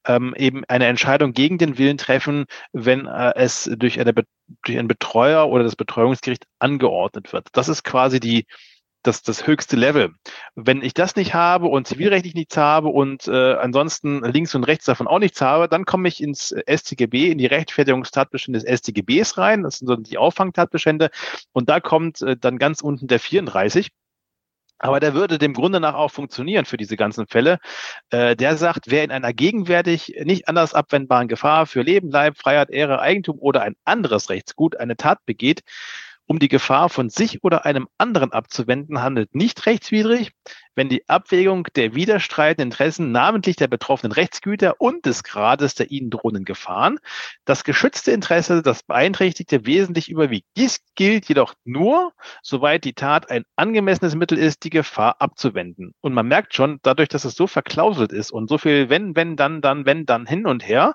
ähm, 0.07 0.35
eben 0.39 0.65
eine 0.69 0.87
Entscheidung 0.87 1.35
gegen 1.35 1.59
den 1.59 1.77
Willen 1.77 1.99
treffen, 1.99 2.47
wenn 2.73 3.05
äh, 3.05 3.35
es 3.37 3.71
durch, 3.77 4.01
eine, 4.01 4.15
durch 4.15 4.79
einen 4.79 4.89
Betreuer 4.89 5.51
oder 5.51 5.65
das 5.65 5.77
Betreuungsgericht 5.77 6.47
angeordnet 6.61 7.35
wird. 7.35 7.49
Das 7.53 7.69
ist 7.69 7.85
quasi 7.85 8.21
die, 8.21 8.47
das, 9.03 9.23
das 9.23 9.47
höchste 9.47 9.77
Level. 9.77 10.15
Wenn 10.55 10.83
ich 10.83 10.95
das 10.95 11.17
nicht 11.17 11.35
habe 11.35 11.67
und 11.67 11.87
zivilrechtlich 11.87 12.35
nichts 12.35 12.57
habe 12.57 12.89
und 12.89 13.29
äh, 13.29 13.55
ansonsten 13.55 14.23
links 14.23 14.55
und 14.55 14.65
rechts 14.65 14.85
davon 14.85 15.07
auch 15.07 15.19
nichts 15.19 15.41
habe, 15.41 15.69
dann 15.69 15.85
komme 15.85 16.09
ich 16.09 16.23
ins 16.23 16.55
StGB, 16.69 17.31
in 17.31 17.39
die 17.39 17.47
Rechtfertigungstatbestände 17.47 18.61
des 18.61 18.81
StGBs 18.81 19.39
rein. 19.39 19.63
Das 19.63 19.79
sind 19.79 19.89
so 19.89 19.97
die 19.97 20.19
Auffangtatbestände. 20.19 21.11
Und 21.53 21.69
da 21.69 21.81
kommt 21.81 22.23
äh, 22.23 22.37
dann 22.37 22.59
ganz 22.59 22.81
unten 22.81 23.07
der 23.07 23.21
34. 23.21 23.91
Aber 24.83 24.99
der 24.99 25.15
würde 25.15 25.39
dem 25.39 25.55
Grunde 25.55 25.79
nach 25.79 25.95
auch 25.95 26.11
funktionieren 26.11 26.65
für 26.65 26.77
diese 26.77 26.97
ganzen 26.97 27.29
Fälle. 27.29 27.61
Äh, 28.11 28.35
der 28.35 28.57
sagt, 28.57 28.91
wer 28.91 29.05
in 29.05 29.13
einer 29.13 29.33
gegenwärtig 29.33 30.17
nicht 30.25 30.49
anders 30.49 30.75
abwendbaren 30.75 31.29
Gefahr 31.29 31.67
für 31.67 31.83
Leben, 31.83 32.11
Leib, 32.11 32.37
Freiheit, 32.37 32.69
Ehre, 32.71 33.01
Eigentum 33.01 33.39
oder 33.39 33.63
ein 33.63 33.77
anderes 33.85 34.29
Rechtsgut 34.29 34.77
eine 34.77 34.97
Tat 34.97 35.25
begeht, 35.25 35.63
um 36.33 36.39
die 36.39 36.49
Gefahr 36.49 36.89
von 36.89 37.11
sich 37.11 37.45
oder 37.45 37.67
einem 37.67 37.89
anderen 37.99 38.33
abzuwenden, 38.33 39.03
handelt 39.03 39.35
nicht 39.35 39.67
rechtswidrig, 39.67 40.33
wenn 40.75 40.89
die 40.89 41.07
Abwägung 41.07 41.69
der 41.77 41.95
widerstreitenden 41.95 42.71
Interessen, 42.71 43.13
namentlich 43.13 43.57
der 43.57 43.69
betroffenen 43.69 44.13
Rechtsgüter 44.13 44.77
und 44.79 45.05
des 45.05 45.25
Grades 45.25 45.75
der 45.75 45.91
ihnen 45.91 46.09
drohenden 46.09 46.47
Gefahren, 46.47 46.99
das 47.45 47.65
geschützte 47.65 48.13
Interesse, 48.13 48.63
das 48.63 48.83
beeinträchtigte, 48.83 49.67
wesentlich 49.67 50.09
überwiegt. 50.09 50.47
Dies 50.57 50.81
gilt 50.95 51.29
jedoch 51.29 51.53
nur, 51.65 52.13
soweit 52.43 52.85
die 52.85 52.95
Tat 52.95 53.31
ein 53.31 53.45
angemessenes 53.57 54.15
Mittel 54.15 54.39
ist, 54.39 54.65
die 54.65 54.71
Gefahr 54.71 55.17
abzuwenden. 55.19 55.93
Und 56.01 56.15
man 56.15 56.29
merkt 56.29 56.55
schon, 56.55 56.79
dadurch, 56.81 57.11
dass 57.11 57.27
es 57.27 57.35
so 57.35 57.47
verklauselt 57.47 58.11
ist 58.11 58.31
und 58.31 58.49
so 58.49 58.57
viel 58.57 58.89
wenn, 58.89 59.15
wenn, 59.17 59.37
dann, 59.37 59.61
dann, 59.61 59.85
wenn, 59.85 60.07
dann 60.07 60.25
hin 60.25 60.47
und 60.47 60.67
her, 60.67 60.95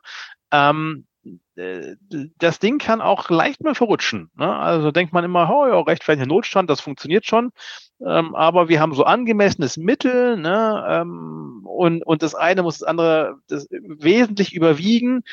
ähm, 0.52 1.06
äh, 1.06 1.07
das 2.38 2.60
Ding 2.60 2.78
kann 2.78 3.02
auch 3.02 3.30
leicht 3.30 3.63
mal 3.63 3.74
verrutschen. 3.74 4.30
Ne? 4.36 4.56
Also 4.56 4.91
denkt 4.91 5.12
man 5.13 5.24
immer, 5.24 5.50
oh 5.50 5.65
ja, 5.65 5.80
rechtfertiger 5.80 6.28
Notstand, 6.28 6.70
das 6.70 6.82
funktioniert 6.82 7.26
schon. 7.26 7.52
Ähm, 8.06 8.36
aber 8.36 8.70
wir 8.70 8.80
haben 8.80 8.93
so 8.93 9.06
angemessenes 9.06 9.76
Mittel 9.78 10.38
ne? 10.38 10.86
Ähm, 10.88 11.62
und, 11.65 12.06
und 12.06 12.22
das 12.22 12.36
eine 12.36 12.62
muss 12.62 12.80
das 12.80 12.88
andere 12.88 13.39
das 13.48 13.67
wesentlich 13.72 14.54
überwiegen. 14.54 15.24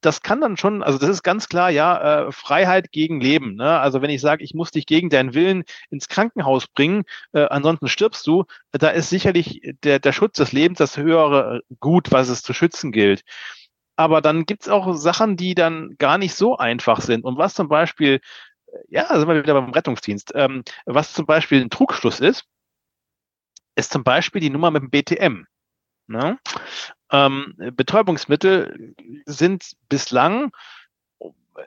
Das 0.00 0.22
kann 0.22 0.40
dann 0.40 0.56
schon, 0.56 0.82
also 0.82 0.98
das 0.98 1.08
ist 1.08 1.22
ganz 1.22 1.48
klar, 1.48 1.70
ja, 1.70 2.26
äh, 2.26 2.32
Freiheit 2.32 2.90
gegen 2.90 3.20
Leben. 3.20 3.54
Ne? 3.54 3.78
Also 3.78 4.02
wenn 4.02 4.10
ich 4.10 4.20
sage, 4.20 4.42
ich 4.42 4.52
muss 4.52 4.72
dich 4.72 4.86
gegen 4.86 5.08
deinen 5.08 5.34
Willen 5.34 5.64
ins 5.88 6.08
Krankenhaus 6.08 6.66
bringen, 6.66 7.04
äh, 7.32 7.44
ansonsten 7.44 7.88
stirbst 7.88 8.26
du, 8.26 8.44
da 8.72 8.88
ist 8.88 9.08
sicherlich 9.08 9.62
der, 9.84 9.98
der 10.00 10.12
Schutz 10.12 10.36
des 10.36 10.52
Lebens 10.52 10.78
das 10.78 10.96
höhere 10.96 11.62
Gut, 11.80 12.10
was 12.10 12.28
es 12.28 12.42
zu 12.42 12.52
schützen 12.52 12.92
gilt. 12.92 13.22
Aber 13.98 14.22
dann 14.22 14.46
gibt's 14.46 14.68
auch 14.68 14.94
Sachen, 14.94 15.36
die 15.36 15.56
dann 15.56 15.96
gar 15.98 16.18
nicht 16.18 16.36
so 16.36 16.56
einfach 16.56 17.00
sind. 17.00 17.24
Und 17.24 17.36
was 17.36 17.54
zum 17.54 17.66
Beispiel, 17.66 18.20
äh, 18.68 18.78
ja, 18.90 19.08
sind 19.08 19.26
wir 19.26 19.42
wieder 19.42 19.54
beim 19.54 19.72
Rettungsdienst, 19.72 20.30
ähm, 20.36 20.62
was 20.86 21.12
zum 21.12 21.26
Beispiel 21.26 21.60
ein 21.60 21.68
Trugschluss 21.68 22.20
ist, 22.20 22.44
ist 23.74 23.92
zum 23.92 24.04
Beispiel 24.04 24.40
die 24.40 24.50
Nummer 24.50 24.70
mit 24.70 24.82
dem 24.82 24.90
BTM. 24.90 25.46
Ne? 26.06 26.38
Ähm, 27.10 27.54
Betäubungsmittel 27.72 28.94
sind 29.26 29.72
bislang 29.88 30.52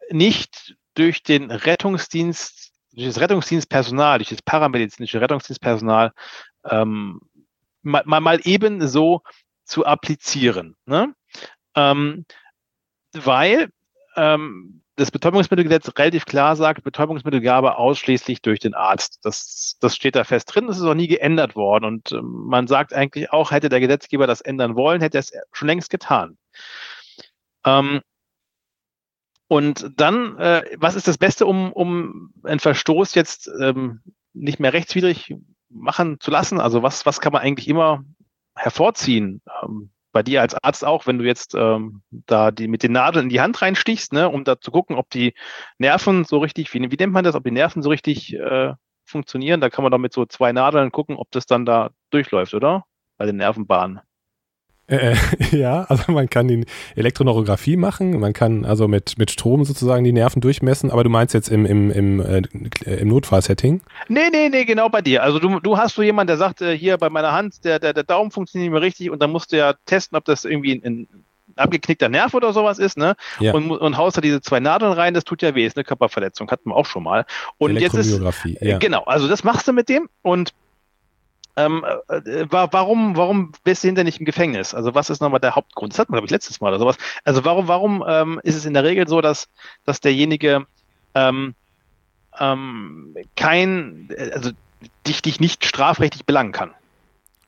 nicht 0.10 0.78
durch 0.94 1.24
den 1.24 1.52
Rettungsdienst, 1.52 2.72
durch 2.94 3.08
das 3.08 3.20
Rettungsdienstpersonal, 3.20 4.20
durch 4.20 4.30
das 4.30 4.42
paramedizinische 4.42 5.20
Rettungsdienstpersonal 5.20 6.14
ähm, 6.64 7.20
mal, 7.82 8.04
mal 8.06 8.40
eben 8.46 8.88
so 8.88 9.22
zu 9.66 9.86
applizieren. 9.86 10.78
Ne? 10.86 11.14
Ähm, 11.76 12.26
weil 13.14 13.70
ähm, 14.16 14.82
das 14.96 15.12
Betäubungsmittelgesetz 15.12 15.92
relativ 15.98 16.26
klar 16.26 16.56
sagt, 16.56 16.84
Betäubungsmittelgabe 16.84 17.78
ausschließlich 17.78 18.42
durch 18.42 18.60
den 18.60 18.74
Arzt. 18.74 19.20
Das, 19.24 19.78
das 19.80 19.96
steht 19.96 20.16
da 20.16 20.24
fest 20.24 20.54
drin, 20.54 20.68
das 20.68 20.78
ist 20.78 20.84
auch 20.84 20.94
nie 20.94 21.08
geändert 21.08 21.56
worden. 21.56 21.86
Und 21.86 22.12
ähm, 22.12 22.46
man 22.48 22.68
sagt 22.68 22.94
eigentlich 22.94 23.32
auch, 23.32 23.52
hätte 23.52 23.70
der 23.70 23.80
Gesetzgeber 23.80 24.28
das 24.28 24.42
ändern 24.42 24.76
wollen, 24.76 25.02
hätte 25.02 25.18
er 25.18 25.22
es 25.22 25.34
schon 25.54 25.68
längst 25.68 25.90
getan. 25.90 26.38
Ähm, 27.66 28.02
und 29.48 29.92
dann, 30.00 30.38
äh, 30.38 30.64
was 30.78 30.96
ist 30.96 31.08
das 31.08 31.18
Beste, 31.18 31.46
um, 31.46 31.74
um 31.74 32.34
einen 32.44 32.60
Verstoß 32.60 33.16
jetzt 33.16 33.50
ähm, 33.60 34.02
nicht 34.34 34.60
mehr 34.60 34.72
rechtswidrig 34.72 35.36
machen 35.70 36.20
zu 36.20 36.32
lassen? 36.32 36.60
Also 36.60 36.84
was, 36.84 37.06
was 37.06 37.20
kann 37.20 37.34
man 37.34 37.42
eigentlich 37.42 37.68
immer 37.68 38.04
hervorziehen? 38.56 39.42
Ähm, 39.64 39.92
bei 40.12 40.24
dir 40.24 40.42
als 40.42 40.54
Arzt 40.56 40.86
auch, 40.86 41.08
wenn 41.08 41.18
du 41.18 41.26
jetzt 41.26 41.56
ähm, 41.56 42.02
da 42.12 42.52
die 42.52 42.68
mit 42.68 42.84
den 42.84 42.92
Nadeln 42.92 43.26
in 43.26 43.30
die 43.30 43.42
Hand 43.42 43.62
reinstichst, 43.62 44.14
ne, 44.14 44.30
um 44.30 44.44
da 44.44 44.60
zu 44.60 44.72
gucken, 44.72 44.96
ob 44.96 45.10
die 45.10 45.34
Nerven 45.78 46.26
so 46.26 46.40
richtig, 46.40 46.74
wie, 46.74 46.92
wie 46.92 46.96
nennt 46.96 47.14
man 47.14 47.24
das, 47.24 47.36
ob 47.36 47.44
die 47.44 47.52
Nerven 47.52 47.82
so 47.82 47.90
richtig 47.90 48.34
äh, 48.34 48.74
funktionieren, 49.06 49.62
da 49.62 49.70
kann 49.70 49.84
man 49.84 49.92
doch 49.92 49.98
mit 49.98 50.14
so 50.14 50.26
zwei 50.26 50.52
Nadeln 50.52 50.92
gucken, 50.92 51.18
ob 51.18 51.32
das 51.32 51.46
dann 51.46 51.66
da 51.66 51.92
durchläuft, 52.12 52.54
oder? 52.54 52.86
Bei 53.18 53.26
den 53.26 53.38
Nervenbahnen. 53.38 54.02
Äh, 54.92 55.16
ja, 55.52 55.84
also 55.84 56.12
man 56.12 56.30
kann 56.30 56.48
die 56.48 56.66
Elektroneurographie 56.96 57.78
machen, 57.78 58.20
man 58.20 58.34
kann 58.34 58.66
also 58.66 58.88
mit, 58.88 59.18
mit 59.18 59.32
Strom 59.32 59.64
sozusagen 59.64 60.04
die 60.04 60.12
Nerven 60.12 60.42
durchmessen, 60.42 60.92
aber 60.92 61.04
du 61.04 61.10
meinst 61.10 61.34
jetzt 61.34 61.50
im, 61.50 61.66
im, 61.66 61.90
im, 61.92 62.20
äh, 62.20 62.42
im 62.86 63.08
Notfallsetting? 63.08 63.82
Nee, 64.10 64.30
nee, 64.32 64.50
nee, 64.50 64.66
genau 64.66 64.90
bei 64.90 65.02
dir. 65.02 65.24
Also 65.24 65.40
du, 65.40 65.60
du 65.60 65.78
hast 65.78 65.96
so 65.96 66.02
jemanden, 66.02 66.28
der 66.28 66.38
sagt, 66.38 66.62
äh, 66.62 66.78
hier 66.78 66.98
bei 66.98 67.10
meiner 67.10 67.32
Hand, 67.32 67.64
der, 67.64 67.80
der, 67.80 67.94
der 67.94 68.04
Daumen 68.04 68.32
funktioniert 68.32 68.66
nicht 68.66 68.74
mehr 68.74 68.82
richtig 68.82 69.10
und 69.10 69.22
dann 69.22 69.32
musst 69.32 69.54
du 69.54 69.58
ja 69.58 69.74
testen, 69.86 70.18
ob 70.18 70.26
das 70.26 70.44
irgendwie 70.44 70.82
ein, 70.84 71.08
abgeknickter 71.56 72.10
Nerv 72.10 72.34
oder 72.34 72.54
sowas 72.54 72.80
ist, 72.80 72.98
ne? 72.98 73.16
Ja. 73.40 73.54
Und, 73.54 73.72
und 73.72 73.98
haust 73.98 74.18
da 74.18 74.22
diese 74.22 74.42
zwei 74.42 74.62
Nadeln 74.62 74.94
rein, 74.94 75.14
das 75.14 75.26
tut 75.26 75.42
ja 75.42 75.54
weh, 75.54 75.66
ist 75.66 75.78
eine 75.78 75.84
Körperverletzung, 75.84 76.50
hatten 76.50 76.70
wir 76.70 76.76
auch 76.76 76.86
schon 76.86 77.04
mal. 77.04 77.26
Und 77.58 77.78
jetzt 77.78 77.94
ist, 77.96 78.22
ja. 78.62 78.78
genau, 78.78 79.04
also 79.04 79.28
das 79.28 79.44
machst 79.44 79.68
du 79.68 79.74
mit 79.74 79.90
dem 79.90 80.08
und 80.22 80.54
ähm, 81.58 81.84
äh, 82.08 82.46
warum, 82.50 83.16
warum 83.18 83.52
bist 83.64 83.84
du 83.84 83.88
hinter 83.88 84.04
nicht 84.04 84.20
im 84.20 84.26
Gefängnis? 84.26 84.74
Also 84.74 84.96
was 84.96 85.10
ist 85.10 85.22
nochmal 85.22 85.40
der 85.40 85.56
Hauptgrund? 85.56 85.94
Das 85.94 86.00
hatten 86.00 86.14
wir, 86.14 86.18
glaube 86.18 86.26
ich, 86.26 86.32
letztes 86.32 86.62
Mal 86.62 86.70
oder 86.70 86.80
sowas. 86.80 86.98
Also 87.24 87.44
warum, 87.46 87.68
warum 87.68 88.04
ähm, 88.08 88.40
ist 88.44 88.56
es 88.56 88.66
in 88.66 88.74
der 88.74 88.84
Regel 88.84 89.08
so, 89.08 89.22
dass, 89.22 89.48
dass 89.86 90.00
derjenige 90.00 90.66
ähm, 91.16 91.56
ähm, 92.40 93.16
kein, 93.36 94.10
also 94.34 94.52
dich, 95.08 95.22
dich 95.22 95.40
nicht 95.40 95.66
strafrechtlich 95.66 96.26
belangen 96.26 96.52
kann? 96.52 96.72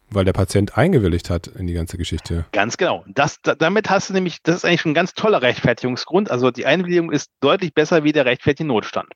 Weil 0.10 0.26
der 0.26 0.34
Patient 0.34 0.78
eingewilligt 0.78 1.32
hat 1.32 1.48
in 1.48 1.66
die 1.66 1.74
ganze 1.74 1.98
Geschichte. 1.98 2.46
Ganz 2.52 2.78
genau. 2.78 3.04
Das, 3.08 3.40
damit 3.42 3.90
hast 3.90 4.10
du 4.10 4.14
nämlich, 4.14 4.44
das 4.44 4.58
ist 4.58 4.66
eigentlich 4.66 4.82
schon 4.82 4.92
ein 4.92 4.96
ganz 4.96 5.16
toller 5.16 5.42
Rechtfertigungsgrund. 5.42 6.30
Also 6.30 6.52
die 6.52 6.68
Einwilligung 6.68 7.12
ist 7.12 7.32
deutlich 7.40 7.74
besser 7.74 8.04
wie 8.04 8.12
der 8.12 8.26
rechtfertigte 8.26 8.66
Notstand. 8.66 9.12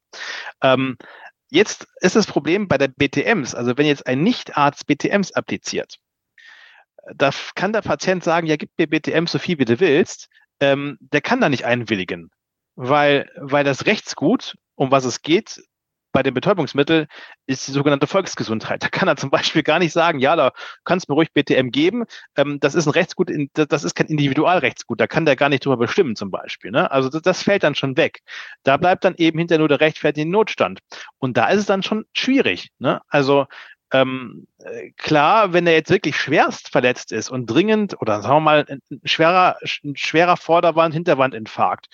Ähm, 0.63 0.97
Jetzt 1.49 1.87
ist 2.01 2.15
das 2.15 2.27
Problem 2.27 2.67
bei 2.67 2.77
der 2.77 2.89
BTMs, 2.89 3.55
also 3.55 3.77
wenn 3.77 3.85
jetzt 3.85 4.05
ein 4.05 4.21
Nichtarzt 4.21 4.85
BTMs 4.85 5.31
appliziert, 5.31 5.97
da 7.15 7.31
kann 7.55 7.73
der 7.73 7.81
Patient 7.81 8.23
sagen, 8.23 8.47
ja, 8.47 8.57
gib 8.57 8.71
mir 8.77 8.87
BTMs 8.87 9.31
so 9.31 9.39
viel 9.39 9.57
wie 9.59 9.65
du 9.65 9.79
willst, 9.79 10.29
ähm, 10.59 10.97
der 10.99 11.21
kann 11.21 11.39
da 11.39 11.49
nicht 11.49 11.65
einwilligen, 11.65 12.31
weil, 12.75 13.29
weil 13.37 13.63
das 13.63 13.85
Rechtsgut, 13.85 14.57
um 14.75 14.91
was 14.91 15.05
es 15.05 15.21
geht, 15.21 15.63
bei 16.17 16.23
dem 16.23 16.33
Betäubungsmittel 16.33 17.05
ist 17.45 17.67
die 17.67 17.71
sogenannte 17.71 18.07
Volksgesundheit. 18.07 18.81
Da 18.81 18.89
kann 18.89 19.07
er 19.07 19.17
zum 19.17 19.29
Beispiel 19.29 19.61
gar 19.61 19.77
nicht 19.77 19.93
sagen, 19.93 20.17
ja, 20.17 20.35
da 20.35 20.51
kannst 20.83 21.07
du 21.07 21.13
mir 21.13 21.15
ruhig 21.17 21.31
BTM 21.31 21.69
geben. 21.69 22.05
Ähm, 22.35 22.59
das 22.59 22.73
ist 22.73 22.87
ein 22.87 22.89
Rechtsgut, 22.89 23.29
das 23.53 23.83
ist 23.83 23.93
kein 23.93 24.07
Individualrechtsgut. 24.07 24.99
Da 24.99 25.05
kann 25.05 25.25
der 25.25 25.35
gar 25.35 25.49
nicht 25.49 25.63
drüber 25.63 25.77
bestimmen 25.77 26.15
zum 26.15 26.31
Beispiel. 26.31 26.71
Ne? 26.71 26.89
Also 26.89 27.09
das, 27.09 27.21
das, 27.21 27.43
fällt 27.43 27.61
dann 27.61 27.75
schon 27.75 27.97
weg. 27.97 28.21
Da 28.63 28.77
bleibt 28.77 29.05
dann 29.05 29.13
eben 29.17 29.37
hinter 29.37 29.59
nur 29.59 29.67
der 29.67 29.79
rechtfertigende 29.79 30.35
Notstand. 30.35 30.79
Und 31.19 31.37
da 31.37 31.49
ist 31.49 31.59
es 31.59 31.65
dann 31.67 31.83
schon 31.83 32.05
schwierig. 32.13 32.71
Ne? 32.79 32.99
Also 33.09 33.45
ähm, 33.93 34.47
äh, 34.63 34.89
klar, 34.97 35.53
wenn 35.53 35.67
er 35.67 35.73
jetzt 35.73 35.91
wirklich 35.91 36.17
schwerst 36.17 36.69
verletzt 36.69 37.11
ist 37.11 37.29
und 37.29 37.45
dringend 37.45 38.01
oder 38.01 38.23
sagen 38.23 38.37
wir 38.37 38.39
mal 38.39 38.65
ein 38.67 38.81
schwerer, 39.03 39.57
ein 39.83 39.95
schwerer 39.95 40.35
Vorderwand-Hinterwandinfarkt, 40.35 41.85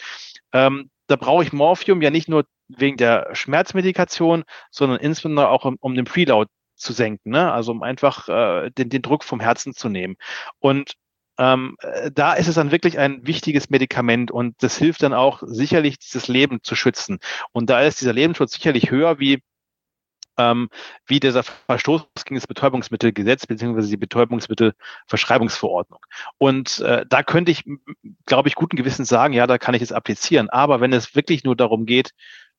ähm, 0.54 0.90
da 1.08 1.16
brauche 1.16 1.44
ich 1.44 1.54
Morphium 1.54 2.02
ja 2.02 2.10
nicht 2.10 2.30
nur 2.30 2.46
wegen 2.68 2.98
der 2.98 3.30
Schmerzmedikation, 3.34 4.44
sondern 4.72 5.00
insbesondere 5.00 5.50
auch 5.50 5.66
um, 5.66 5.78
um 5.80 5.96
den 5.96 6.06
Preload 6.06 6.50
zu 6.76 6.94
senken, 6.94 7.32
ne? 7.32 7.52
also 7.52 7.72
um 7.72 7.84
einfach 7.84 8.30
äh, 8.30 8.72
den, 8.72 8.90
den 8.90 9.02
Druck 9.02 9.24
vom 9.24 9.40
Herzen 9.40 9.74
zu 9.74 9.90
nehmen. 9.90 10.16
Und 10.60 10.94
ähm, 11.38 11.78
äh, 11.80 12.12
da 12.12 12.34
ist 12.34 12.48
es 12.48 12.56
dann 12.56 12.72
wirklich 12.72 13.00
ein 13.00 13.26
wichtiges 13.26 13.70
Medikament 13.70 14.32
und 14.32 14.56
das 14.62 14.78
hilft 14.78 15.04
dann 15.04 15.14
auch 15.14 15.42
sicherlich, 15.46 15.98
dieses 16.00 16.28
Leben 16.28 16.60
zu 16.62 16.76
schützen. 16.76 17.20
Und 17.52 17.70
da 17.70 17.82
ist 17.82 18.02
dieser 18.02 18.14
Lebensschutz 18.14 18.54
sicherlich 18.54 18.92
höher 18.92 19.20
wie 19.20 19.42
ähm, 20.38 20.70
wie 21.06 21.20
dieser 21.20 21.44
Verstoß 21.44 22.06
gegen 22.26 22.36
das 22.36 22.48
Betäubungsmittelgesetz 22.48 23.46
beziehungsweise 23.46 23.90
die 23.90 23.98
Betäubungsmittelverschreibungsverordnung. 23.98 26.00
Und 26.38 26.80
äh, 26.80 27.06
da 27.08 27.24
könnte 27.24 27.52
ich, 27.52 27.64
glaube 28.26 28.50
ich, 28.50 28.56
guten 28.56 28.76
Gewissens 28.76 29.10
sagen, 29.10 29.34
ja, 29.34 29.48
da 29.48 29.58
kann 29.58 29.76
ich 29.76 29.82
es 29.82 29.92
applizieren. 29.92 30.50
Aber 30.50 30.82
wenn 30.82 30.94
es 30.94 31.16
wirklich 31.16 31.44
nur 31.44 31.56
darum 31.56 31.86
geht, 31.86 32.12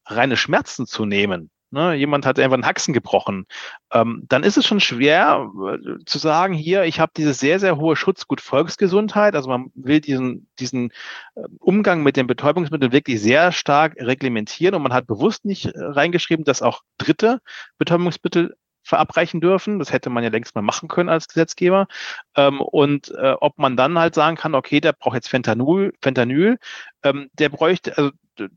reine 0.07 0.37
Schmerzen 0.37 0.87
zu 0.87 1.07
nehmen, 1.07 1.51
ne, 1.75 1.95
jemand 1.95 2.25
hat 2.25 2.39
einfach 2.39 2.55
einen 2.55 2.65
Haxen 2.65 2.95
gebrochen, 2.95 3.47
ähm, 3.93 4.25
dann 4.29 4.45
ist 4.45 4.57
es 4.57 4.67
schon 4.67 4.81
schwer 4.81 5.51
äh, 5.71 6.05
zu 6.07 6.19
sagen, 6.19 6.55
hier, 6.55 6.85
ich 6.85 7.01
habe 7.01 7.13
dieses 7.15 7.39
sehr, 7.39 7.61
sehr 7.61 7.77
hohe 7.77 7.97
Schutzgut 7.97 8.41
Volksgesundheit, 8.41 9.35
also 9.35 9.51
man 9.51 9.71
will 9.75 10.01
diesen, 10.01 10.49
diesen 10.59 10.91
äh, 11.35 11.43
Umgang 11.59 12.03
mit 12.03 12.17
den 12.17 12.27
Betäubungsmitteln 12.27 12.93
wirklich 12.93 13.21
sehr 13.21 13.53
stark 13.53 13.97
reglementieren 13.99 14.75
und 14.75 14.83
man 14.83 14.95
hat 14.95 15.07
bewusst 15.07 15.45
nicht 15.45 15.67
äh, 15.67 15.73
reingeschrieben, 15.77 16.45
dass 16.45 16.63
auch 16.63 16.81
dritte 16.97 17.41
Betäubungsmittel 17.77 18.57
verabreichen 18.85 19.41
dürfen. 19.41 19.79
Das 19.79 19.93
hätte 19.93 20.11
man 20.11 20.23
ja 20.23 20.31
längst 20.31 20.55
mal 20.55 20.63
machen 20.63 20.89
können 20.89 21.09
als 21.09 21.27
Gesetzgeber. 21.29 21.89
Ähm, 22.37 22.61
und 22.61 23.11
äh, 23.17 23.35
ob 23.41 23.59
man 23.59 23.77
dann 23.77 23.99
halt 23.99 24.15
sagen 24.15 24.37
kann, 24.37 24.55
okay, 24.55 24.81
der 24.81 24.93
braucht 24.93 25.15
jetzt 25.15 25.29
Fentanyl, 25.29 25.93
Fentanyl 26.01 26.59
ähm, 27.03 27.31
der 27.35 27.49
bräuchte, 27.49 27.97
also 27.99 28.11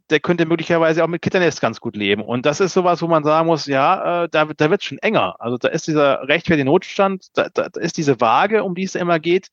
der 0.10 0.20
könnte 0.20 0.46
möglicherweise 0.46 1.04
auch 1.04 1.08
mit 1.08 1.22
Kitternest 1.22 1.62
ganz 1.62 1.80
gut 1.80 1.96
leben. 1.96 2.24
Und 2.24 2.46
das 2.46 2.60
ist 2.60 2.74
sowas, 2.74 3.02
wo 3.02 3.08
man 3.08 3.24
sagen 3.24 3.48
muss, 3.48 3.68
ja, 3.68 4.24
äh, 4.24 4.30
da, 4.30 4.46
da 4.46 4.70
wird 4.70 4.82
es 4.82 4.88
schon 4.88 4.98
enger. 5.00 5.36
Also 5.40 5.58
da 5.58 5.68
ist 5.68 5.88
dieser 5.88 6.28
rechtfertige 6.28 6.66
Notstand, 6.66 7.28
da, 7.34 7.49
da, 7.54 7.68
ist 7.80 7.97
diese 7.97 8.20
Waage, 8.20 8.64
um 8.64 8.76
die 8.76 8.84
es 8.84 8.95
immer 8.95 9.20
geht, 9.20 9.49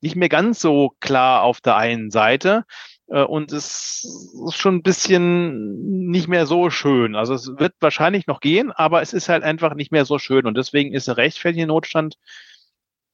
nicht 0.00 0.16
mehr 0.16 0.28
ganz 0.28 0.60
so 0.60 0.94
klar 1.00 1.42
auf 1.42 1.60
der 1.60 1.76
einen 1.76 2.10
Seite. 2.10 2.64
Äh, 3.08 3.22
und 3.22 3.52
es 3.52 4.04
ist 4.46 4.56
schon 4.56 4.76
ein 4.76 4.82
bisschen 4.82 6.08
nicht 6.10 6.28
mehr 6.28 6.46
so 6.46 6.70
schön. 6.70 7.14
Also 7.14 7.34
es 7.34 7.48
wird 7.58 7.74
wahrscheinlich 7.80 8.26
noch 8.26 8.40
gehen, 8.40 8.72
aber 8.72 9.02
es 9.02 9.12
ist 9.12 9.28
halt 9.28 9.42
einfach 9.42 9.74
nicht 9.74 9.92
mehr 9.92 10.04
so 10.04 10.18
schön 10.18 10.46
und 10.46 10.56
deswegen 10.56 10.94
ist 10.94 11.08
der 11.08 11.16
rechtfertige 11.16 11.66
Notstand 11.66 12.16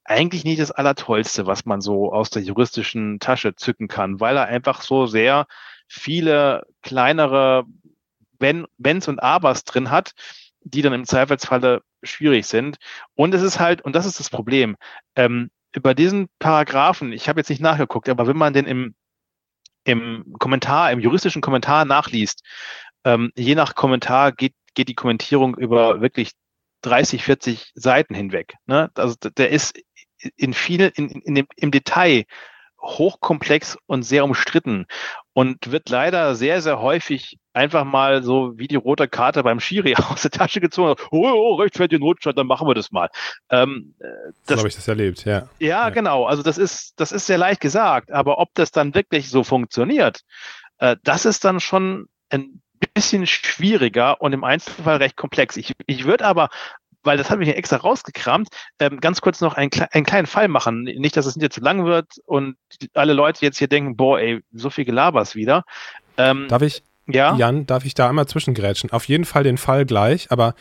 eigentlich 0.05 0.43
nicht 0.43 0.61
das 0.61 0.71
Allertollste, 0.71 1.47
was 1.47 1.65
man 1.65 1.81
so 1.81 2.13
aus 2.13 2.29
der 2.29 2.43
juristischen 2.43 3.19
Tasche 3.19 3.55
zücken 3.55 3.87
kann, 3.87 4.19
weil 4.19 4.37
er 4.37 4.45
einfach 4.45 4.81
so 4.81 5.07
sehr 5.07 5.47
viele 5.87 6.65
kleinere 6.83 7.65
Wenn, 8.39 8.67
Wenns 8.77 9.07
und 9.07 9.21
Abers 9.21 9.63
drin 9.63 9.89
hat, 9.89 10.13
die 10.61 10.81
dann 10.81 10.93
im 10.93 11.05
Zweifelsfalle 11.05 11.81
schwierig 12.03 12.45
sind. 12.45 12.77
Und 13.15 13.33
es 13.33 13.41
ist 13.41 13.59
halt, 13.59 13.81
und 13.81 13.95
das 13.95 14.05
ist 14.05 14.19
das 14.19 14.29
Problem, 14.29 14.75
ähm, 15.15 15.49
über 15.73 15.93
diesen 15.93 16.27
Paragraphen, 16.39 17.11
ich 17.11 17.27
habe 17.27 17.39
jetzt 17.39 17.49
nicht 17.49 17.61
nachgeguckt, 17.61 18.07
aber 18.07 18.27
wenn 18.27 18.37
man 18.37 18.53
den 18.53 18.65
im, 18.65 18.95
im 19.85 20.35
Kommentar, 20.39 20.91
im 20.91 20.99
juristischen 20.99 21.41
Kommentar 21.41 21.85
nachliest, 21.85 22.43
ähm, 23.05 23.31
je 23.35 23.55
nach 23.55 23.75
Kommentar 23.75 24.33
geht, 24.33 24.53
geht 24.73 24.89
die 24.89 24.95
Kommentierung 24.95 25.55
über 25.55 26.01
wirklich 26.01 26.31
30, 26.81 27.23
40 27.23 27.71
Seiten 27.75 28.13
hinweg. 28.13 28.55
Ne? 28.65 28.91
Also 28.95 29.15
der 29.15 29.49
ist 29.49 29.79
in 30.35 30.53
viel, 30.53 30.91
in, 30.95 31.09
in 31.09 31.35
dem, 31.35 31.47
im 31.55 31.71
Detail 31.71 32.25
hochkomplex 32.81 33.77
und 33.85 34.03
sehr 34.03 34.23
umstritten 34.25 34.85
und 35.35 35.69
wird 35.69 35.89
leider 35.89 36.33
sehr, 36.33 36.61
sehr 36.61 36.79
häufig 36.79 37.37
einfach 37.51 37.83
mal 37.83 38.23
so 38.23 38.57
wie 38.57 38.69
die 38.69 38.77
rote 38.77 39.09
Karte 39.09 39.43
beim 39.43 39.59
Schiri 39.59 39.93
aus 40.09 40.21
der 40.21 40.31
Tasche 40.31 40.61
gezogen. 40.61 40.95
Oh, 41.11 41.27
oh 41.27 41.55
rechtfertige 41.55 41.99
Notstand, 41.99 42.37
dann 42.37 42.47
machen 42.47 42.65
wir 42.69 42.73
das 42.73 42.93
mal. 42.93 43.09
Ähm, 43.49 43.95
äh, 43.99 44.05
das, 44.45 44.55
so 44.55 44.57
habe 44.59 44.69
ich 44.69 44.75
das 44.75 44.87
erlebt, 44.87 45.25
ja. 45.25 45.49
ja. 45.59 45.67
Ja, 45.67 45.89
genau. 45.89 46.23
Also 46.23 46.41
das 46.41 46.57
ist, 46.57 46.93
das 46.95 47.11
ist 47.11 47.25
sehr 47.25 47.37
leicht 47.37 47.59
gesagt, 47.59 48.13
aber 48.13 48.37
ob 48.37 48.49
das 48.53 48.71
dann 48.71 48.95
wirklich 48.95 49.29
so 49.29 49.43
funktioniert, 49.43 50.21
äh, 50.77 50.95
das 51.03 51.25
ist 51.25 51.43
dann 51.43 51.59
schon 51.59 52.07
ein 52.29 52.61
bisschen 52.93 53.27
schwieriger 53.27 54.21
und 54.21 54.31
im 54.31 54.45
Einzelfall 54.45 54.97
recht 54.97 55.17
komplex. 55.17 55.57
Ich, 55.57 55.73
ich 55.85 56.05
würde 56.05 56.25
aber 56.25 56.47
weil 57.05 57.17
das 57.17 57.29
habe 57.29 57.43
ich 57.43 57.49
extra 57.49 57.77
rausgekramt, 57.77 58.49
ähm, 58.79 58.99
ganz 58.99 59.21
kurz 59.21 59.41
noch 59.41 59.53
einen, 59.53 59.69
einen 59.91 60.05
kleinen 60.05 60.27
Fall 60.27 60.47
machen. 60.47 60.83
Nicht, 60.83 61.15
dass 61.15 61.25
es 61.25 61.35
nicht 61.35 61.53
zu 61.53 61.61
lang 61.61 61.85
wird 61.85 62.07
und 62.25 62.57
alle 62.93 63.13
Leute 63.13 63.45
jetzt 63.45 63.57
hier 63.57 63.67
denken, 63.67 63.95
boah, 63.95 64.19
ey, 64.19 64.41
so 64.53 64.69
viel 64.69 64.85
Gelabers 64.85 65.35
wieder. 65.35 65.63
Ähm, 66.17 66.47
darf 66.49 66.61
ich, 66.61 66.83
ja? 67.07 67.35
Jan, 67.35 67.65
darf 67.65 67.85
ich 67.85 67.93
da 67.93 68.09
einmal 68.09 68.27
zwischengrätschen? 68.27 68.91
Auf 68.91 69.05
jeden 69.05 69.25
Fall 69.25 69.43
den 69.43 69.57
Fall 69.57 69.85
gleich, 69.85 70.31
aber 70.31 70.55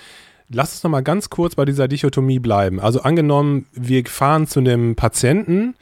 lass 0.48 0.72
uns 0.72 0.82
noch 0.84 0.90
mal 0.90 1.02
ganz 1.02 1.30
kurz 1.30 1.54
bei 1.54 1.64
dieser 1.64 1.88
Dichotomie 1.88 2.38
bleiben. 2.38 2.80
Also 2.80 3.02
angenommen, 3.02 3.66
wir 3.72 4.04
fahren 4.06 4.46
zu 4.46 4.60
einem 4.60 4.96
Patienten, 4.96 5.74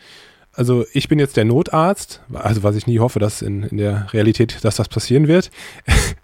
also 0.55 0.85
ich 0.93 1.09
bin 1.09 1.19
jetzt 1.19 1.37
der 1.37 1.45
Notarzt, 1.45 2.21
also 2.33 2.63
was 2.63 2.77
ich 2.77 2.87
nie 2.87 2.99
hoffe, 2.99 3.19
dass 3.19 3.41
in, 3.41 3.63
in 3.63 3.79
der 3.79 4.13
Realität, 4.13 4.65
dass 4.65 4.77
das 4.77 4.89
passieren 4.89 5.29
wird. 5.29 5.51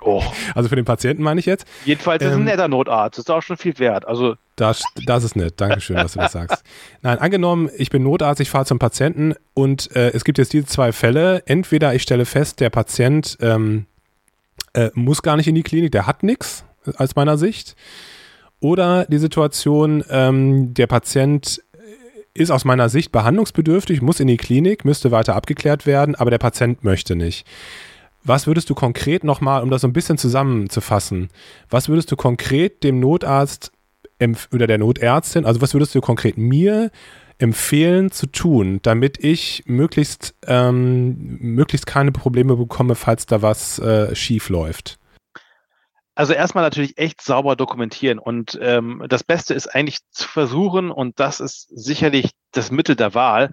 Oh. 0.01 0.23
Also 0.55 0.69
für 0.71 0.77
den 0.77 0.85
Patienten 0.85 1.23
meine 1.23 1.39
ich 1.39 1.47
jetzt. 1.47 1.67
Jedenfalls 1.85 2.23
ist 2.23 2.33
ähm, 2.33 2.41
ein 2.41 2.45
netter 2.45 2.69
Notarzt, 2.69 3.19
ist 3.19 3.31
auch 3.31 3.43
schon 3.43 3.57
viel 3.57 3.79
wert. 3.79 4.09
Also 4.09 4.35
das, 4.57 4.83
das 5.07 5.23
ist 5.23 5.37
nett, 5.37 5.55
Dankeschön, 5.61 5.97
dass 5.97 6.15
du 6.15 6.19
das 6.19 6.33
sagst. 6.33 6.65
Nein, 7.03 7.19
angenommen, 7.19 7.71
ich 7.77 7.91
bin 7.91 8.03
Notarzt, 8.03 8.41
ich 8.41 8.51
fahre 8.51 8.65
zum 8.65 8.79
Patienten 8.79 9.35
und 9.55 9.95
äh, 9.95 10.11
es 10.11 10.25
gibt 10.25 10.39
jetzt 10.39 10.53
diese 10.53 10.67
zwei 10.67 10.93
Fälle. 10.93 11.43
Entweder 11.47 11.95
ich 11.95 12.03
stelle 12.03 12.25
fest, 12.25 12.61
der 12.61 12.71
Patient 12.71 13.37
ähm, 13.41 13.87
äh, 14.73 14.91
muss 14.95 15.23
gar 15.23 15.37
nicht 15.37 15.47
in 15.47 15.55
die 15.55 15.63
Klinik, 15.63 15.93
der 15.93 16.07
hat 16.07 16.23
nichts 16.23 16.65
aus 16.97 17.15
meiner 17.15 17.39
Sicht. 17.39 17.77
Oder 18.61 19.05
die 19.07 19.19
Situation, 19.19 20.05
ähm, 20.11 20.75
der 20.75 20.89
Patient 20.89 21.63
ist 22.39 22.51
aus 22.51 22.65
meiner 22.65 22.89
Sicht 22.89 23.13
behandlungsbedürftig, 23.13 24.03
muss 24.03 24.21
in 24.21 24.29
die 24.29 24.37
Klinik, 24.37 24.85
müsste 24.85 25.11
weiter 25.11 25.37
abgeklärt 25.37 25.87
werden, 25.87 26.15
aber 26.15 26.31
der 26.31 26.39
Patient 26.39 26.85
möchte 26.85 27.17
nicht. 27.17 27.47
Was 28.25 28.47
würdest 28.47 28.69
du 28.71 28.75
konkret 28.75 29.25
nochmal, 29.25 29.63
um 29.63 29.71
das 29.71 29.83
so 29.83 29.89
ein 29.89 29.93
bisschen 29.93 30.19
zusammenzufassen, 30.19 31.29
was 31.71 31.89
würdest 31.89 32.11
du 32.11 32.17
konkret 32.17 32.83
dem 32.85 33.01
Notarzt 33.01 33.73
oder 34.53 34.67
der 34.67 34.79
Notärztin, 34.79 35.45
also 35.45 35.61
was 35.61 35.75
würdest 35.75 35.95
du 35.95 36.01
konkret 36.01 36.37
mir 36.37 36.91
empfehlen 37.39 38.11
zu 38.11 38.27
tun, 38.27 38.81
damit 38.83 39.23
ich 39.23 39.63
möglichst, 39.67 40.35
ähm, 40.47 41.39
möglichst 41.41 41.87
keine 41.87 42.11
Probleme 42.11 42.57
bekomme, 42.57 42.97
falls 42.97 43.27
da 43.27 43.43
was 43.43 43.79
äh, 43.79 44.15
schief 44.15 44.49
läuft? 44.49 44.98
Also 46.19 46.33
erstmal 46.33 46.65
natürlich 46.65 46.99
echt 46.99 47.21
sauber 47.23 47.55
dokumentieren 47.55 48.19
und 48.19 48.59
ähm, 48.61 49.05
das 49.09 49.23
Beste 49.23 49.55
ist 49.55 49.69
eigentlich 49.69 49.99
zu 50.11 50.27
versuchen 50.27 50.91
und 50.91 51.21
das 51.21 51.39
ist 51.39 51.69
sicherlich 51.69 52.33
das 52.51 52.73
Mittel 52.73 52.97
der 52.97 53.15
Wahl, 53.15 53.53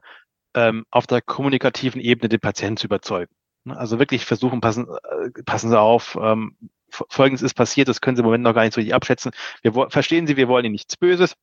ähm, 0.55 0.83
auf 0.89 1.05
der 1.05 1.21
kommunikativen 1.21 2.01
Ebene 2.01 2.27
den 2.27 2.39
Patienten 2.39 2.77
zu 2.77 2.87
überzeugen. 2.87 3.31
Ne, 3.65 3.77
also 3.77 3.99
wirklich 3.99 4.25
versuchen, 4.25 4.61
passen, 4.61 4.87
äh, 4.87 5.43
passen 5.43 5.69
Sie 5.69 5.79
auf, 5.79 6.17
ähm, 6.19 6.57
Folgendes 6.89 7.43
ist 7.43 7.53
passiert, 7.53 7.87
das 7.87 8.01
können 8.01 8.17
Sie 8.17 8.21
im 8.21 8.25
Moment 8.25 8.43
noch 8.43 8.55
gar 8.55 8.63
nicht 8.63 8.73
so 8.73 8.79
richtig 8.79 8.95
abschätzen. 8.95 9.31
Wir 9.61 9.91
verstehen 9.91 10.25
Sie, 10.25 10.35
wir 10.35 10.47
wollen 10.47 10.65
Ihnen 10.65 10.71
nichts 10.71 10.97
Böses. 10.97 11.35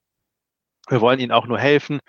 Wir 0.92 1.00
wollen 1.00 1.20
Ihnen 1.20 1.32
auch 1.32 1.46
nur 1.46 1.58
helfen 1.58 2.00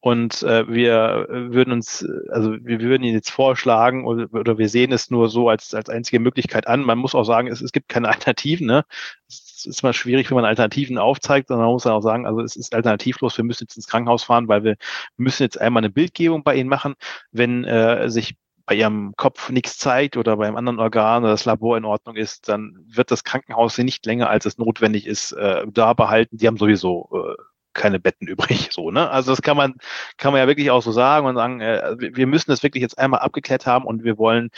und 0.00 0.42
äh, 0.42 0.66
wir 0.66 1.28
würden 1.30 1.72
uns, 1.72 2.04
also 2.28 2.56
wir 2.60 2.80
würden 2.80 3.04
Ihnen 3.04 3.14
jetzt 3.14 3.30
vorschlagen 3.30 4.04
oder, 4.04 4.26
oder 4.32 4.58
wir 4.58 4.68
sehen 4.68 4.90
es 4.90 5.10
nur 5.10 5.28
so 5.28 5.48
als, 5.48 5.74
als 5.74 5.88
einzige 5.88 6.18
Möglichkeit 6.18 6.66
an. 6.66 6.80
Man 6.80 6.98
muss 6.98 7.14
auch 7.14 7.22
sagen, 7.22 7.46
es, 7.46 7.60
es 7.60 7.70
gibt 7.70 7.88
keine 7.88 8.08
Alternativen. 8.10 8.66
Ne? 8.66 8.84
Es 9.28 9.64
ist 9.64 9.84
mal 9.84 9.92
schwierig, 9.92 10.28
wenn 10.28 10.34
man 10.34 10.44
Alternativen 10.44 10.98
aufzeigt, 10.98 11.48
sondern 11.48 11.66
man 11.66 11.74
muss 11.74 11.86
auch 11.86 12.00
sagen, 12.00 12.26
also 12.26 12.40
es 12.40 12.56
ist 12.56 12.74
alternativlos, 12.74 13.36
wir 13.36 13.44
müssen 13.44 13.62
jetzt 13.62 13.76
ins 13.76 13.86
Krankenhaus 13.86 14.24
fahren, 14.24 14.48
weil 14.48 14.64
wir 14.64 14.76
müssen 15.16 15.44
jetzt 15.44 15.60
einmal 15.60 15.82
eine 15.82 15.90
Bildgebung 15.90 16.42
bei 16.42 16.56
Ihnen 16.56 16.68
machen. 16.68 16.94
Wenn 17.30 17.62
äh, 17.64 18.10
sich 18.10 18.34
bei 18.66 18.74
ihrem 18.74 19.14
Kopf 19.16 19.50
nichts 19.50 19.78
zeigt 19.78 20.16
oder 20.16 20.36
beim 20.36 20.56
anderen 20.56 20.80
Organ 20.80 21.22
oder 21.22 21.32
das 21.32 21.44
Labor 21.44 21.76
in 21.76 21.84
Ordnung 21.84 22.16
ist, 22.16 22.48
dann 22.48 22.76
wird 22.88 23.10
das 23.10 23.22
Krankenhaus 23.22 23.76
sie 23.76 23.84
nicht 23.84 24.04
länger, 24.06 24.30
als 24.30 24.46
es 24.46 24.58
notwendig 24.58 25.06
ist, 25.06 25.32
äh, 25.32 25.64
da 25.70 25.92
behalten. 25.92 26.38
Die 26.38 26.46
haben 26.46 26.56
sowieso 26.56 27.08
äh, 27.12 27.42
keine 27.72 28.00
Betten 28.00 28.26
übrig. 28.28 28.70
So, 28.72 28.90
ne? 28.90 29.10
Also 29.10 29.32
das 29.32 29.42
kann 29.42 29.56
man, 29.56 29.74
kann 30.16 30.32
man 30.32 30.40
ja 30.40 30.46
wirklich 30.46 30.70
auch 30.70 30.82
so 30.82 30.92
sagen 30.92 31.26
und 31.26 31.36
sagen, 31.36 31.60
äh, 31.60 31.96
wir 31.98 32.26
müssen 32.26 32.50
das 32.50 32.62
wirklich 32.62 32.82
jetzt 32.82 32.98
einmal 32.98 33.20
abgeklärt 33.20 33.66
haben 33.66 33.84
und 33.84 34.04
wir 34.04 34.18
wollen 34.18 34.50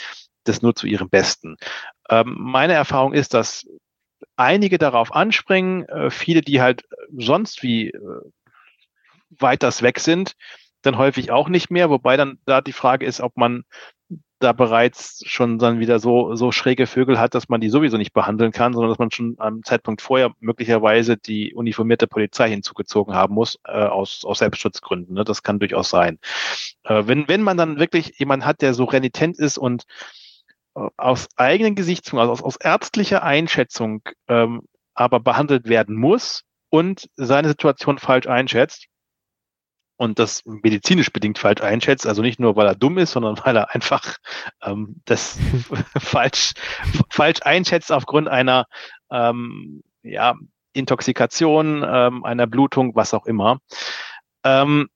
das 0.45 0.63
nur 0.63 0.75
zu 0.75 0.87
ihrem 0.87 1.09
Besten. 1.09 1.57
Ähm, 2.11 2.37
meine 2.39 2.75
Erfahrung 2.75 3.15
ist, 3.15 3.35
dass 3.35 3.67
einige 4.37 4.79
darauf 4.79 5.15
anspringen, 5.15 5.89
äh, 5.89 6.11
viele, 6.11 6.43
die 6.43 6.61
halt 6.61 6.85
sonst 7.17 7.63
wie 7.63 7.89
äh, 7.89 8.21
weit 9.31 9.63
das 9.63 9.83
weg 9.83 10.01
sind, 10.01 10.37
dann 10.87 10.99
häufig 10.99 11.31
auch 11.31 11.49
nicht 11.49 11.71
mehr, 11.71 11.91
wobei 11.91 12.17
dann 12.17 12.39
da 12.47 12.61
die 12.61 12.73
Frage 12.73 13.07
ist, 13.07 13.21
ob 13.21 13.37
man 13.37 13.65
da 14.45 14.53
bereits 14.53 15.23
schon 15.27 15.59
dann 15.59 15.81
wieder 15.81 15.99
so, 15.99 16.35
so 16.35 16.53
schräge 16.53 16.87
Vögel 16.87 17.19
hat, 17.19 17.35
dass 17.35 17.49
man 17.49 17.61
die 17.61 17.71
sowieso 17.71 17.97
nicht 17.97 18.13
behandeln 18.13 18.53
kann, 18.53 18.75
sondern 18.75 18.91
dass 18.91 18.99
man 18.99 19.11
schon 19.11 19.37
am 19.39 19.63
Zeitpunkt 19.63 20.03
vorher 20.03 20.33
möglicherweise 20.41 21.17
die 21.17 21.55
uniformierte 21.55 22.07
Polizei 22.07 22.51
hinzugezogen 22.51 23.15
haben 23.15 23.35
muss, 23.35 23.59
äh, 23.65 23.73
aus, 23.73 24.25
aus 24.25 24.41
Selbstschutzgründen. 24.41 25.15
Ne? 25.15 25.25
Das 25.25 25.43
kann 25.43 25.59
durchaus 25.59 25.89
sein. 25.89 26.19
Äh, 26.85 27.05
wenn, 27.07 27.27
wenn 27.27 27.43
man 27.43 27.57
dann 27.57 27.79
wirklich 27.79 28.19
jemanden 28.19 28.45
hat, 28.45 28.61
der 28.61 28.75
so 28.75 28.85
renitent 28.85 29.39
ist 29.39 29.57
und 29.57 29.85
äh, 30.77 30.89
aus 30.97 31.29
eigenen 31.37 31.75
Gesichtspunkten, 31.75 32.29
also 32.29 32.33
aus, 32.33 32.43
aus 32.43 32.57
ärztlicher 32.57 33.23
Einschätzung 33.23 34.03
ähm, 34.29 34.63
aber 34.95 35.21
behandelt 35.21 35.69
werden 35.69 35.97
muss 35.97 36.43
und 36.69 37.09
seine 37.17 37.49
Situation 37.49 37.99
falsch 37.99 38.27
einschätzt, 38.27 38.89
und 39.97 40.19
das 40.19 40.43
medizinisch 40.45 41.13
bedingt 41.13 41.39
falsch 41.39 41.63
einschätzt, 41.63 42.07
also 42.07 42.23
nicht 42.23 42.41
nur, 42.41 42.57
weil 42.57 42.67
er 42.67 42.75
dumm 42.75 42.99
ist, 42.99 43.13
sondern 43.13 43.39
weil 43.45 43.57
er 43.57 43.75
einfach 43.75 44.17
ähm, 44.63 45.01
das 45.05 45.39
falsch, 45.99 46.55
falsch 47.11 47.41
einschätzt 47.43 47.93
aufgrund 47.93 48.29
einer 48.29 48.67
ähm, 49.11 49.83
ja, 50.03 50.35
Intoxikation, 50.73 51.85
ähm, 51.87 52.25
einer 52.25 52.47
Blutung, 52.47 52.95
was 52.95 53.15
auch 53.15 53.27
immer. 53.27 53.59
Ähm, 54.45 54.89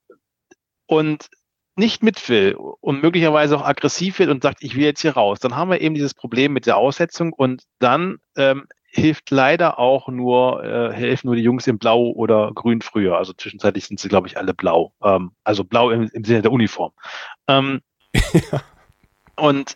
und 0.85 1.29
nicht 1.75 2.03
mit 2.03 2.27
will 2.27 2.55
und 2.55 3.01
möglicherweise 3.01 3.55
auch 3.57 3.65
aggressiv 3.65 4.19
wird 4.19 4.29
und 4.29 4.43
sagt, 4.43 4.61
ich 4.61 4.75
will 4.75 4.83
jetzt 4.83 5.01
hier 5.01 5.13
raus, 5.13 5.39
dann 5.39 5.55
haben 5.55 5.71
wir 5.71 5.79
eben 5.79 5.95
dieses 5.95 6.13
Problem 6.13 6.51
mit 6.51 6.65
der 6.65 6.75
Aussetzung 6.75 7.31
und 7.31 7.63
dann 7.79 8.17
ähm, 8.35 8.67
hilft 8.91 9.29
leider 9.29 9.79
auch 9.79 10.07
nur, 10.07 10.63
äh, 10.63 10.93
helfen 10.93 11.27
nur 11.27 11.35
die 11.35 11.43
Jungs 11.43 11.67
in 11.67 11.77
Blau 11.77 12.11
oder 12.11 12.51
Grün 12.53 12.81
früher. 12.81 13.17
Also 13.17 13.33
zwischenzeitlich 13.33 13.85
sind 13.85 13.99
sie, 13.99 14.09
glaube 14.09 14.27
ich, 14.27 14.37
alle 14.37 14.53
blau. 14.53 14.93
Ähm, 15.03 15.31
also 15.43 15.63
blau 15.63 15.91
im, 15.91 16.09
im 16.13 16.23
Sinne 16.23 16.41
der 16.41 16.51
Uniform. 16.51 16.91
Ähm, 17.47 17.81
ja. 18.13 18.61
Und 19.35 19.75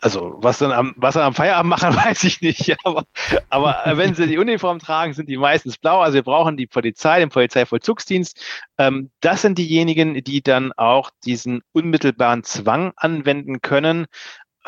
also 0.00 0.36
was 0.38 0.58
dann 0.58 0.70
am, 0.70 0.94
was 0.96 1.14
dann 1.14 1.24
am 1.24 1.34
Feierabend 1.34 1.70
machen, 1.70 1.96
weiß 1.96 2.24
ich 2.24 2.40
nicht. 2.40 2.76
Aber, 2.84 3.04
aber 3.48 3.96
wenn 3.96 4.14
sie 4.14 4.26
die 4.26 4.38
Uniform 4.38 4.78
tragen, 4.78 5.12
sind 5.12 5.28
die 5.28 5.36
meistens 5.36 5.78
blau. 5.78 6.00
Also 6.00 6.14
wir 6.14 6.22
brauchen 6.22 6.56
die 6.56 6.66
Polizei, 6.66 7.18
den 7.18 7.30
Polizeivollzugsdienst. 7.30 8.40
Ähm, 8.78 9.10
das 9.20 9.42
sind 9.42 9.58
diejenigen, 9.58 10.22
die 10.22 10.42
dann 10.42 10.72
auch 10.72 11.10
diesen 11.24 11.62
unmittelbaren 11.72 12.44
Zwang 12.44 12.92
anwenden 12.96 13.60
können 13.60 14.06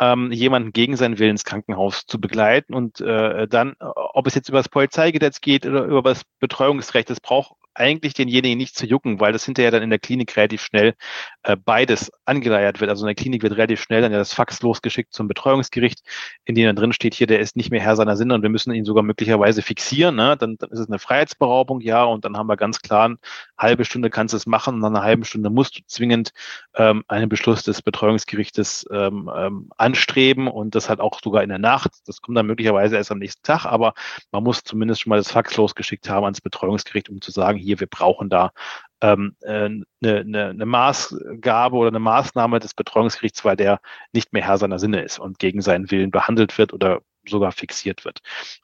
ähm, 0.01 0.33
jemanden 0.33 0.73
gegen 0.73 0.97
seinen 0.97 1.19
Willen 1.19 1.33
ins 1.33 1.45
Krankenhaus 1.45 2.07
zu 2.07 2.21
begleiten 2.21 2.75
und 2.75 3.01
äh, 3.01 3.47
dann, 3.47 3.77
ob 3.79 4.27
es 4.27 4.35
jetzt 4.35 4.49
über 4.49 4.59
das 4.59 4.71
Polizeigesetz 4.71 5.41
geht 5.41 5.67
oder 5.67 5.85
über 5.85 6.03
das 6.03 6.25
Betreuungsrecht, 6.41 7.11
das 7.11 7.21
braucht 7.21 7.53
eigentlich 7.75 8.15
denjenigen 8.15 8.59
nicht 8.59 8.77
zu 8.77 8.87
jucken, 8.87 9.21
weil 9.21 9.33
das 9.33 9.45
hinterher 9.45 9.71
dann 9.71 9.83
in 9.83 9.91
der 9.91 9.99
Klinik 9.99 10.37
relativ 10.37 10.63
schnell 10.63 10.95
äh, 11.43 11.57
beides 11.57 12.11
angeleiert 12.25 12.81
wird. 12.81 12.91
Also 12.91 13.05
in 13.05 13.09
der 13.09 13.15
Klinik 13.15 13.43
wird 13.43 13.57
relativ 13.57 13.81
schnell 13.81 14.03
dann 14.03 14.13
ja 14.13 14.19
das 14.19 14.35
Fax 14.35 14.61
losgeschickt 14.63 15.13
zum 15.13 15.29
Betreuungsgericht, 15.29 16.01
in 16.45 16.55
dem 16.55 16.67
dann 16.67 16.77
drin 16.77 16.93
steht, 16.93 17.15
hier, 17.15 17.27
der 17.27 17.41
ist 17.41 17.57
nicht 17.57 17.71
mehr 17.71 17.81
Herr 17.81 17.97
seiner 17.97 18.17
Sinne 18.17 18.35
und 18.35 18.43
wir 18.43 18.51
müssen 18.51 18.73
ihn 18.73 18.85
sogar 18.85 19.03
möglicherweise 19.03 19.63
fixieren. 19.63 20.17
Ne? 20.17 20.37
Dann, 20.37 20.57
dann 20.59 20.71
ist 20.71 20.81
es 20.81 20.89
eine 20.89 20.99
Freiheitsberaubung, 20.99 21.81
ja, 21.81 22.05
und 22.05 22.25
dann 22.25 22.37
haben 22.37 22.49
wir 22.49 22.57
ganz 22.57 22.81
klar, 22.81 23.05
eine 23.07 23.19
halbe 23.59 23.85
Stunde 23.85 24.11
kannst 24.11 24.33
du 24.33 24.37
es 24.37 24.47
machen 24.47 24.75
und 24.75 24.81
nach 24.81 24.89
einer 24.89 25.03
halben 25.03 25.25
Stunde 25.25 25.51
musst 25.51 25.79
du 25.79 25.83
zwingend 25.87 26.33
ähm, 26.75 27.05
einen 27.09 27.29
Beschluss 27.29 27.63
des 27.63 27.83
Betreuungsgerichtes 27.83 28.87
ähm, 28.93 29.31
ähm, 29.35 29.71
anstreben 29.77 30.49
und 30.49 30.75
das 30.75 30.89
halt 30.89 31.01
auch 31.01 31.21
sogar 31.23 31.43
in 31.43 31.49
der 31.49 31.59
Nacht. 31.59 31.91
Das 32.07 32.21
kommt 32.21 32.37
dann 32.37 32.47
möglicherweise 32.47 32.97
erst 32.97 33.13
am 33.13 33.19
nächsten 33.19 33.43
Tag, 33.43 33.65
aber 33.65 33.95
man 34.33 34.43
muss 34.43 34.63
zumindest 34.63 35.03
schon 35.03 35.11
mal 35.11 35.19
das 35.19 35.31
Fax 35.31 35.57
losgeschickt 35.57 36.09
haben 36.09 36.25
ans 36.25 36.41
Betreuungsgericht, 36.41 37.09
um 37.09 37.21
zu 37.21 37.31
sagen, 37.31 37.59
hier, 37.61 37.81
wir 37.81 37.87
brauchen 37.87 38.29
da 38.29 38.53
ähm, 39.01 39.37
eine, 39.45 39.85
eine, 40.03 40.49
eine 40.51 40.67
Maßgabe 40.67 41.77
oder 41.77 41.89
eine 41.89 42.01
Maßnahme 42.01 42.61
des 42.61 42.75
Betreuungsgerichts, 42.75 43.45
weil 43.45 43.57
der 43.57 43.81
nicht 44.13 44.33
mehr 44.33 44.45
Herr 44.45 44.59
seiner 44.59 44.79
Sinne 44.79 45.03
ist 45.03 45.19
und 45.19 45.39
gegen 45.39 45.63
seinen 45.63 45.91
Willen 45.91 46.11
behandelt 46.11 46.59
wird 46.59 46.73
oder 46.73 47.01
sogar 47.27 47.53
fixiert 47.53 48.05
wird. 48.05 48.21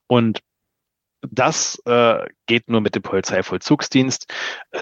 Und 0.07 0.40
das 1.22 1.80
äh, 1.86 2.26
geht 2.47 2.68
nur 2.68 2.80
mit 2.80 2.94
dem 2.94 3.03
Polizeivollzugsdienst. 3.03 4.32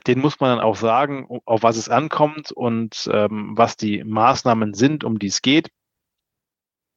Den 0.06 0.20
muss 0.20 0.40
man 0.40 0.50
dann 0.50 0.64
auch 0.64 0.76
sagen, 0.76 1.26
auf 1.44 1.62
was 1.62 1.76
es 1.76 1.88
ankommt 1.88 2.52
und 2.52 3.08
ähm, 3.12 3.52
was 3.56 3.76
die 3.76 4.02
Maßnahmen 4.04 4.74
sind, 4.74 5.04
um 5.04 5.18
die 5.18 5.28
es 5.28 5.42
geht. 5.42 5.70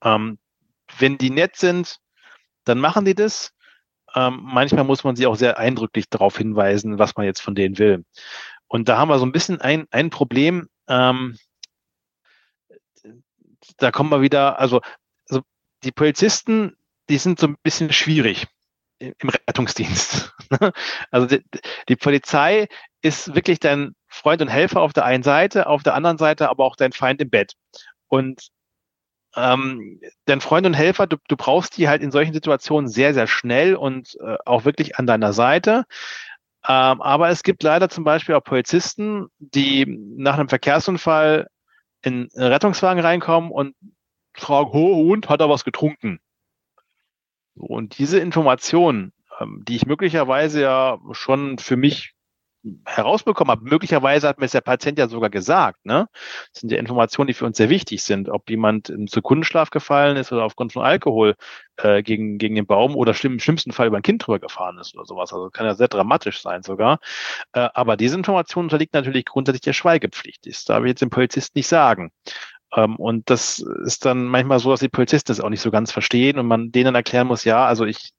Ähm, 0.03 0.39
wenn 0.97 1.17
die 1.17 1.29
nett 1.29 1.55
sind, 1.55 1.99
dann 2.63 2.79
machen 2.79 3.05
die 3.05 3.15
das. 3.15 3.53
Ähm, 4.15 4.39
manchmal 4.43 4.83
muss 4.83 5.03
man 5.03 5.15
sie 5.15 5.27
auch 5.27 5.35
sehr 5.35 5.57
eindrücklich 5.57 6.09
darauf 6.09 6.37
hinweisen, 6.37 6.99
was 6.99 7.15
man 7.15 7.25
jetzt 7.25 7.41
von 7.41 7.55
denen 7.55 7.77
will. 7.77 8.03
Und 8.67 8.89
da 8.89 8.97
haben 8.97 9.09
wir 9.09 9.19
so 9.19 9.25
ein 9.25 9.31
bisschen 9.31 9.61
ein, 9.61 9.87
ein 9.91 10.09
Problem. 10.09 10.67
Ähm, 10.87 11.37
da 13.77 13.91
kommen 13.91 14.09
wir 14.09 14.21
wieder, 14.21 14.59
also, 14.59 14.81
also 15.29 15.41
die 15.83 15.91
Polizisten, 15.91 16.75
die 17.09 17.17
sind 17.17 17.39
so 17.39 17.47
ein 17.47 17.57
bisschen 17.63 17.91
schwierig 17.93 18.47
im 18.99 19.29
Rettungsdienst. 19.29 20.33
also 21.11 21.27
die, 21.27 21.43
die, 21.87 21.95
Polizei 21.95 22.67
ist 23.01 23.35
wirklich 23.35 23.59
dein 23.59 23.95
Freund 24.07 24.41
und 24.41 24.47
Helfer 24.47 24.81
auf 24.81 24.93
der 24.93 25.05
einen 25.05 25.23
Seite, 25.23 25.67
auf 25.67 25.83
der 25.83 25.93
anderen 25.93 26.17
Seite 26.17 26.49
aber 26.49 26.65
auch 26.65 26.75
dein 26.75 26.93
Feind 26.93 27.21
im 27.21 27.29
Bett. 27.29 27.53
Und 28.07 28.49
ähm, 29.37 30.01
dein 30.25 30.41
Freund 30.41 30.65
und 30.65 30.73
Helfer, 30.73 31.05
du, 31.07 31.17
du 31.27 31.37
brauchst 31.37 31.77
die 31.77 31.87
halt 31.87 32.01
in 32.01 32.11
solchen 32.11 32.33
Situationen 32.33 32.89
sehr, 32.89 33.13
sehr 33.13 33.27
schnell 33.27 33.75
und 33.75 34.17
äh, 34.19 34.37
auch 34.45 34.65
wirklich 34.65 34.97
an 34.97 35.05
deiner 35.05 35.31
Seite. 35.31 35.85
Ähm, 36.67 37.01
aber 37.01 37.29
es 37.29 37.43
gibt 37.43 37.63
leider 37.63 37.87
zum 37.87 38.03
Beispiel 38.03 38.35
auch 38.35 38.43
Polizisten, 38.43 39.27
die 39.37 39.85
nach 39.85 40.37
einem 40.37 40.49
Verkehrsunfall 40.49 41.47
in 42.01 42.29
einen 42.35 42.51
Rettungswagen 42.51 43.03
reinkommen 43.03 43.51
und 43.51 43.75
fragen, 44.33 44.71
oh, 44.73 45.11
und 45.11 45.29
hat 45.29 45.39
er 45.39 45.49
was 45.49 45.63
getrunken? 45.63 46.19
Und 47.55 47.97
diese 47.99 48.19
Information, 48.19 49.13
ähm, 49.39 49.63
die 49.67 49.75
ich 49.75 49.85
möglicherweise 49.85 50.61
ja 50.61 50.99
schon 51.11 51.59
für 51.59 51.77
mich 51.77 52.13
herausbekommen 52.85 53.51
habe. 53.51 53.63
Möglicherweise 53.63 54.27
hat 54.27 54.39
mir 54.39 54.45
es 54.45 54.51
der 54.51 54.61
Patient 54.61 54.97
ja 54.97 55.07
sogar 55.07 55.29
gesagt. 55.29 55.85
Ne? 55.85 56.07
Das 56.53 56.61
sind 56.61 56.71
ja 56.71 56.77
Informationen, 56.77 57.27
die 57.27 57.33
für 57.33 57.45
uns 57.45 57.57
sehr 57.57 57.69
wichtig 57.69 58.03
sind. 58.03 58.29
Ob 58.29 58.49
jemand 58.49 58.89
im 58.89 59.07
Sekundenschlaf 59.07 59.69
gefallen 59.69 60.17
ist 60.17 60.31
oder 60.31 60.43
aufgrund 60.43 60.73
von 60.73 60.83
Alkohol 60.83 61.35
äh, 61.77 62.03
gegen, 62.03 62.37
gegen 62.37 62.55
den 62.55 62.65
Baum 62.65 62.95
oder 62.95 63.13
schlimm, 63.13 63.33
im 63.33 63.39
schlimmsten 63.39 63.71
Fall 63.71 63.87
über 63.87 63.97
ein 63.97 64.03
Kind 64.03 64.25
drüber 64.25 64.39
gefahren 64.39 64.77
ist 64.79 64.95
oder 64.95 65.05
sowas. 65.05 65.33
Also 65.33 65.49
kann 65.49 65.65
ja 65.65 65.75
sehr 65.75 65.87
dramatisch 65.87 66.41
sein 66.41 66.63
sogar. 66.63 66.99
Äh, 67.53 67.69
aber 67.73 67.97
diese 67.97 68.15
Information 68.17 68.65
unterliegt 68.65 68.93
natürlich 68.93 69.25
grundsätzlich 69.25 69.61
der 69.61 69.73
Schweigepflicht. 69.73 70.45
Das 70.47 70.65
darf 70.65 70.83
ich 70.83 70.89
jetzt 70.89 71.01
dem 71.01 71.09
Polizist 71.09 71.55
nicht 71.55 71.67
sagen. 71.67 72.11
Ähm, 72.75 72.95
und 72.97 73.29
das 73.29 73.59
ist 73.85 74.05
dann 74.05 74.25
manchmal 74.25 74.59
so, 74.59 74.71
dass 74.71 74.79
die 74.81 74.89
Polizisten 74.89 75.31
das 75.31 75.39
auch 75.39 75.49
nicht 75.49 75.61
so 75.61 75.71
ganz 75.71 75.91
verstehen 75.91 76.39
und 76.39 76.47
man 76.47 76.71
denen 76.71 76.95
erklären 76.95 77.27
muss, 77.27 77.43
ja, 77.43 77.65
also 77.65 77.85
ich 77.85 78.11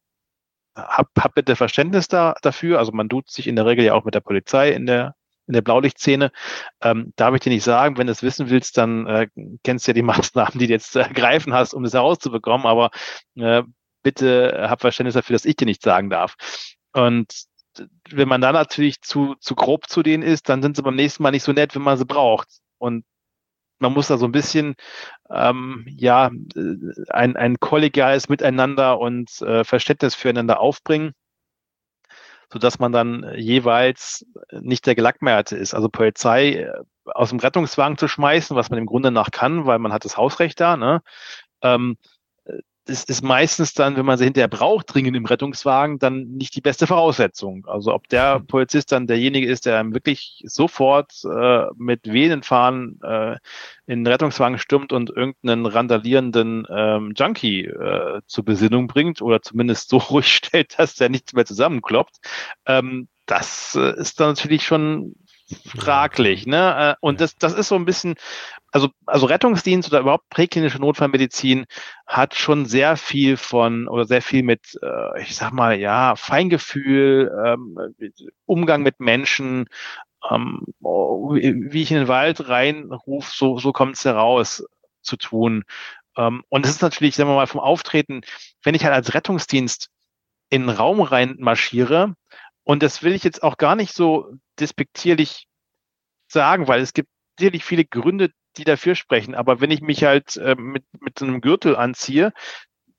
hab, 0.79 1.09
hab 1.19 1.35
bitte 1.35 1.57
Verständnis 1.57 2.09
da, 2.09 2.35
dafür. 2.43 2.79
Also 2.79 2.93
man 2.93 3.09
tut 3.09 3.31
sich 3.31 3.47
in 3.47 3.57
der 3.57 3.67
Regel 3.67 3.85
ja 3.85 3.95
auch 3.95 4.05
mit 4.05 4.15
der 4.15 4.21
Polizei 4.21 4.71
in 4.71 4.87
der 4.87 5.15
in 5.49 5.55
der 5.55 5.63
Blaulichtszene. 5.63 6.31
Ähm, 6.83 7.13
darf 7.17 7.35
ich 7.35 7.41
dir 7.41 7.51
nicht 7.51 7.65
sagen, 7.65 7.97
wenn 7.97 8.07
du 8.07 8.13
es 8.13 8.23
wissen 8.23 8.51
willst, 8.51 8.77
dann 8.77 9.07
äh, 9.07 9.29
kennst 9.65 9.87
du 9.87 9.91
ja 9.91 9.95
die 9.95 10.03
Maßnahmen, 10.03 10.59
die 10.59 10.67
du 10.67 10.73
jetzt 10.73 10.93
zu 10.93 11.01
ergreifen 11.01 11.55
hast, 11.55 11.75
um 11.75 11.85
es 11.85 11.95
herauszubekommen. 11.95 12.67
Aber 12.67 12.91
äh, 13.37 13.63
bitte 14.03 14.67
hab 14.69 14.81
Verständnis 14.81 15.15
dafür, 15.15 15.35
dass 15.35 15.47
ich 15.47 15.57
dir 15.57 15.65
nicht 15.65 15.83
sagen 15.83 16.11
darf. 16.11 16.37
Und 16.93 17.47
wenn 18.11 18.29
man 18.29 18.41
da 18.41 18.53
natürlich 18.53 19.01
zu, 19.03 19.37
zu 19.41 19.55
grob 19.55 19.89
zu 19.89 20.03
denen 20.03 20.23
ist, 20.23 20.49
dann 20.49 20.63
sind 20.63 20.77
sie 20.77 20.83
beim 20.83 20.97
nächsten 20.97 21.23
Mal 21.23 21.31
nicht 21.31 21.45
so 21.45 21.53
nett, 21.53 21.75
wenn 21.75 21.83
man 21.83 21.99
sie 21.99 22.05
braucht. 22.05 22.49
Und 22.79 23.05
man 23.79 23.93
muss 23.93 24.09
da 24.09 24.19
so 24.19 24.27
ein 24.27 24.33
bisschen 24.33 24.75
ähm, 25.31 25.87
ja 25.89 26.31
ein, 27.11 27.37
ein 27.37 27.61
kollegiales 27.61 28.29
Miteinander 28.29 28.99
und 28.99 29.41
äh, 29.43 29.65
Verständnis 29.65 30.15
füreinander 30.15 30.61
aufbringen, 30.61 31.13
so 32.53 32.59
dass 32.59 32.79
man 32.79 32.93
dann 32.93 33.35
jeweils 33.37 34.27
nicht 34.53 34.87
der 34.87 34.95
Gelackmeierte 34.95 35.57
ist. 35.57 35.75
Also 35.75 35.89
Polizei 35.89 36.63
äh, 36.63 36.73
aus 37.05 37.31
dem 37.31 37.39
Rettungswagen 37.39 37.99
zu 37.99 38.09
schmeißen, 38.09 38.57
was 38.57 38.71
man 38.71 38.79
im 38.79 38.87
Grunde 38.87 39.11
nach 39.11 39.31
kann, 39.31 39.67
weil 39.67 39.79
man 39.79 39.93
hat 39.93 40.05
das 40.05 40.17
Hausrecht 40.17 40.61
da. 40.61 40.77
Ne? 40.77 41.03
Ähm, 41.63 41.97
das 42.89 43.05
ist 43.05 43.23
meistens 43.23 43.75
dann, 43.75 43.97
wenn 43.97 44.07
man 44.07 44.17
sie 44.17 44.25
hinterher 44.25 44.49
braucht, 44.49 44.93
dringend 44.93 45.15
im 45.15 45.27
Rettungswagen, 45.27 45.99
dann 45.99 46.25
nicht 46.29 46.57
die 46.57 46.63
beste 46.63 46.87
Voraussetzung. 46.87 47.67
Also 47.67 47.93
ob 47.93 48.09
der 48.09 48.37
hm. 48.37 48.47
Polizist 48.47 48.93
dann 48.93 49.07
derjenige 49.07 49.47
ist, 49.47 49.67
der 49.67 49.93
wirklich 49.93 50.43
sofort 50.47 51.13
äh, 51.25 51.67
mit 51.77 52.11
Venenfahren 52.11 52.99
äh, 53.03 53.37
in 53.87 54.05
den 54.05 54.07
Rettungswagen 54.07 54.59
stürmt 54.59 54.93
und 54.93 55.11
irgendeinen 55.11 55.67
randalierenden 55.67 56.67
ähm, 56.71 57.13
Junkie 57.15 57.67
äh, 57.67 58.23
zur 58.27 58.45
Besinnung 58.45 58.87
bringt 58.87 59.21
oder 59.21 59.43
zumindest 59.43 59.91
so 59.91 59.97
ruhig 60.11 60.35
stellt, 60.35 60.79
dass 60.79 60.95
der 60.95 61.11
nichts 61.11 61.35
mehr 61.35 61.45
zusammenkloppt, 61.45 62.17
ähm, 62.65 63.09
das 63.27 63.75
äh, 63.75 64.01
ist 64.01 64.19
dann 64.19 64.29
natürlich 64.29 64.65
schon 64.65 65.15
fraglich. 65.77 66.47
Ne? 66.47 66.95
Äh, 66.95 66.95
und 67.01 67.21
das, 67.21 67.37
das 67.37 67.55
ist 67.55 67.69
so 67.69 67.75
ein 67.75 67.85
bisschen, 67.85 68.15
also, 68.73 68.89
also 69.07 69.27
Rettungsdienst 69.27 69.89
oder 69.89 70.01
überhaupt 70.01 70.29
präklinische 70.29 70.79
Notfallmedizin 70.79 71.67
hat 72.07 72.35
schon 72.35 72.67
sehr 72.67 72.97
viel 72.97 73.37
von 73.37 73.89
oder 73.89 74.05
sehr 74.05 74.23
viel 74.23 74.43
mit, 74.43 74.79
äh, 74.83 75.23
ich 75.23 75.37
sag 75.37 75.53
mal, 75.53 75.79
ja, 75.79 76.17
Feingefühl, 76.17 77.33
ähm, 77.45 77.79
Umgang 78.47 78.83
mit 78.83 79.01
Menschen, 79.01 79.67
ähm, 80.31 80.65
wie 80.81 81.83
ich 81.83 81.91
in 81.91 81.99
den 81.99 82.09
Wald 82.09 82.49
reinrufe, 82.49 83.31
so, 83.35 83.59
so 83.59 83.73
kommt 83.73 83.97
es 83.97 84.05
heraus 84.05 84.65
zu 85.03 85.17
tun. 85.17 85.65
Ähm, 86.17 86.43
und 86.49 86.67
es 86.67 86.73
ist 86.73 86.83
natürlich, 86.83 87.17
sagen 87.17 87.31
wir 87.31 87.37
mal, 87.37 87.47
vom 87.47 87.61
Auftreten, 87.61 88.23
wenn 88.63 88.75
ich 88.75 88.85
halt 88.85 88.95
als 88.95 89.15
Rettungsdienst 89.15 89.89
in 90.51 90.63
den 90.63 90.71
Raum 90.71 91.01
rein 91.01 91.37
marschiere, 91.39 92.15
und 92.69 92.83
das 92.83 93.03
will 93.03 93.15
ich 93.15 93.25
jetzt 93.25 93.43
auch 93.43 93.57
gar 93.57 93.77
nicht 93.77 93.95
so 93.95 94.31
despektierlich 94.61 95.49
sagen, 96.31 96.69
weil 96.69 96.83
es 96.83 96.93
gibt 96.93 97.09
sicherlich 97.39 97.65
viele 97.65 97.87
Gründe, 97.87 98.31
die 98.59 98.65
dafür 98.65 98.95
sprechen. 98.95 99.35
Aber 99.35 99.63
wenn 99.63 99.71
ich 99.71 99.81
mich 99.81 100.05
halt 100.05 100.37
äh, 100.37 100.55
mit, 100.55 100.85
mit 101.01 101.19
so 101.19 101.25
einem 101.25 101.41
Gürtel 101.41 101.77
anziehe, 101.77 102.31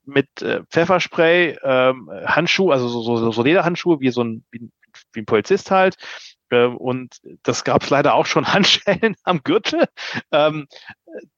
mit 0.06 0.42
äh, 0.42 0.64
Pfefferspray, 0.72 1.52
äh, 1.62 1.94
Handschuh, 2.26 2.72
also 2.72 2.88
so, 2.88 3.16
so, 3.16 3.32
so 3.32 3.44
Lederhandschuhe, 3.44 4.00
wie 4.00 4.10
so 4.10 4.24
ein, 4.24 4.44
wie, 4.50 4.72
wie 5.14 5.22
ein 5.22 5.28
Polizist 5.28 5.70
halt, 5.70 5.98
äh, 6.50 6.66
und 6.66 7.20
das 7.44 7.64
gab 7.64 7.84
es 7.84 7.92
leider 7.92 8.16
auch 8.16 8.26
schon 8.26 8.48
Handschellen 8.52 9.16
am 9.24 9.44
Gürtel, 9.44 9.86
ähm, 10.32 10.68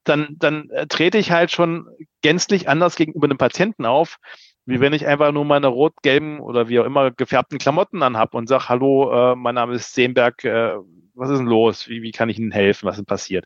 dann, 0.06 0.38
dann 0.40 0.70
äh, 0.70 0.88
trete 0.88 1.18
ich 1.18 1.32
halt 1.32 1.52
schon 1.52 1.86
gänzlich 2.22 2.70
anders 2.70 2.96
gegenüber 2.96 3.26
einem 3.26 3.38
Patienten 3.38 3.86
auf, 3.86 4.20
wie 4.66 4.80
wenn 4.80 4.94
ich 4.94 5.08
einfach 5.08 5.32
nur 5.32 5.46
meine 5.46 5.68
rot-gelben 5.68 6.40
oder 6.40 6.70
wie 6.70 6.80
auch 6.80 6.86
immer 6.86 7.12
gefärbten 7.12 7.58
Klamotten 7.58 8.04
anhab 8.04 8.34
und 8.34 8.48
sage, 8.48 8.70
hallo, 8.70 9.32
äh, 9.34 9.36
mein 9.36 9.56
Name 9.56 9.76
ist 9.76 9.94
Seenberg, 9.94 10.44
äh, 10.44 10.76
was 11.14 11.30
ist 11.30 11.40
denn 11.40 11.48
los? 11.48 11.88
Wie, 11.88 12.02
wie 12.02 12.12
kann 12.12 12.30
ich 12.30 12.40
Ihnen 12.40 12.52
helfen? 12.52 12.86
Was 12.86 12.96
ist 12.96 13.00
denn 13.00 13.06
passiert? 13.06 13.46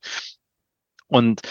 Und 1.07 1.41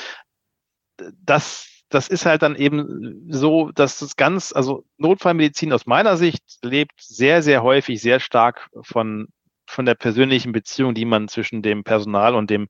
das, 1.24 1.82
das 1.88 2.08
ist 2.08 2.26
halt 2.26 2.42
dann 2.42 2.56
eben 2.56 3.26
so, 3.30 3.70
dass 3.72 3.98
das 3.98 4.16
ganz, 4.16 4.52
also 4.52 4.84
Notfallmedizin 4.98 5.72
aus 5.72 5.86
meiner 5.86 6.16
Sicht 6.16 6.42
lebt 6.62 7.00
sehr, 7.00 7.42
sehr 7.42 7.62
häufig 7.62 8.00
sehr 8.00 8.20
stark 8.20 8.68
von 8.82 9.28
von 9.74 9.86
der 9.86 9.94
persönlichen 9.94 10.52
Beziehung, 10.52 10.94
die 10.94 11.04
man 11.04 11.28
zwischen 11.28 11.62
dem 11.62 11.84
Personal 11.84 12.34
und 12.34 12.50
dem 12.50 12.68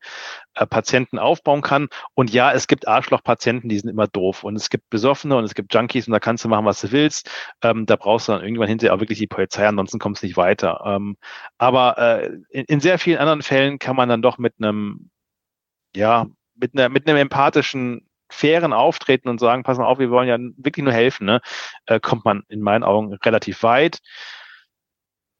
äh, 0.55 0.66
Patienten 0.66 1.18
aufbauen 1.18 1.62
kann. 1.62 1.88
Und 2.14 2.32
ja, 2.32 2.52
es 2.52 2.66
gibt 2.66 2.88
Arschlochpatienten, 2.88 3.68
die 3.68 3.78
sind 3.78 3.88
immer 3.88 4.07
doof. 4.09 4.44
Und 4.44 4.57
es 4.57 4.70
gibt 4.70 4.90
Besoffene 4.90 5.36
und 5.36 5.44
es 5.44 5.55
gibt 5.55 5.72
Junkies 5.74 6.07
und 6.07 6.12
da 6.12 6.20
kannst 6.20 6.44
du 6.44 6.48
machen, 6.48 6.64
was 6.64 6.80
du 6.80 6.92
willst. 6.92 7.30
Ähm, 7.62 7.86
da 7.86 7.96
brauchst 7.96 8.28
du 8.28 8.32
dann 8.32 8.42
irgendwann 8.42 8.68
hinterher 8.68 8.94
auch 8.94 9.00
wirklich 9.00 9.18
die 9.18 9.26
Polizei, 9.26 9.66
ansonsten 9.66 9.98
kommst 9.98 10.22
du 10.22 10.26
nicht 10.26 10.36
weiter. 10.36 10.82
Ähm, 10.84 11.16
aber 11.59 11.98
äh, 11.98 12.26
in, 12.50 12.64
in 12.64 12.80
sehr 12.80 12.98
vielen 12.98 13.18
anderen 13.18 13.42
Fällen 13.42 13.78
kann 13.78 13.96
man 13.96 14.09
dann 14.09 14.22
doch 14.22 14.38
mit 14.38 14.55
einem, 14.59 15.11
ja, 15.94 16.26
mit 16.57 16.74
einer, 16.74 16.88
mit 16.88 17.09
einem 17.09 17.18
empathischen 17.18 18.09
fairen 18.30 18.72
Auftreten 18.72 19.28
und 19.28 19.38
sagen, 19.38 19.62
pass 19.62 19.78
mal 19.78 19.86
auf, 19.86 19.98
wir 19.98 20.11
wollen 20.11 20.28
ja 20.28 20.38
wirklich 20.57 20.84
nur 20.84 20.92
helfen, 20.92 21.26
ne, 21.26 21.40
äh, 21.86 22.00
kommt 22.00 22.24
man 22.24 22.42
in 22.48 22.61
meinen 22.61 22.82
Augen 22.82 23.14
relativ 23.14 23.62
weit. 23.62 24.00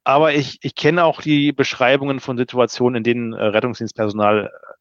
Aber 0.05 0.35
ich, 0.35 0.59
ich 0.63 0.75
kenne 0.75 1.05
auch 1.05 1.23
die 1.23 1.53
Beschreibungen 1.53 2.21
von 2.21 2.37
Situationen, 2.37 2.99
in 2.99 3.05
denen 3.05 3.33
äh, 3.33 3.43
Rettungsdienstpersonal 3.43 4.47
äh, 4.47 4.75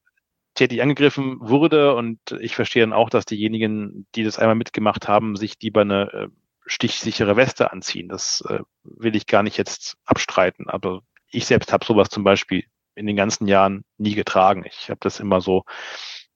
tätig 0.54 0.82
angegriffen 0.82 1.38
wurde. 1.40 1.96
Und 1.96 2.20
ich 2.40 2.56
verstehe 2.56 2.84
dann 2.84 2.94
auch, 2.94 3.10
dass 3.10 3.26
diejenigen, 3.26 4.06
die 4.16 4.24
das 4.24 4.38
einmal 4.38 4.56
mitgemacht 4.56 5.08
haben, 5.08 5.38
sich 5.38 5.56
lieber 5.62 5.82
eine 5.82 6.12
äh, 6.14 6.28
stichsichere 6.66 7.36
Weste 7.36 7.72
anziehen. 7.72 8.08
Das 8.08 8.42
will 8.84 9.18
ich 9.18 9.28
gar 9.28 9.44
nicht 9.44 9.58
jetzt 9.58 9.98
abstreiten. 10.06 10.70
Aber 10.70 11.02
ich 11.30 11.46
selbst 11.46 11.74
habe 11.74 11.84
sowas 11.84 12.08
zum 12.08 12.24
Beispiel 12.24 12.64
in 12.96 13.06
den 13.06 13.18
ganzen 13.18 13.48
Jahren 13.48 13.84
nie 13.98 14.16
getragen. 14.16 14.64
Ich 14.66 14.90
habe 14.90 15.00
das 15.02 15.20
immer 15.20 15.42
so 15.42 15.66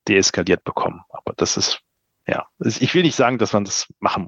deeskaliert 0.09 0.65
bekommen. 0.65 0.99
Aber 1.07 1.33
das 1.38 1.55
ist, 1.55 1.79
ja, 2.27 2.45
ich 2.59 2.93
will 2.93 3.03
nicht 3.03 3.15
sagen, 3.15 3.38
dass 3.38 3.53
man 3.53 3.63
das 3.63 3.88
machen 3.99 4.27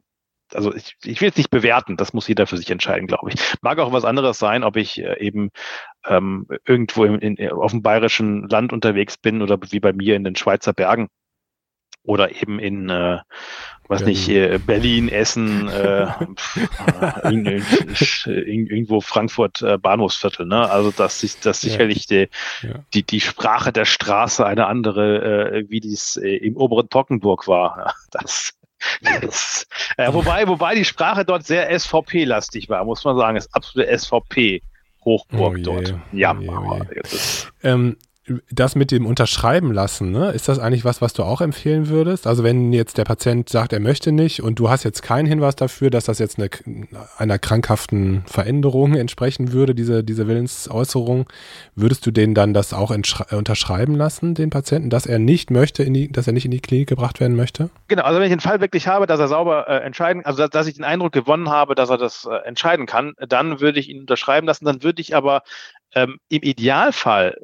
also 0.53 0.73
ich, 0.73 0.95
ich 1.03 1.21
will 1.21 1.29
es 1.29 1.37
nicht 1.37 1.49
bewerten, 1.49 1.97
das 1.97 2.13
muss 2.13 2.27
jeder 2.27 2.47
für 2.47 2.57
sich 2.57 2.69
entscheiden, 2.71 3.07
glaube 3.07 3.31
ich. 3.31 3.35
Mag 3.61 3.79
auch 3.79 3.91
was 3.91 4.05
anderes 4.05 4.39
sein, 4.39 4.63
ob 4.63 4.77
ich 4.77 4.99
äh, 4.99 5.19
eben 5.19 5.51
ähm, 6.05 6.47
irgendwo 6.65 7.05
in, 7.05 7.19
in, 7.19 7.51
auf 7.51 7.71
dem 7.71 7.81
bayerischen 7.81 8.47
Land 8.47 8.73
unterwegs 8.73 9.17
bin 9.17 9.41
oder 9.41 9.57
wie 9.69 9.79
bei 9.79 9.93
mir 9.93 10.15
in 10.15 10.23
den 10.23 10.35
Schweizer 10.35 10.73
Bergen 10.73 11.09
oder 12.03 12.31
eben 12.41 12.59
in, 12.59 12.89
äh, 12.89 13.19
was 13.87 14.01
Berlin. 14.01 14.07
nicht, 14.07 14.29
äh, 14.29 14.59
Berlin, 14.65 15.09
Essen, 15.09 15.67
äh, 15.67 16.07
irgendwo 18.33 19.01
Frankfurt 19.01 19.61
äh, 19.61 19.77
Bahnhofsviertel. 19.77 20.45
Ne? 20.45 20.69
Also 20.69 20.91
dass 20.91 21.19
sich 21.19 21.39
das 21.39 21.61
ja. 21.63 21.69
sicherlich 21.69 22.07
die, 22.07 22.29
ja. 22.61 22.83
die, 22.93 23.03
die 23.03 23.19
Sprache 23.19 23.73
der 23.73 23.85
Straße 23.85 24.45
eine 24.45 24.67
andere, 24.67 25.51
äh, 25.51 25.69
wie 25.69 25.81
dies 25.81 26.17
äh, 26.17 26.37
im 26.37 26.55
oberen 26.55 26.89
Tockenburg 26.89 27.47
war. 27.47 27.93
Das 28.11 28.58
das, 29.21 29.67
äh, 29.97 30.11
wobei, 30.13 30.47
wobei 30.47 30.75
die 30.75 30.85
Sprache 30.85 31.25
dort 31.25 31.45
sehr 31.45 31.77
SVP-lastig 31.77 32.69
war, 32.69 32.83
muss 32.85 33.03
man 33.03 33.17
sagen. 33.17 33.37
Es 33.37 33.45
ist 33.45 33.55
absolute 33.55 33.97
SVP-Hochburg 33.97 35.57
oh 35.59 35.63
dort. 35.63 35.93
Ja, 36.11 36.35
oh 36.37 36.41
je, 36.41 36.49
oh 36.49 36.81
je. 36.93 37.01
Ähm, 37.63 37.97
das 38.51 38.75
mit 38.75 38.91
dem 38.91 39.05
Unterschreiben 39.05 39.71
lassen, 39.71 40.11
ne? 40.11 40.31
ist 40.31 40.47
das 40.47 40.59
eigentlich 40.59 40.85
was, 40.85 41.01
was 41.01 41.13
du 41.13 41.23
auch 41.23 41.41
empfehlen 41.41 41.89
würdest? 41.89 42.27
Also 42.27 42.43
wenn 42.43 42.73
jetzt 42.73 42.97
der 42.97 43.03
Patient 43.03 43.49
sagt, 43.49 43.73
er 43.73 43.79
möchte 43.79 44.11
nicht 44.11 44.41
und 44.41 44.59
du 44.59 44.69
hast 44.69 44.83
jetzt 44.83 45.01
keinen 45.01 45.25
Hinweis 45.25 45.55
dafür, 45.55 45.89
dass 45.89 46.05
das 46.05 46.19
jetzt 46.19 46.37
eine, 46.37 46.49
einer 47.17 47.39
krankhaften 47.39 48.23
Veränderung 48.27 48.95
entsprechen 48.95 49.51
würde, 49.51 49.75
diese, 49.75 50.03
diese 50.03 50.27
Willensäußerung, 50.27 51.27
würdest 51.75 52.05
du 52.05 52.11
den 52.11 52.33
dann 52.33 52.53
das 52.53 52.73
auch 52.73 52.91
unterschreiben 52.91 53.95
lassen, 53.95 54.35
den 54.35 54.49
Patienten, 54.49 54.89
dass 54.89 55.05
er 55.05 55.19
nicht 55.19 55.51
möchte, 55.51 55.83
in 55.83 55.93
die, 55.93 56.11
dass 56.11 56.27
er 56.27 56.33
nicht 56.33 56.45
in 56.45 56.51
die 56.51 56.61
Klinik 56.61 56.89
gebracht 56.89 57.19
werden 57.19 57.35
möchte? 57.35 57.69
Genau, 57.87 58.03
also 58.03 58.19
wenn 58.19 58.25
ich 58.25 58.33
den 58.33 58.39
Fall 58.39 58.61
wirklich 58.61 58.87
habe, 58.87 59.07
dass 59.07 59.19
er 59.19 59.27
sauber 59.27 59.67
äh, 59.67 59.79
entscheiden, 59.79 60.25
also 60.25 60.39
dass, 60.39 60.49
dass, 60.49 60.67
ich 60.67 60.75
den 60.75 60.83
Eindruck 60.83 61.11
gewonnen 61.11 61.49
habe, 61.49 61.75
dass 61.75 61.89
er 61.89 61.97
das 61.97 62.25
äh, 62.25 62.35
entscheiden 62.47 62.85
kann, 62.85 63.13
dann 63.19 63.59
würde 63.59 63.79
ich 63.79 63.89
ihn 63.89 64.01
unterschreiben 64.01 64.45
lassen, 64.47 64.65
dann 64.65 64.83
würde 64.83 65.01
ich 65.01 65.15
aber 65.15 65.43
ähm, 65.95 66.19
im 66.29 66.41
Idealfall 66.41 67.35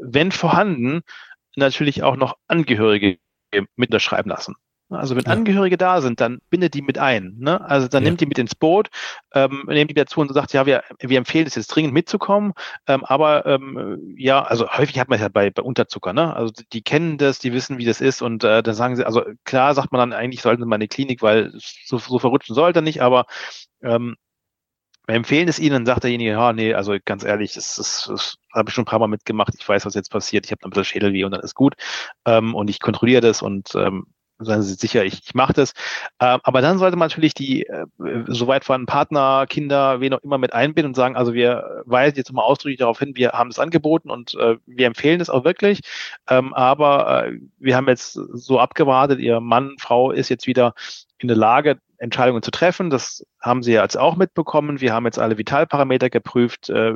wenn 0.00 0.32
vorhanden, 0.32 1.00
natürlich 1.56 2.02
auch 2.02 2.16
noch 2.16 2.36
Angehörige 2.46 3.18
mit 3.76 3.90
unterschreiben 3.90 4.30
lassen. 4.30 4.54
Also 4.90 5.16
wenn 5.16 5.24
ja. 5.24 5.32
Angehörige 5.32 5.76
da 5.76 6.00
sind, 6.00 6.20
dann 6.20 6.38
bindet 6.48 6.72
die 6.72 6.80
mit 6.80 6.98
ein. 6.98 7.34
Ne? 7.38 7.60
Also 7.60 7.88
dann 7.88 8.02
ja. 8.02 8.08
nimmt 8.08 8.22
die 8.22 8.26
mit 8.26 8.38
ins 8.38 8.54
Boot, 8.54 8.88
ähm, 9.34 9.64
nimmt 9.66 9.90
die 9.90 9.94
dazu 9.94 10.20
und 10.20 10.32
sagt, 10.32 10.54
ja, 10.54 10.64
wir, 10.64 10.82
wir 11.00 11.18
empfehlen 11.18 11.46
es 11.46 11.56
jetzt 11.56 11.68
dringend 11.68 11.92
mitzukommen. 11.92 12.54
Ähm, 12.86 13.04
aber 13.04 13.44
ähm, 13.44 14.14
ja, 14.16 14.42
also 14.42 14.66
häufig 14.70 14.98
hat 14.98 15.08
man 15.08 15.20
ja 15.20 15.28
bei, 15.28 15.50
bei 15.50 15.62
Unterzucker, 15.62 16.14
ne? 16.14 16.34
Also 16.34 16.52
die 16.72 16.82
kennen 16.82 17.18
das, 17.18 17.38
die 17.38 17.52
wissen, 17.52 17.76
wie 17.76 17.84
das 17.84 18.00
ist 18.00 18.22
und 18.22 18.44
äh, 18.44 18.62
dann 18.62 18.74
sagen 18.74 18.96
sie, 18.96 19.04
also 19.04 19.24
klar 19.44 19.74
sagt 19.74 19.92
man 19.92 19.98
dann, 19.98 20.18
eigentlich 20.18 20.40
sollten 20.40 20.62
sie 20.62 20.66
mal 20.66 20.76
in 20.76 20.80
die 20.80 20.88
Klinik, 20.88 21.20
weil 21.20 21.52
so, 21.54 21.98
so 21.98 22.18
verrutschen 22.18 22.54
sollte 22.54 22.80
nicht, 22.80 23.02
aber 23.02 23.26
ähm, 23.82 24.16
wir 25.08 25.14
empfehlen 25.14 25.48
es 25.48 25.58
Ihnen, 25.58 25.86
sagt 25.86 26.04
derjenige, 26.04 26.32
ja, 26.32 26.52
nee, 26.52 26.74
also 26.74 26.94
ganz 27.02 27.24
ehrlich, 27.24 27.54
das, 27.54 27.76
das, 27.76 28.08
das 28.08 28.36
habe 28.52 28.68
ich 28.68 28.74
schon 28.74 28.82
ein 28.82 28.86
paar 28.86 28.98
Mal 28.98 29.08
mitgemacht, 29.08 29.54
ich 29.58 29.66
weiß, 29.66 29.86
was 29.86 29.94
jetzt 29.94 30.10
passiert, 30.10 30.44
ich 30.44 30.52
habe 30.52 30.62
ein 30.64 30.70
bisschen 30.70 30.84
Schädelweh 30.84 31.24
und 31.24 31.32
dann 31.32 31.40
ist 31.40 31.54
gut. 31.54 31.74
Ähm, 32.26 32.54
und 32.54 32.68
ich 32.68 32.78
kontrolliere 32.78 33.22
das 33.22 33.40
und 33.40 33.74
ähm, 33.74 34.06
seien 34.38 34.62
Sie 34.62 34.74
sicher, 34.74 35.06
ich, 35.06 35.22
ich 35.24 35.34
mache 35.34 35.54
das. 35.54 35.72
Ähm, 36.20 36.40
aber 36.42 36.60
dann 36.60 36.78
sollte 36.78 36.98
man 36.98 37.08
natürlich 37.08 37.32
die 37.32 37.64
äh, 37.64 37.86
soweit 38.26 38.66
vorhandenen 38.66 38.86
Partner, 38.86 39.46
Kinder, 39.48 40.00
wen 40.00 40.12
auch 40.12 40.22
immer 40.22 40.36
mit 40.36 40.52
einbinden 40.52 40.90
und 40.90 40.94
sagen, 40.94 41.16
also 41.16 41.32
wir 41.32 41.82
weisen 41.86 42.18
jetzt 42.18 42.32
mal 42.32 42.42
ausdrücklich 42.42 42.78
darauf 42.78 42.98
hin, 42.98 43.16
wir 43.16 43.30
haben 43.32 43.48
es 43.48 43.58
angeboten 43.58 44.10
und 44.10 44.34
äh, 44.34 44.56
wir 44.66 44.86
empfehlen 44.86 45.22
es 45.22 45.30
auch 45.30 45.44
wirklich. 45.44 45.80
Ähm, 46.28 46.52
aber 46.52 47.28
äh, 47.28 47.38
wir 47.58 47.76
haben 47.76 47.88
jetzt 47.88 48.12
so 48.12 48.60
abgewartet, 48.60 49.20
Ihr 49.20 49.40
Mann, 49.40 49.76
Frau 49.78 50.10
ist 50.10 50.28
jetzt 50.28 50.46
wieder 50.46 50.74
in 51.18 51.28
der 51.28 51.36
Lage, 51.36 51.78
Entscheidungen 51.98 52.42
zu 52.42 52.50
treffen. 52.50 52.90
Das 52.90 53.26
haben 53.40 53.62
Sie 53.62 53.72
ja 53.72 53.82
jetzt 53.82 53.98
auch 53.98 54.16
mitbekommen. 54.16 54.80
Wir 54.80 54.92
haben 54.92 55.04
jetzt 55.04 55.18
alle 55.18 55.38
Vitalparameter 55.38 56.10
geprüft. 56.10 56.70
Äh, 56.70 56.94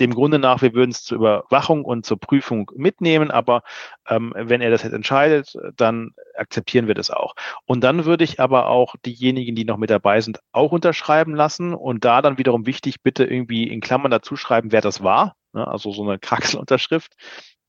dem 0.00 0.14
Grunde 0.14 0.38
nach, 0.38 0.62
wir 0.62 0.74
würden 0.74 0.90
es 0.90 1.02
zur 1.02 1.18
Überwachung 1.18 1.84
und 1.84 2.06
zur 2.06 2.18
Prüfung 2.18 2.70
mitnehmen, 2.76 3.30
aber 3.30 3.62
ähm, 4.06 4.32
wenn 4.36 4.60
er 4.60 4.70
das 4.70 4.82
jetzt 4.82 4.92
entscheidet, 4.92 5.56
dann 5.76 6.12
akzeptieren 6.36 6.86
wir 6.86 6.94
das 6.94 7.10
auch. 7.10 7.34
Und 7.66 7.82
dann 7.82 8.04
würde 8.04 8.24
ich 8.24 8.40
aber 8.40 8.68
auch 8.68 8.94
diejenigen, 9.04 9.54
die 9.54 9.64
noch 9.64 9.76
mit 9.76 9.90
dabei 9.90 10.20
sind, 10.20 10.40
auch 10.52 10.72
unterschreiben 10.72 11.34
lassen 11.34 11.74
und 11.74 12.04
da 12.04 12.22
dann 12.22 12.38
wiederum 12.38 12.66
wichtig, 12.66 13.02
bitte 13.02 13.24
irgendwie 13.24 13.64
in 13.64 13.80
Klammern 13.80 14.10
dazu 14.10 14.36
schreiben, 14.36 14.72
wer 14.72 14.80
das 14.80 15.02
war. 15.02 15.34
Ne? 15.52 15.66
Also 15.66 15.90
so 15.92 16.02
eine 16.02 16.18
Kraxelunterschrift 16.18 17.12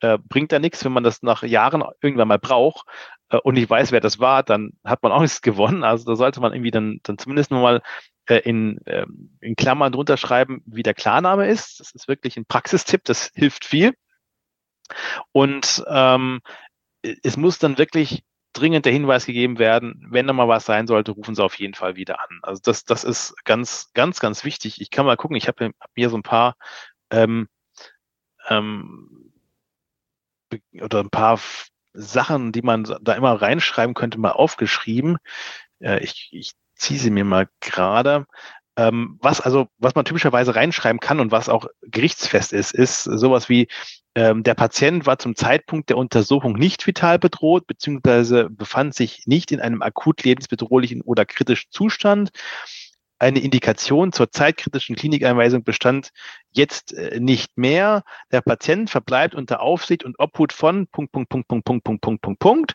äh, 0.02 0.18
bringt 0.18 0.52
da 0.52 0.60
nichts, 0.60 0.86
wenn 0.86 0.92
man 0.92 1.04
das 1.04 1.24
nach 1.24 1.44
Jahren 1.44 1.84
irgendwann 2.02 2.28
mal 2.28 2.40
braucht 2.40 2.86
und 3.38 3.58
ich 3.58 3.70
weiß, 3.70 3.92
wer 3.92 4.00
das 4.00 4.20
war, 4.20 4.44
dann 4.44 4.72
hat 4.84 5.04
man 5.04 5.12
auch 5.12 5.22
nichts 5.22 5.42
gewonnen. 5.42 5.84
Also 5.84 6.06
da 6.06 6.16
sollte 6.16 6.42
man 6.42 6.54
irgendwie 6.54 6.72
dann, 6.72 7.00
dann 7.04 7.18
zumindest 7.18 7.52
nochmal 7.52 7.82
äh, 8.28 8.38
in, 8.38 8.80
äh, 8.86 9.06
in 9.42 9.56
Klammern 9.56 9.92
drunter 9.92 10.18
schreiben, 10.18 10.62
wie 10.66 10.84
der 10.84 10.94
Klarname 10.94 11.48
ist. 11.48 11.80
Das 11.80 11.92
ist 11.92 12.08
wirklich 12.08 12.38
ein 12.38 12.46
Praxistipp, 12.46 13.04
das 13.06 13.32
hilft 13.36 13.66
viel. 13.66 13.94
Und 15.32 15.84
ähm, 15.88 16.42
es 17.02 17.38
muss 17.38 17.60
dann 17.60 17.78
wirklich 17.78 18.24
dringend 18.54 18.86
der 18.86 18.94
Hinweis 18.94 19.26
gegeben 19.26 19.60
werden, 19.60 20.06
wenn 20.10 20.28
da 20.28 20.34
mal 20.34 20.48
was 20.48 20.66
sein 20.66 20.88
sollte, 20.88 21.12
rufen 21.12 21.36
Sie 21.36 21.44
auf 21.44 21.60
jeden 21.60 21.76
Fall 21.76 21.96
wieder 21.96 22.20
an. 22.20 22.40
Also 22.42 22.62
das, 22.64 22.84
das 22.84 23.04
ist 23.04 23.36
ganz, 23.46 23.92
ganz, 23.94 24.20
ganz 24.20 24.44
wichtig. 24.44 24.82
Ich 24.82 24.90
kann 24.90 25.06
mal 25.06 25.18
gucken, 25.18 25.38
ich 25.38 25.48
habe 25.48 25.72
hab 25.80 25.92
hier 25.96 26.10
so 26.10 26.18
ein 26.18 26.24
paar 26.24 26.56
ähm, 27.12 27.48
ähm, 28.48 29.34
oder 30.82 31.02
ein 31.02 31.12
paar 31.12 31.40
Sachen, 31.94 32.52
die 32.52 32.62
man 32.62 32.84
da 33.02 33.14
immer 33.14 33.42
reinschreiben 33.42 33.96
könnte, 33.96 34.20
mal 34.20 34.32
aufgeschrieben. 34.32 35.18
Äh, 35.80 36.04
ich, 36.04 36.30
ich 36.32 36.54
ziehe 36.76 37.00
sie 37.00 37.12
mir 37.12 37.26
mal 37.26 37.48
gerade. 37.60 38.26
Ähm, 38.78 39.18
was 39.22 39.42
also, 39.42 39.68
was 39.78 39.96
man 39.96 40.06
typischerweise 40.06 40.56
reinschreiben 40.56 41.00
kann 41.00 41.20
und 41.20 41.32
was 41.32 41.50
auch 41.50 41.68
gerichtsfest 41.82 42.54
ist, 42.54 42.74
ist 42.74 43.04
sowas 43.04 43.50
wie 43.50 43.68
ähm, 44.16 44.44
der 44.44 44.54
Patient 44.54 45.06
war 45.06 45.20
zum 45.20 45.36
Zeitpunkt 45.36 45.90
der 45.90 45.98
Untersuchung 45.98 46.54
nicht 46.54 46.88
vital 46.88 47.20
bedroht, 47.20 47.68
beziehungsweise 47.68 48.50
befand 48.50 48.96
sich 48.96 49.24
nicht 49.26 49.52
in 49.52 49.60
einem 49.60 49.82
akut 49.82 50.24
lebensbedrohlichen 50.24 51.02
oder 51.02 51.26
kritischen 51.26 51.72
Zustand 51.72 52.32
eine 53.20 53.40
Indikation 53.40 54.14
zur 54.14 54.32
zeitkritischen 54.32 54.96
Klinikeinweisung 54.96 55.64
bestand 55.64 56.12
jetzt 56.52 56.94
äh, 56.94 57.20
nicht 57.20 57.58
mehr. 57.58 58.04
Der 58.32 58.42
Patient 58.42 58.90
verbleibt 58.90 59.36
unter 59.36 59.62
Aufsicht 59.62 60.04
und 60.04 60.20
Obhut 60.20 60.54
von 60.54 60.88
Punkt, 60.88 61.12
Punkt, 61.12 61.30
Punkt, 61.30 61.48
Punkt, 61.48 61.66
Punkt, 61.66 61.84
Punkt, 61.84 62.02
Punkt, 62.02 62.22
Punkt, 62.22 62.40
Punkt. 62.40 62.74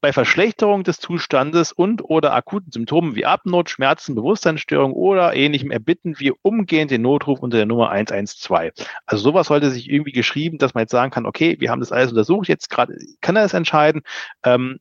Bei 0.00 0.12
Verschlechterung 0.12 0.84
des 0.84 0.98
Zustandes 0.98 1.72
und 1.72 2.02
oder 2.04 2.34
akuten 2.34 2.72
Symptomen 2.72 3.16
wie 3.16 3.26
Abnot, 3.26 3.70
Schmerzen, 3.70 4.14
Bewusstseinsstörung 4.14 4.92
oder 4.92 5.34
ähnlichem 5.34 5.70
erbitten 5.70 6.18
wir 6.18 6.34
umgehend 6.42 6.90
den 6.90 7.02
Notruf 7.02 7.40
unter 7.40 7.56
der 7.56 7.66
Nummer 7.66 7.90
112. 7.90 8.74
Also 9.06 9.22
sowas 9.22 9.48
sollte 9.48 9.70
sich 9.70 9.90
irgendwie 9.90 10.12
geschrieben, 10.12 10.58
dass 10.58 10.74
man 10.74 10.82
jetzt 10.82 10.92
sagen 10.92 11.10
kann, 11.10 11.26
okay, 11.26 11.56
wir 11.58 11.70
haben 11.70 11.80
das 11.80 11.92
alles 11.92 12.10
untersucht, 12.10 12.48
jetzt 12.48 12.70
gerade 12.70 12.96
kann 13.20 13.36
er 13.36 13.44
es 13.44 13.54
entscheiden. 13.54 14.02
Ähm, 14.44 14.78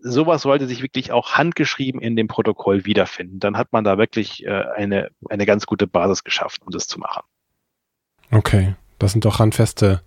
sowas 0.00 0.42
sollte 0.42 0.66
sich 0.66 0.82
wirklich 0.82 1.12
auch 1.12 1.32
handgeschrieben 1.32 2.00
in 2.00 2.16
dem 2.16 2.28
Protokoll 2.28 2.84
wiederfinden. 2.84 3.40
Dann 3.40 3.56
hat 3.56 3.72
man 3.72 3.84
da 3.84 3.98
wirklich 3.98 4.44
äh, 4.44 4.50
eine, 4.50 5.10
eine 5.28 5.46
ganz 5.46 5.66
gute 5.66 5.86
Basis 5.86 6.24
geschaffen, 6.24 6.62
um 6.64 6.70
das 6.70 6.86
zu 6.86 6.98
machen. 6.98 7.22
Okay, 8.30 8.74
das 8.98 9.12
sind 9.12 9.24
doch 9.24 9.38
handfeste 9.38 10.02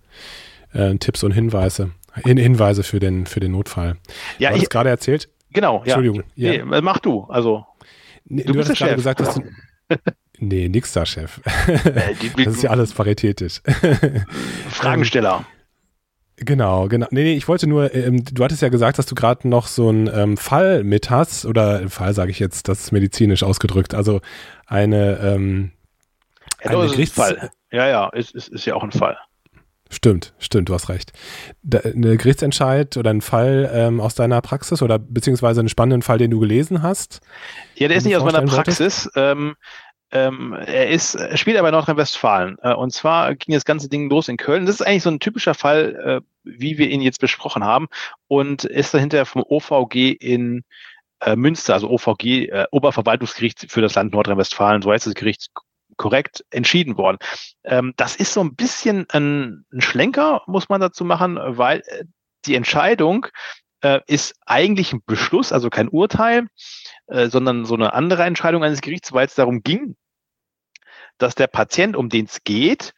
äh, 0.72 0.94
Tipps 0.96 1.22
und 1.22 1.32
Hinweise. 1.32 1.92
Hin 2.24 2.36
Hinweise 2.36 2.82
für 2.84 3.00
den, 3.00 3.26
für 3.26 3.40
den 3.40 3.52
Notfall. 3.52 3.96
Ja, 4.38 4.50
du 4.50 4.58
hast 4.58 4.70
gerade 4.70 4.88
erzählt. 4.88 5.28
Genau, 5.52 5.82
Entschuldigung. 5.82 6.22
Ja. 6.34 6.50
Nee, 6.64 6.76
äh, 6.76 6.80
mach 6.80 6.98
du. 6.98 7.24
Also, 7.24 7.66
nee, 8.24 8.42
du, 8.42 8.52
du 8.52 8.60
hast 8.60 8.74
gerade 8.76 8.94
gesagt, 8.94 9.20
dass 9.20 9.34
du. 9.34 9.42
nee, 10.38 10.68
nix 10.68 10.92
da, 10.92 11.06
Chef. 11.06 11.40
Äh, 11.66 12.14
das 12.44 12.56
ist 12.56 12.62
ja 12.62 12.70
alles 12.70 12.92
paritätisch. 12.92 13.60
Fragensteller. 14.68 15.44
Genau, 16.36 16.88
genau. 16.88 17.06
Nee, 17.10 17.22
nee, 17.22 17.34
ich 17.34 17.46
wollte 17.46 17.68
nur, 17.68 17.94
ähm, 17.94 18.24
du 18.24 18.42
hattest 18.42 18.60
ja 18.60 18.68
gesagt, 18.68 18.98
dass 18.98 19.06
du 19.06 19.14
gerade 19.14 19.48
noch 19.48 19.68
so 19.68 19.88
einen 19.88 20.10
ähm, 20.12 20.36
Fall 20.36 20.82
mit 20.82 21.08
hast, 21.08 21.46
oder 21.46 21.88
Fall 21.88 22.12
sage 22.12 22.32
ich 22.32 22.40
jetzt, 22.40 22.66
das 22.68 22.80
ist 22.80 22.92
medizinisch 22.92 23.44
ausgedrückt, 23.44 23.94
also 23.94 24.20
eine, 24.66 25.18
ähm, 25.20 25.70
ja, 26.64 26.78
eine 26.78 26.90
Gerichts 26.90 27.14
Fall. 27.14 27.50
Ja, 27.70 27.88
ja, 27.88 28.08
ist, 28.08 28.34
ist, 28.34 28.48
ist 28.48 28.64
ja 28.64 28.74
auch 28.74 28.82
ein 28.82 28.92
Fall. 28.92 29.16
Stimmt, 29.90 30.34
stimmt, 30.38 30.68
du 30.68 30.74
hast 30.74 30.88
recht. 30.88 31.12
Da, 31.62 31.80
eine 31.80 32.16
Gerichtsentscheid 32.16 32.96
oder 32.96 33.10
ein 33.10 33.20
Fall 33.20 33.70
ähm, 33.72 34.00
aus 34.00 34.14
deiner 34.14 34.40
Praxis 34.40 34.82
oder 34.82 34.98
beziehungsweise 34.98 35.60
einen 35.60 35.68
spannenden 35.68 36.02
Fall, 36.02 36.18
den 36.18 36.30
du 36.30 36.40
gelesen 36.40 36.82
hast? 36.82 37.20
Ja, 37.76 37.88
der 37.88 37.96
ist 37.98 38.04
nicht 38.04 38.16
aus 38.16 38.24
meiner 38.24 38.42
Praxis. 38.42 39.08
Ähm, 39.14 39.54
ähm, 40.10 40.52
er 40.52 40.90
ist, 40.90 41.16
er 41.16 41.36
spielt 41.36 41.56
aber 41.56 41.68
in 41.68 41.74
Nordrhein-Westfalen. 41.74 42.56
Äh, 42.62 42.74
und 42.74 42.92
zwar 42.92 43.34
ging 43.34 43.54
das 43.54 43.64
ganze 43.64 43.88
Ding 43.88 44.08
los 44.08 44.28
in 44.28 44.36
Köln. 44.36 44.64
Das 44.64 44.76
ist 44.76 44.86
eigentlich 44.86 45.02
so 45.02 45.10
ein 45.10 45.20
typischer 45.20 45.54
Fall, 45.54 46.22
äh, 46.24 46.26
wie 46.44 46.78
wir 46.78 46.88
ihn 46.88 47.00
jetzt 47.00 47.20
besprochen 47.20 47.64
haben. 47.64 47.88
Und 48.26 48.64
ist 48.64 48.94
dahinter 48.94 49.26
vom 49.26 49.42
OVG 49.46 50.12
in 50.12 50.64
äh, 51.20 51.36
Münster, 51.36 51.74
also 51.74 51.90
OVG, 51.90 52.48
äh, 52.48 52.66
Oberverwaltungsgericht 52.70 53.66
für 53.68 53.80
das 53.80 53.94
Land 53.94 54.12
Nordrhein-Westfalen, 54.12 54.82
so 54.82 54.92
heißt 54.92 55.06
das 55.06 55.14
Gericht 55.14 55.48
korrekt 55.96 56.44
entschieden 56.50 56.96
worden. 56.96 57.18
Ähm, 57.64 57.94
das 57.96 58.16
ist 58.16 58.32
so 58.32 58.40
ein 58.42 58.54
bisschen 58.54 59.06
ein, 59.10 59.64
ein 59.72 59.80
Schlenker, 59.80 60.42
muss 60.46 60.68
man 60.68 60.80
dazu 60.80 61.04
machen, 61.04 61.38
weil 61.40 61.80
äh, 61.86 62.04
die 62.46 62.54
Entscheidung 62.54 63.26
äh, 63.82 64.00
ist 64.06 64.34
eigentlich 64.46 64.92
ein 64.92 65.02
Beschluss, 65.06 65.52
also 65.52 65.70
kein 65.70 65.88
Urteil, 65.88 66.46
äh, 67.06 67.28
sondern 67.28 67.64
so 67.64 67.74
eine 67.74 67.92
andere 67.92 68.24
Entscheidung 68.24 68.64
eines 68.64 68.80
Gerichts, 68.80 69.12
weil 69.12 69.26
es 69.26 69.34
darum 69.34 69.62
ging, 69.62 69.96
dass 71.18 71.34
der 71.34 71.46
Patient, 71.46 71.96
um 71.96 72.08
den 72.08 72.26
es 72.26 72.42
geht, 72.44 72.92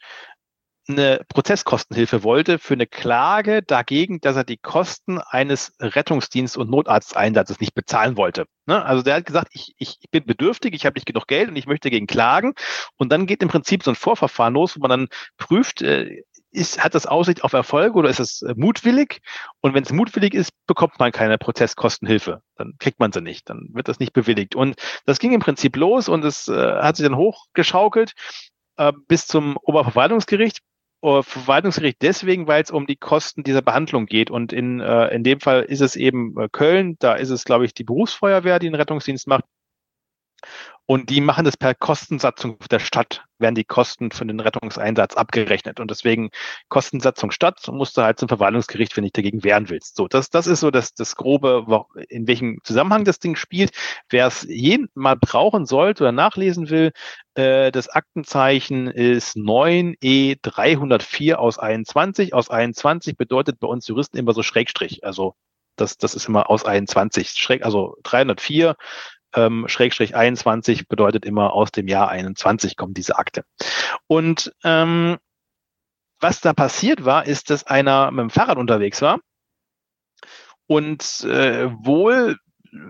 eine 0.89 1.21
Prozesskostenhilfe 1.29 2.23
wollte 2.23 2.59
für 2.59 2.75
eine 2.75 2.87
Klage 2.87 3.63
dagegen, 3.63 4.21
dass 4.21 4.37
er 4.37 4.45
die 4.45 4.57
Kosten 4.57 5.19
eines 5.19 5.73
Rettungsdienst- 5.81 6.57
und 6.57 6.71
Notarzteinsatzes 6.71 7.61
nicht 7.61 7.75
bezahlen 7.75 8.17
wollte. 8.17 8.47
Ne? 8.67 8.85
Also 8.85 9.03
der 9.03 9.17
hat 9.17 9.27
gesagt, 9.27 9.49
ich, 9.53 9.75
ich 9.79 9.99
bin 10.11 10.25
bedürftig, 10.25 10.75
ich 10.75 10.87
habe 10.87 10.95
nicht 10.95 11.07
genug 11.07 11.27
Geld 11.27 11.49
und 11.49 11.57
ich 11.57 11.67
möchte 11.67 11.89
dagegen 11.89 12.07
klagen. 12.07 12.55
Und 12.97 13.11
dann 13.11 13.27
geht 13.27 13.43
im 13.43 13.49
Prinzip 13.49 13.83
so 13.83 13.91
ein 13.91 13.97
Vorverfahren 13.97 14.55
los, 14.55 14.77
wo 14.77 14.81
man 14.81 14.91
dann 14.91 15.09
prüft, 15.39 15.83
äh, 15.83 16.23
ist, 16.53 16.83
hat 16.83 16.95
das 16.95 17.07
Aussicht 17.07 17.43
auf 17.45 17.53
Erfolg 17.53 17.97
oder 17.97 18.09
ist 18.09 18.21
es 18.21 18.43
äh, 18.43 18.55
mutwillig? 18.57 19.21
Und 19.61 19.75
wenn 19.75 19.83
es 19.83 19.93
mutwillig 19.93 20.35
ist, 20.35 20.53
bekommt 20.67 20.99
man 20.99 21.11
keine 21.11 21.37
Prozesskostenhilfe. 21.37 22.43
Dann 22.57 22.75
kriegt 22.79 23.01
man 23.01 23.13
sie 23.13 23.21
nicht, 23.21 23.51
dann 23.51 23.69
wird 23.73 23.89
das 23.89 23.99
nicht 23.99 24.13
bewilligt. 24.13 24.55
Und 24.55 24.77
das 25.05 25.19
ging 25.19 25.33
im 25.33 25.41
Prinzip 25.41 25.77
los 25.77 26.09
und 26.09 26.25
es 26.25 26.49
äh, 26.49 26.55
hat 26.55 26.97
sich 26.97 27.05
dann 27.05 27.17
hochgeschaukelt 27.17 28.13
bis 29.09 29.27
zum 29.27 29.57
Oberverwaltungsgericht. 29.63 30.61
Verwaltungsgericht 31.03 32.03
deswegen, 32.03 32.47
weil 32.47 32.63
es 32.63 32.71
um 32.71 32.87
die 32.87 32.97
Kosten 32.97 33.43
dieser 33.45 33.63
Behandlung 33.63 34.07
geht. 34.07 34.31
Und 34.31 34.53
in, 34.53 34.81
äh, 34.81 35.09
in 35.15 35.23
dem 35.23 35.41
Fall 35.41 35.63
ist 35.63 35.81
es 35.81 35.95
eben 35.97 36.39
äh, 36.39 36.49
Köln, 36.51 36.97
da 36.99 37.15
ist 37.15 37.31
es, 37.31 37.45
glaube 37.45 37.65
ich, 37.65 37.75
die 37.75 37.85
Berufsfeuerwehr, 37.85 38.59
die 38.59 38.67
einen 38.67 38.75
Rettungsdienst 38.77 39.27
macht. 39.27 39.45
Und 40.87 41.11
die 41.11 41.21
machen 41.21 41.45
das 41.45 41.57
per 41.57 41.75
Kostensatzung 41.75 42.59
der 42.71 42.79
Stadt, 42.79 43.25
werden 43.39 43.57
die 43.57 43.65
Kosten 43.65 44.13
für 44.13 44.25
den 44.25 44.39
Rettungseinsatz 44.39 45.17
abgerechnet. 45.17 45.81
Und 45.81 45.91
deswegen 45.91 46.31
Kostensatzung 46.69 47.33
Stadt 47.33 47.67
musst 47.69 47.97
du 47.97 48.03
halt 48.03 48.21
zum 48.21 48.29
Verwaltungsgericht, 48.29 48.97
wenn 48.97 49.03
du 49.03 49.07
dich 49.07 49.13
dagegen 49.13 49.43
wehren 49.43 49.69
willst. 49.69 49.97
So, 49.97 50.07
das, 50.07 50.31
das 50.31 50.47
ist 50.47 50.61
so 50.61 50.71
das, 50.71 50.95
das 50.95 51.17
Grobe, 51.17 51.67
in 52.09 52.29
welchem 52.29 52.61
Zusammenhang 52.63 53.05
das 53.05 53.19
Ding 53.19 53.35
spielt. 53.35 53.73
Wer 54.09 54.29
es 54.29 54.43
jeden 54.49 54.89
mal 54.95 55.17
brauchen 55.17 55.67
sollte 55.67 56.05
oder 56.05 56.13
nachlesen 56.13 56.71
will, 56.71 56.93
äh, 57.35 57.73
das 57.73 57.89
Aktenzeichen 57.89 58.87
ist 58.87 59.37
9E304 59.37 61.35
aus 61.35 61.59
21. 61.59 62.33
Aus 62.33 62.49
21 62.49 63.17
bedeutet 63.17 63.59
bei 63.59 63.67
uns 63.67 63.89
Juristen 63.89 64.19
immer 64.19 64.35
so 64.35 64.45
Schrägstrich. 64.45 65.05
Also 65.05 65.35
das, 65.77 65.99
das 65.99 66.15
ist 66.15 66.29
immer 66.29 66.49
aus 66.51 66.65
21. 66.65 67.31
Schräg, 67.31 67.65
also 67.65 67.97
304 68.05 68.77
ähm, 69.35 69.67
Schrägstrich 69.69 70.15
21 70.15 70.89
bedeutet 70.89 71.25
immer 71.25 71.53
aus 71.53 71.73
dem 71.73 71.89
Jahr 71.89 72.09
21 72.09 72.77
kommt 72.77 72.97
diese 72.97 73.19
Akte. 73.19 73.45
Und 74.07 74.53
ähm, 74.65 75.19
was 76.21 76.41
da 76.41 76.53
passiert 76.53 77.05
war, 77.05 77.27
ist, 77.27 77.51
dass 77.51 77.67
einer 77.67 78.11
mit 78.11 78.23
dem 78.23 78.31
Fahrrad 78.31 78.59
unterwegs 78.59 79.03
war 79.03 79.19
und 80.67 81.25
äh, 81.25 81.71
wohl, 81.85 82.37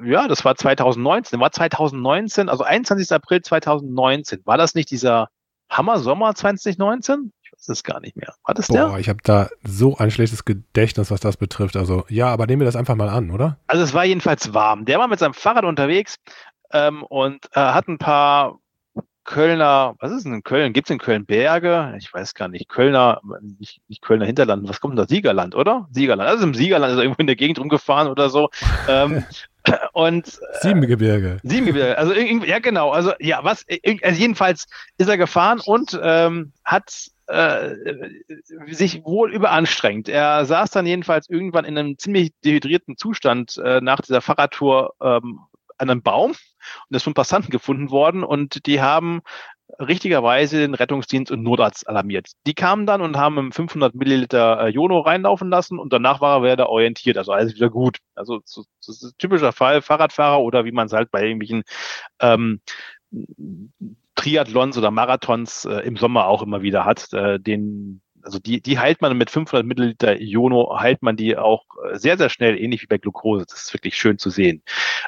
ja, 0.05 0.29
das 0.29 0.45
war 0.45 0.57
2019, 0.57 1.41
war 1.41 1.53
2019, 1.53 2.49
also 2.49 2.65
21. 2.65 3.13
April 3.13 3.43
2019, 3.43 4.43
war 4.45 4.57
das 4.57 4.75
nicht 4.75 4.91
dieser 4.91 5.29
Hammer 5.69 5.99
Sommer 5.99 6.35
2019? 6.35 7.33
Weiß 7.57 7.69
es 7.69 7.83
gar 7.83 8.01
nicht 8.01 8.17
mehr. 8.17 8.35
War 8.45 8.55
das 8.55 8.69
Boah, 8.69 8.91
der? 8.91 8.99
ich 8.99 9.09
habe 9.09 9.19
da 9.23 9.49
so 9.65 9.97
ein 9.97 10.11
schlechtes 10.11 10.45
Gedächtnis, 10.45 11.11
was 11.11 11.21
das 11.21 11.37
betrifft. 11.37 11.77
Also 11.77 12.05
ja, 12.09 12.29
aber 12.29 12.47
nehmen 12.47 12.61
wir 12.61 12.67
das 12.67 12.77
einfach 12.77 12.95
mal 12.95 13.09
an, 13.09 13.31
oder? 13.31 13.59
Also 13.67 13.83
es 13.83 13.95
war 13.95 14.05
jedenfalls 14.05 14.55
warm. 14.55 14.85
Der 14.85 14.99
war 14.99 15.09
mit 15.09 15.19
seinem 15.19 15.35
Fahrrad 15.35 15.65
unterwegs 15.65 16.17
ähm, 16.73 17.03
und 17.03 17.47
äh, 17.53 17.61
hat 17.61 17.89
ein 17.89 17.99
paar 17.99 18.59
Kölner, 19.25 19.97
was 19.99 20.13
ist 20.13 20.25
denn 20.25 20.35
in 20.35 20.45
Köln? 20.45 20.73
Gibt 20.73 20.87
es 20.87 20.93
in 20.93 20.99
Köln 20.99 21.27
Berge? 21.27 21.95
Ich 21.99 22.15
weiß 22.15 22.35
gar 22.35 22.47
nicht. 22.47 22.69
Kölner, 22.69 23.21
nicht, 23.59 23.81
nicht 23.89 24.01
Kölner 24.01 24.25
Hinterland, 24.25 24.69
was 24.69 24.81
kommt 24.81 24.93
denn 24.93 25.05
da? 25.05 25.09
Siegerland, 25.09 25.57
oder? 25.57 25.89
Siegerland. 25.91 26.31
Also 26.31 26.45
im 26.45 26.55
Siegerland 26.55 26.93
ist 26.93 26.99
er 26.99 27.03
irgendwo 27.03 27.21
in 27.21 27.27
der 27.27 27.35
Gegend 27.35 27.59
rumgefahren 27.59 28.07
oder 28.09 28.31
so. 28.31 28.51
ähm, 28.89 29.25
und 29.93 30.27
äh, 30.27 30.59
Siebengebirge. 30.61 31.39
Siebengebirge. 31.43 31.99
Also 31.99 32.15
ja 32.15 32.59
genau. 32.59 32.91
Also 32.91 33.13
ja, 33.19 33.43
was? 33.43 33.65
Also 34.03 34.21
jedenfalls 34.21 34.67
ist 34.99 35.09
er 35.09 35.17
gefahren 35.17 35.61
und 35.65 35.99
ähm, 36.03 36.53
hat 36.65 37.11
äh, 37.27 37.75
sich 38.69 39.05
wohl 39.05 39.33
überanstrengt. 39.33 40.09
Er 40.09 40.45
saß 40.45 40.71
dann 40.71 40.87
jedenfalls 40.87 41.29
irgendwann 41.29 41.65
in 41.65 41.77
einem 41.77 41.99
ziemlich 41.99 42.33
dehydrierten 42.45 42.97
Zustand 42.97 43.59
äh, 43.59 43.81
nach 43.81 44.01
dieser 44.01 44.21
Fahrradtour 44.21 44.95
ähm, 45.03 45.41
an 45.79 45.91
einem 45.91 46.03
Baum 46.03 46.31
und 46.31 46.97
ist 46.97 47.03
von 47.03 47.15
Passanten 47.15 47.51
gefunden 47.51 47.91
worden 47.91 48.25
und 48.25 48.67
die 48.67 48.81
haben 48.81 49.23
richtigerweise 49.79 50.59
den 50.59 50.75
Rettungsdienst 50.75 51.33
und 51.33 51.43
Notarzt 51.43 51.89
alarmiert. 51.89 52.33
Die 52.47 52.55
kamen 52.55 52.87
dann 52.87 53.01
und 53.01 53.17
haben 53.17 53.53
500 53.53 53.95
Milliliter 53.95 54.61
äh, 54.61 54.69
Jono 54.69 55.01
reinlaufen 55.01 55.51
lassen 55.51 55.79
und 55.79 55.93
danach 55.93 56.21
war 56.21 56.39
er 56.39 56.53
wieder 56.53 56.69
orientiert, 56.69 57.19
also 57.19 57.33
alles 57.33 57.55
wieder 57.55 57.71
gut. 57.71 57.99
Also 58.15 58.41
so, 58.45 58.65
so 58.81 59.11
typischer 59.19 59.53
Fall, 59.53 59.83
Fahrradfahrer 59.83 60.41
oder 60.41 60.65
wie 60.65 60.73
man 60.73 60.87
es 60.87 60.93
halt 60.93 61.11
bei 61.11 61.23
irgendwelchen 61.25 61.65
ähm, 62.21 62.61
Triathlons 64.15 64.79
oder 64.79 64.91
Marathons 64.91 65.65
äh, 65.65 65.81
im 65.81 65.97
Sommer 65.97 66.27
auch 66.27 66.43
immer 66.43 66.63
wieder 66.63 66.85
hat, 66.85 67.13
äh, 67.13 67.39
den 67.39 68.01
also 68.27 68.41
die, 68.41 68.61
die 68.61 68.79
heilt 68.79 69.01
man 69.01 69.17
mit 69.17 69.31
500 69.31 69.65
Milliliter 69.65 70.21
Iono, 70.21 70.79
heilt 70.79 71.01
man 71.01 71.17
die 71.17 71.37
auch 71.39 71.65
äh, 71.85 71.97
sehr, 71.97 72.19
sehr 72.19 72.29
schnell, 72.29 72.61
ähnlich 72.61 72.83
wie 72.83 72.87
bei 72.87 72.99
Glucose. 72.99 73.47
Das 73.49 73.63
ist 73.63 73.73
wirklich 73.73 73.97
schön 73.97 74.19
zu 74.19 74.31
sehen. 74.31 74.63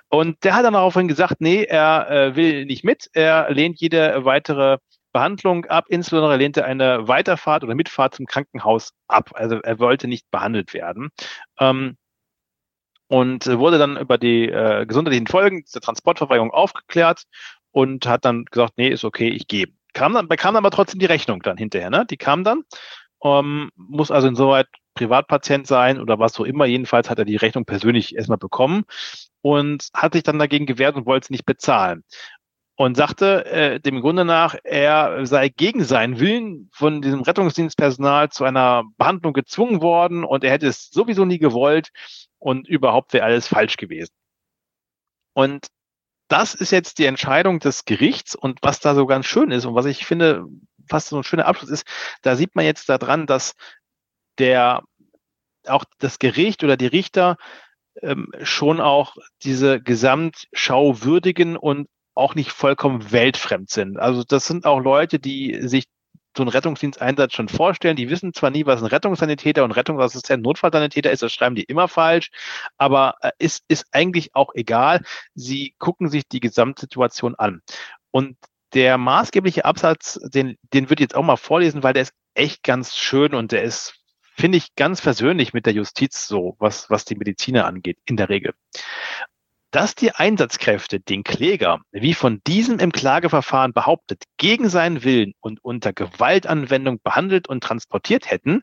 Und 0.08 0.44
der 0.44 0.54
hat 0.54 0.64
dann 0.64 0.74
daraufhin 0.74 1.08
gesagt, 1.08 1.40
nee, 1.40 1.64
er 1.64 2.10
äh, 2.10 2.36
will 2.36 2.64
nicht 2.64 2.84
mit, 2.84 3.10
er 3.12 3.50
lehnt 3.50 3.80
jede 3.80 4.24
weitere 4.24 4.78
Behandlung 5.12 5.64
ab, 5.66 5.86
insbesondere 5.88 6.36
lehnte 6.36 6.64
eine 6.64 7.08
Weiterfahrt 7.08 7.64
oder 7.64 7.74
Mitfahrt 7.74 8.14
zum 8.14 8.26
Krankenhaus 8.26 8.92
ab. 9.08 9.30
Also 9.34 9.56
er 9.56 9.78
wollte 9.80 10.06
nicht 10.06 10.30
behandelt 10.30 10.72
werden. 10.72 11.10
Ähm, 11.58 11.96
und 13.08 13.46
wurde 13.46 13.78
dann 13.78 13.96
über 13.96 14.18
die 14.18 14.48
äh, 14.48 14.86
gesundheitlichen 14.86 15.26
Folgen 15.26 15.64
dieser 15.64 15.80
Transportverweigerung 15.80 16.50
aufgeklärt 16.50 17.24
und 17.72 18.06
hat 18.06 18.24
dann 18.24 18.44
gesagt, 18.44 18.74
nee, 18.76 18.88
ist 18.88 19.04
okay, 19.04 19.28
ich 19.28 19.48
gehe. 19.48 19.66
Kam 19.94 20.12
dann, 20.12 20.28
bekam 20.28 20.54
dann 20.54 20.64
aber 20.64 20.70
trotzdem 20.70 21.00
die 21.00 21.06
Rechnung 21.06 21.40
dann 21.42 21.56
hinterher, 21.56 21.90
ne? 21.90 22.04
Die 22.08 22.18
kam 22.18 22.44
dann 22.44 22.64
ähm, 23.22 23.70
muss 23.76 24.10
also 24.10 24.28
insoweit 24.28 24.68
Privatpatient 24.94 25.66
sein 25.66 26.00
oder 26.00 26.18
was 26.18 26.38
auch 26.38 26.44
immer. 26.44 26.66
Jedenfalls 26.66 27.08
hat 27.08 27.18
er 27.18 27.24
die 27.24 27.36
Rechnung 27.36 27.64
persönlich 27.64 28.16
erstmal 28.16 28.38
bekommen 28.38 28.84
und 29.42 29.88
hat 29.94 30.14
sich 30.14 30.24
dann 30.24 30.38
dagegen 30.38 30.66
gewehrt 30.66 30.96
und 30.96 31.06
wollte 31.06 31.26
es 31.26 31.30
nicht 31.30 31.46
bezahlen. 31.46 32.04
Und 32.76 32.96
sagte 32.96 33.44
äh, 33.46 33.80
dem 33.80 34.00
Grunde 34.00 34.24
nach, 34.24 34.54
er 34.62 35.26
sei 35.26 35.48
gegen 35.48 35.82
seinen 35.84 36.20
Willen 36.20 36.68
von 36.72 37.02
diesem 37.02 37.22
Rettungsdienstpersonal 37.22 38.30
zu 38.30 38.44
einer 38.44 38.84
Behandlung 38.98 39.32
gezwungen 39.32 39.82
worden 39.82 40.24
und 40.24 40.44
er 40.44 40.52
hätte 40.52 40.68
es 40.68 40.90
sowieso 40.90 41.24
nie 41.24 41.38
gewollt 41.38 41.90
und 42.38 42.68
überhaupt 42.68 43.12
wäre 43.12 43.24
alles 43.24 43.48
falsch 43.48 43.76
gewesen. 43.76 44.12
Und 45.34 45.66
das 46.28 46.54
ist 46.54 46.70
jetzt 46.70 46.98
die 46.98 47.06
Entscheidung 47.06 47.58
des 47.58 47.84
Gerichts 47.84 48.34
und 48.34 48.58
was 48.62 48.80
da 48.80 48.94
so 48.94 49.06
ganz 49.06 49.26
schön 49.26 49.50
ist 49.50 49.64
und 49.64 49.74
was 49.74 49.86
ich 49.86 50.04
finde, 50.04 50.44
fast 50.88 51.08
so 51.08 51.16
ein 51.16 51.24
schöner 51.24 51.46
Abschluss 51.46 51.70
ist, 51.70 51.86
da 52.22 52.36
sieht 52.36 52.54
man 52.54 52.64
jetzt 52.64 52.88
daran, 52.88 53.26
dass 53.26 53.54
der 54.38 54.82
auch 55.66 55.84
das 55.98 56.18
Gericht 56.18 56.64
oder 56.64 56.76
die 56.76 56.86
Richter 56.86 57.36
ähm, 58.02 58.32
schon 58.42 58.80
auch 58.80 59.16
diese 59.42 59.80
Gesamtschau 59.80 61.02
würdigen 61.02 61.56
und 61.56 61.88
auch 62.14 62.34
nicht 62.34 62.50
vollkommen 62.50 63.12
weltfremd 63.12 63.70
sind. 63.70 63.98
Also 63.98 64.24
das 64.24 64.46
sind 64.46 64.66
auch 64.66 64.80
Leute, 64.80 65.18
die 65.18 65.58
sich 65.68 65.84
so 66.36 66.42
einen 66.42 66.50
Rettungsdiensteinsatz 66.50 67.32
schon 67.32 67.48
vorstellen. 67.48 67.96
Die 67.96 68.10
wissen 68.10 68.32
zwar 68.32 68.50
nie, 68.50 68.66
was 68.66 68.82
ein 68.82 68.88
Rettungssanitäter 68.88 69.64
und 69.64 69.72
Rettungsassistent, 69.72 70.42
Notfallsanitäter 70.42 71.10
ist, 71.10 71.22
das 71.22 71.32
schreiben 71.32 71.54
die 71.54 71.64
immer 71.64 71.88
falsch, 71.88 72.30
aber 72.76 73.16
äh, 73.20 73.30
ist, 73.38 73.64
ist 73.68 73.86
eigentlich 73.92 74.34
auch 74.34 74.54
egal. 74.54 75.02
Sie 75.34 75.74
gucken 75.78 76.08
sich 76.08 76.28
die 76.28 76.40
Gesamtsituation 76.40 77.34
an. 77.34 77.62
Und 78.10 78.36
der 78.74 78.98
maßgebliche 78.98 79.64
Absatz, 79.64 80.18
den, 80.22 80.56
den 80.72 80.90
würde 80.90 81.02
ich 81.02 81.08
jetzt 81.08 81.14
auch 81.14 81.22
mal 81.22 81.36
vorlesen, 81.36 81.82
weil 81.82 81.92
der 81.92 82.02
ist 82.02 82.14
echt 82.34 82.62
ganz 82.62 82.96
schön 82.96 83.34
und 83.34 83.52
der 83.52 83.62
ist, 83.62 83.94
finde 84.36 84.58
ich, 84.58 84.74
ganz 84.76 85.00
versöhnlich 85.00 85.52
mit 85.52 85.66
der 85.66 85.72
Justiz 85.72 86.26
so, 86.26 86.56
was, 86.58 86.90
was 86.90 87.04
die 87.04 87.16
Mediziner 87.16 87.66
angeht, 87.66 87.98
in 88.04 88.16
der 88.16 88.28
Regel. 88.28 88.54
Dass 89.70 89.94
die 89.94 90.12
Einsatzkräfte 90.12 91.00
den 91.00 91.24
Kläger, 91.24 91.80
wie 91.90 92.14
von 92.14 92.40
diesem 92.46 92.78
im 92.78 92.92
Klageverfahren 92.92 93.74
behauptet, 93.74 94.24
gegen 94.38 94.70
seinen 94.70 95.04
Willen 95.04 95.34
und 95.40 95.62
unter 95.62 95.92
Gewaltanwendung 95.92 97.00
behandelt 97.02 97.48
und 97.48 97.62
transportiert 97.62 98.30
hätten, 98.30 98.62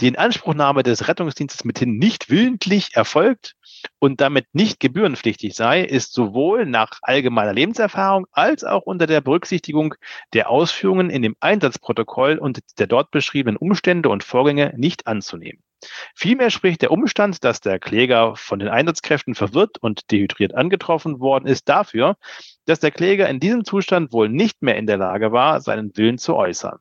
die 0.00 0.08
Inanspruchnahme 0.08 0.84
des 0.84 1.08
Rettungsdienstes 1.08 1.64
mithin 1.64 1.98
nicht 1.98 2.30
willentlich 2.30 2.94
erfolgt 2.94 3.56
und 3.98 4.20
damit 4.20 4.46
nicht 4.52 4.80
gebührenpflichtig 4.80 5.54
sei, 5.54 5.82
ist 5.82 6.12
sowohl 6.12 6.66
nach 6.66 6.98
allgemeiner 7.02 7.52
Lebenserfahrung 7.52 8.26
als 8.32 8.64
auch 8.64 8.82
unter 8.82 9.06
der 9.06 9.20
Berücksichtigung 9.20 9.94
der 10.32 10.50
Ausführungen 10.50 11.10
in 11.10 11.22
dem 11.22 11.36
Einsatzprotokoll 11.40 12.38
und 12.38 12.60
der 12.78 12.86
dort 12.86 13.10
beschriebenen 13.10 13.56
Umstände 13.56 14.08
und 14.08 14.24
Vorgänge 14.24 14.72
nicht 14.76 15.06
anzunehmen. 15.06 15.62
Vielmehr 16.14 16.50
spricht 16.50 16.82
der 16.82 16.90
Umstand, 16.90 17.44
dass 17.44 17.60
der 17.60 17.78
Kläger 17.78 18.34
von 18.34 18.58
den 18.58 18.68
Einsatzkräften 18.68 19.34
verwirrt 19.34 19.78
und 19.78 20.10
dehydriert 20.10 20.54
angetroffen 20.54 21.20
worden 21.20 21.46
ist, 21.46 21.68
dafür, 21.68 22.16
dass 22.64 22.80
der 22.80 22.90
Kläger 22.90 23.28
in 23.28 23.40
diesem 23.40 23.64
Zustand 23.64 24.12
wohl 24.12 24.28
nicht 24.28 24.60
mehr 24.60 24.76
in 24.76 24.86
der 24.86 24.96
Lage 24.96 25.30
war, 25.32 25.60
seinen 25.60 25.96
Willen 25.96 26.18
zu 26.18 26.34
äußern. 26.34 26.78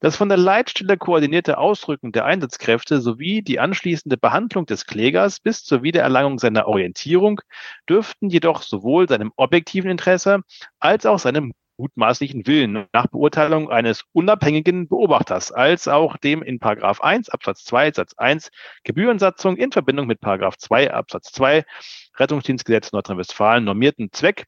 Das 0.00 0.16
von 0.16 0.28
der 0.28 0.38
Leitstelle 0.38 0.96
koordinierte 0.96 1.58
Ausrücken 1.58 2.12
der 2.12 2.24
Einsatzkräfte 2.24 3.00
sowie 3.00 3.42
die 3.42 3.60
anschließende 3.60 4.16
Behandlung 4.16 4.66
des 4.66 4.86
Klägers 4.86 5.40
bis 5.40 5.64
zur 5.64 5.82
Wiedererlangung 5.82 6.38
seiner 6.38 6.66
Orientierung 6.66 7.40
dürften 7.88 8.28
jedoch 8.28 8.62
sowohl 8.62 9.08
seinem 9.08 9.32
objektiven 9.36 9.90
Interesse 9.90 10.40
als 10.78 11.06
auch 11.06 11.18
seinem 11.18 11.52
mutmaßlichen 11.78 12.46
Willen 12.46 12.86
nach 12.92 13.06
Beurteilung 13.06 13.70
eines 13.70 14.04
unabhängigen 14.12 14.88
Beobachters, 14.88 15.52
als 15.52 15.86
auch 15.88 16.16
dem 16.16 16.42
in 16.42 16.58
Paragraph 16.58 17.00
1 17.00 17.30
Absatz 17.30 17.64
2 17.64 17.92
Satz 17.92 18.14
1 18.16 18.50
Gebührensatzung 18.82 19.56
in 19.56 19.72
Verbindung 19.72 20.06
mit 20.06 20.20
Paragraph 20.20 20.56
2 20.58 20.92
Absatz 20.92 21.32
2 21.32 21.64
Rettungsdienstgesetz 22.16 22.92
Nordrhein-Westfalen 22.92 23.64
normierten 23.64 24.10
Zweck 24.12 24.46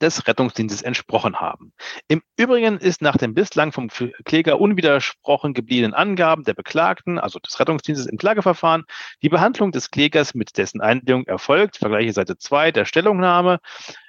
des 0.00 0.26
Rettungsdienstes 0.26 0.82
entsprochen 0.82 1.40
haben. 1.40 1.72
Im 2.08 2.22
Übrigen 2.36 2.78
ist 2.78 3.02
nach 3.02 3.16
den 3.16 3.34
bislang 3.34 3.72
vom 3.72 3.88
Kläger 4.24 4.60
unwidersprochen 4.60 5.54
gebliebenen 5.54 5.94
Angaben 5.94 6.44
der 6.44 6.54
Beklagten, 6.54 7.18
also 7.18 7.38
des 7.38 7.58
Rettungsdienstes 7.58 8.06
im 8.06 8.18
Klageverfahren, 8.18 8.84
die 9.22 9.28
Behandlung 9.28 9.72
des 9.72 9.90
Klägers 9.90 10.34
mit 10.34 10.56
dessen 10.58 10.80
Einlegung 10.80 11.24
erfolgt, 11.26 11.76
vergleiche 11.76 12.12
Seite 12.12 12.38
2 12.38 12.72
der 12.72 12.84
Stellungnahme, 12.84 13.58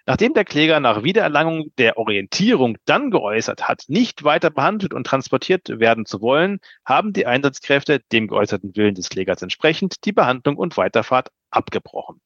Nachdem 0.10 0.34
der 0.34 0.46
Kläger 0.46 0.80
nach 0.80 1.04
Wiedererlangung 1.04 1.74
der 1.78 1.98
Orientierung 1.98 2.78
dann 2.86 3.12
geäußert 3.12 3.68
hat, 3.68 3.84
nicht 3.90 4.24
weiter 4.24 4.50
behandelt 4.50 4.94
und 4.94 5.06
transportiert 5.06 5.68
werden 5.68 6.06
zu 6.06 6.22
wollen, 6.22 6.60
haben 6.86 7.12
die 7.12 7.26
Einsatzkräfte 7.26 8.00
dem 8.14 8.30
geäußerten 8.30 8.74
Willen 8.78 8.96
des 8.96 9.10
Klägers 9.10 9.42
entsprechend 9.42 10.06
die 10.06 10.14
Behandlung 10.14 10.56
und 10.56 10.78
Weiterfahrt 10.78 11.28
abgebrochen. 11.52 12.22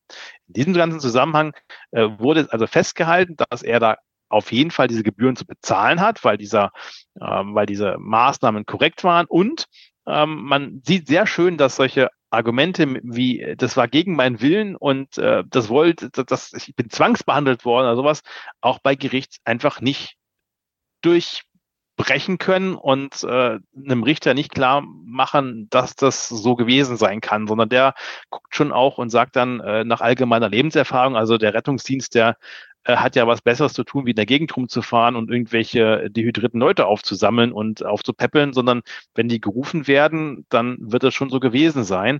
In 0.47 0.53
diesem 0.53 0.73
ganzen 0.75 0.99
Zusammenhang 0.99 1.53
äh, 1.89 2.07
wurde 2.19 2.47
also 2.51 2.67
festgehalten, 2.67 3.35
dass 3.49 3.63
er 3.63 3.79
da 3.79 3.97
auf 4.29 4.51
jeden 4.51 4.69
Fall 4.69 4.87
diese 4.87 5.03
Gebühren 5.03 5.35
zu 5.35 5.47
bezahlen 5.47 6.01
hat, 6.01 6.23
weil 6.23 6.37
dieser, 6.37 6.71
ähm, 7.19 7.55
weil 7.55 7.65
diese 7.65 7.97
Maßnahmen 7.97 8.67
korrekt 8.67 9.03
waren 9.03 9.25
und 9.25 9.65
ähm, 10.05 10.43
man 10.43 10.81
sieht 10.85 11.07
sehr 11.07 11.25
schön, 11.25 11.57
dass 11.57 11.77
solche 11.77 12.09
Argumente 12.31 12.99
wie, 13.03 13.55
das 13.57 13.77
war 13.77 13.87
gegen 13.87 14.15
meinen 14.15 14.41
Willen 14.41 14.75
und 14.75 15.17
äh, 15.17 15.43
das 15.47 15.69
wollte, 15.69 16.09
das, 16.09 16.53
ich 16.53 16.73
bin 16.75 16.89
zwangsbehandelt 16.89 17.65
worden 17.65 17.85
oder 17.85 17.95
sowas, 17.97 18.21
auch 18.61 18.79
bei 18.79 18.95
Gericht 18.95 19.37
einfach 19.43 19.81
nicht 19.81 20.15
durchbrechen 21.01 22.37
können 22.37 22.75
und 22.75 23.23
äh, 23.23 23.59
einem 23.75 24.03
Richter 24.03 24.33
nicht 24.33 24.51
klar 24.51 24.81
machen, 24.81 25.67
dass 25.69 25.95
das 25.95 26.29
so 26.29 26.55
gewesen 26.55 26.95
sein 26.95 27.19
kann, 27.19 27.47
sondern 27.47 27.69
der 27.69 27.93
guckt 28.29 28.55
schon 28.55 28.71
auch 28.71 28.97
und 28.97 29.09
sagt 29.09 29.35
dann 29.35 29.59
äh, 29.59 29.83
nach 29.83 30.01
allgemeiner 30.01 30.49
Lebenserfahrung, 30.49 31.17
also 31.17 31.37
der 31.37 31.53
Rettungsdienst, 31.53 32.15
der 32.15 32.37
äh, 32.83 32.97
hat 32.97 33.15
ja 33.15 33.27
was 33.27 33.41
Besseres 33.41 33.73
zu 33.73 33.83
tun, 33.83 34.05
wie 34.05 34.11
in 34.11 34.15
der 34.15 34.25
Gegend 34.25 34.55
rumzufahren 34.55 35.15
und 35.15 35.29
irgendwelche 35.29 36.09
dehydrierten 36.09 36.59
Leute 36.59 36.87
aufzusammeln 36.87 37.51
und 37.51 37.85
aufzupäppeln, 37.85 38.53
sondern 38.53 38.81
wenn 39.13 39.27
die 39.27 39.41
gerufen 39.41 39.87
werden, 39.87 40.45
dann 40.49 40.77
wird 40.79 41.03
es 41.03 41.13
schon 41.13 41.29
so 41.29 41.39
gewesen 41.39 41.83
sein. 41.83 42.19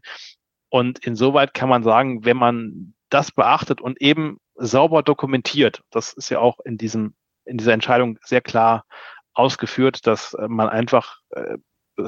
Und 0.69 1.05
insoweit 1.05 1.53
kann 1.53 1.69
man 1.69 1.83
sagen, 1.83 2.25
wenn 2.25 2.37
man 2.37 2.93
das 3.09 3.31
beachtet 3.31 3.81
und 3.81 4.01
eben 4.01 4.37
sauber 4.55 5.03
dokumentiert, 5.03 5.81
das 5.89 6.13
ist 6.13 6.29
ja 6.29 6.39
auch 6.39 6.59
in 6.63 6.77
diesem, 6.77 7.15
in 7.45 7.57
dieser 7.57 7.73
Entscheidung 7.73 8.17
sehr 8.23 8.41
klar 8.41 8.85
ausgeführt, 9.33 10.05
dass 10.07 10.33
äh, 10.33 10.47
man 10.47 10.69
einfach 10.69 11.17
äh, 11.31 11.57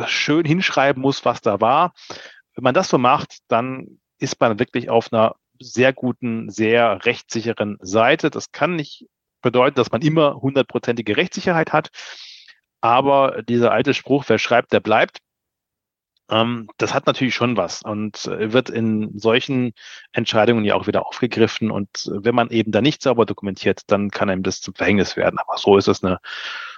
schön 0.05 0.45
hinschreiben 0.45 1.01
muss, 1.01 1.25
was 1.25 1.41
da 1.41 1.59
war. 1.59 1.93
Wenn 2.55 2.63
man 2.63 2.73
das 2.73 2.89
so 2.89 2.97
macht, 2.97 3.39
dann 3.47 3.99
ist 4.19 4.39
man 4.39 4.59
wirklich 4.59 4.89
auf 4.89 5.11
einer 5.11 5.35
sehr 5.63 5.93
guten, 5.93 6.49
sehr 6.49 7.05
rechtssicheren 7.05 7.77
Seite. 7.81 8.29
Das 8.29 8.51
kann 8.51 8.75
nicht 8.75 9.05
bedeuten, 9.41 9.75
dass 9.75 9.91
man 9.91 10.01
immer 10.01 10.35
hundertprozentige 10.41 11.17
Rechtssicherheit 11.17 11.73
hat. 11.73 11.89
Aber 12.81 13.41
dieser 13.43 13.71
alte 13.71 13.93
Spruch, 13.93 14.25
wer 14.27 14.39
schreibt, 14.39 14.73
der 14.73 14.79
bleibt, 14.81 15.19
ähm, 16.29 16.67
das 16.77 16.93
hat 16.93 17.05
natürlich 17.05 17.35
schon 17.35 17.57
was 17.57 17.81
und 17.81 18.25
äh, 18.27 18.53
wird 18.53 18.69
in 18.69 19.17
solchen 19.19 19.73
Entscheidungen 20.13 20.65
ja 20.65 20.75
auch 20.75 20.87
wieder 20.87 21.05
aufgegriffen. 21.05 21.69
Und 21.69 22.09
wenn 22.11 22.35
man 22.35 22.49
eben 22.49 22.71
da 22.71 22.81
nicht 22.81 23.01
sauber 23.01 23.25
dokumentiert, 23.25 23.81
dann 23.87 24.09
kann 24.09 24.29
einem 24.29 24.43
das 24.43 24.61
zum 24.61 24.73
Verhängnis 24.73 25.17
werden. 25.17 25.39
Aber 25.39 25.57
so 25.57 25.77
ist 25.77 25.87
es 25.87 26.03
eine 26.03 26.19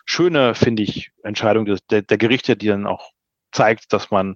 schöne, 0.05 0.55
finde 0.55 0.83
ich, 0.83 1.11
Entscheidung 1.23 1.65
der, 1.65 2.01
der 2.01 2.17
Gerichte, 2.17 2.57
die 2.57 2.67
dann 2.67 2.87
auch 2.87 3.11
zeigt, 3.51 3.93
dass 3.93 4.11
man 4.11 4.35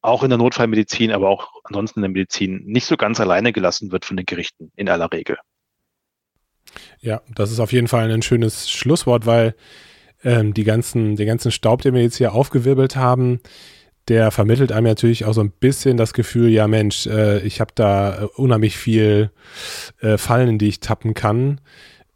auch 0.00 0.22
in 0.22 0.30
der 0.30 0.38
Notfallmedizin, 0.38 1.12
aber 1.12 1.28
auch 1.28 1.48
ansonsten 1.64 2.00
in 2.00 2.02
der 2.02 2.10
Medizin 2.10 2.62
nicht 2.64 2.86
so 2.86 2.96
ganz 2.96 3.20
alleine 3.20 3.52
gelassen 3.52 3.90
wird 3.90 4.04
von 4.04 4.16
den 4.16 4.26
Gerichten 4.26 4.70
in 4.76 4.88
aller 4.88 5.10
Regel. 5.12 5.36
Ja, 7.00 7.22
das 7.34 7.50
ist 7.50 7.60
auf 7.60 7.72
jeden 7.72 7.88
Fall 7.88 8.10
ein 8.10 8.22
schönes 8.22 8.70
Schlusswort, 8.70 9.26
weil 9.26 9.54
ähm, 10.22 10.54
die 10.54 10.64
ganzen, 10.64 11.16
den 11.16 11.26
ganzen 11.26 11.50
Staub, 11.50 11.82
den 11.82 11.94
wir 11.94 12.02
jetzt 12.02 12.16
hier 12.16 12.32
aufgewirbelt 12.32 12.96
haben, 12.96 13.40
der 14.08 14.30
vermittelt 14.30 14.72
einem 14.72 14.86
natürlich 14.86 15.24
auch 15.24 15.34
so 15.34 15.42
ein 15.42 15.50
bisschen 15.50 15.96
das 15.96 16.12
Gefühl, 16.12 16.48
ja 16.48 16.66
Mensch, 16.66 17.06
äh, 17.06 17.40
ich 17.40 17.60
habe 17.60 17.72
da 17.74 18.22
äh, 18.22 18.24
unheimlich 18.36 18.76
viel 18.76 19.30
äh, 20.00 20.16
Fallen, 20.16 20.48
in 20.48 20.58
die 20.58 20.68
ich 20.68 20.80
tappen 20.80 21.14
kann. 21.14 21.60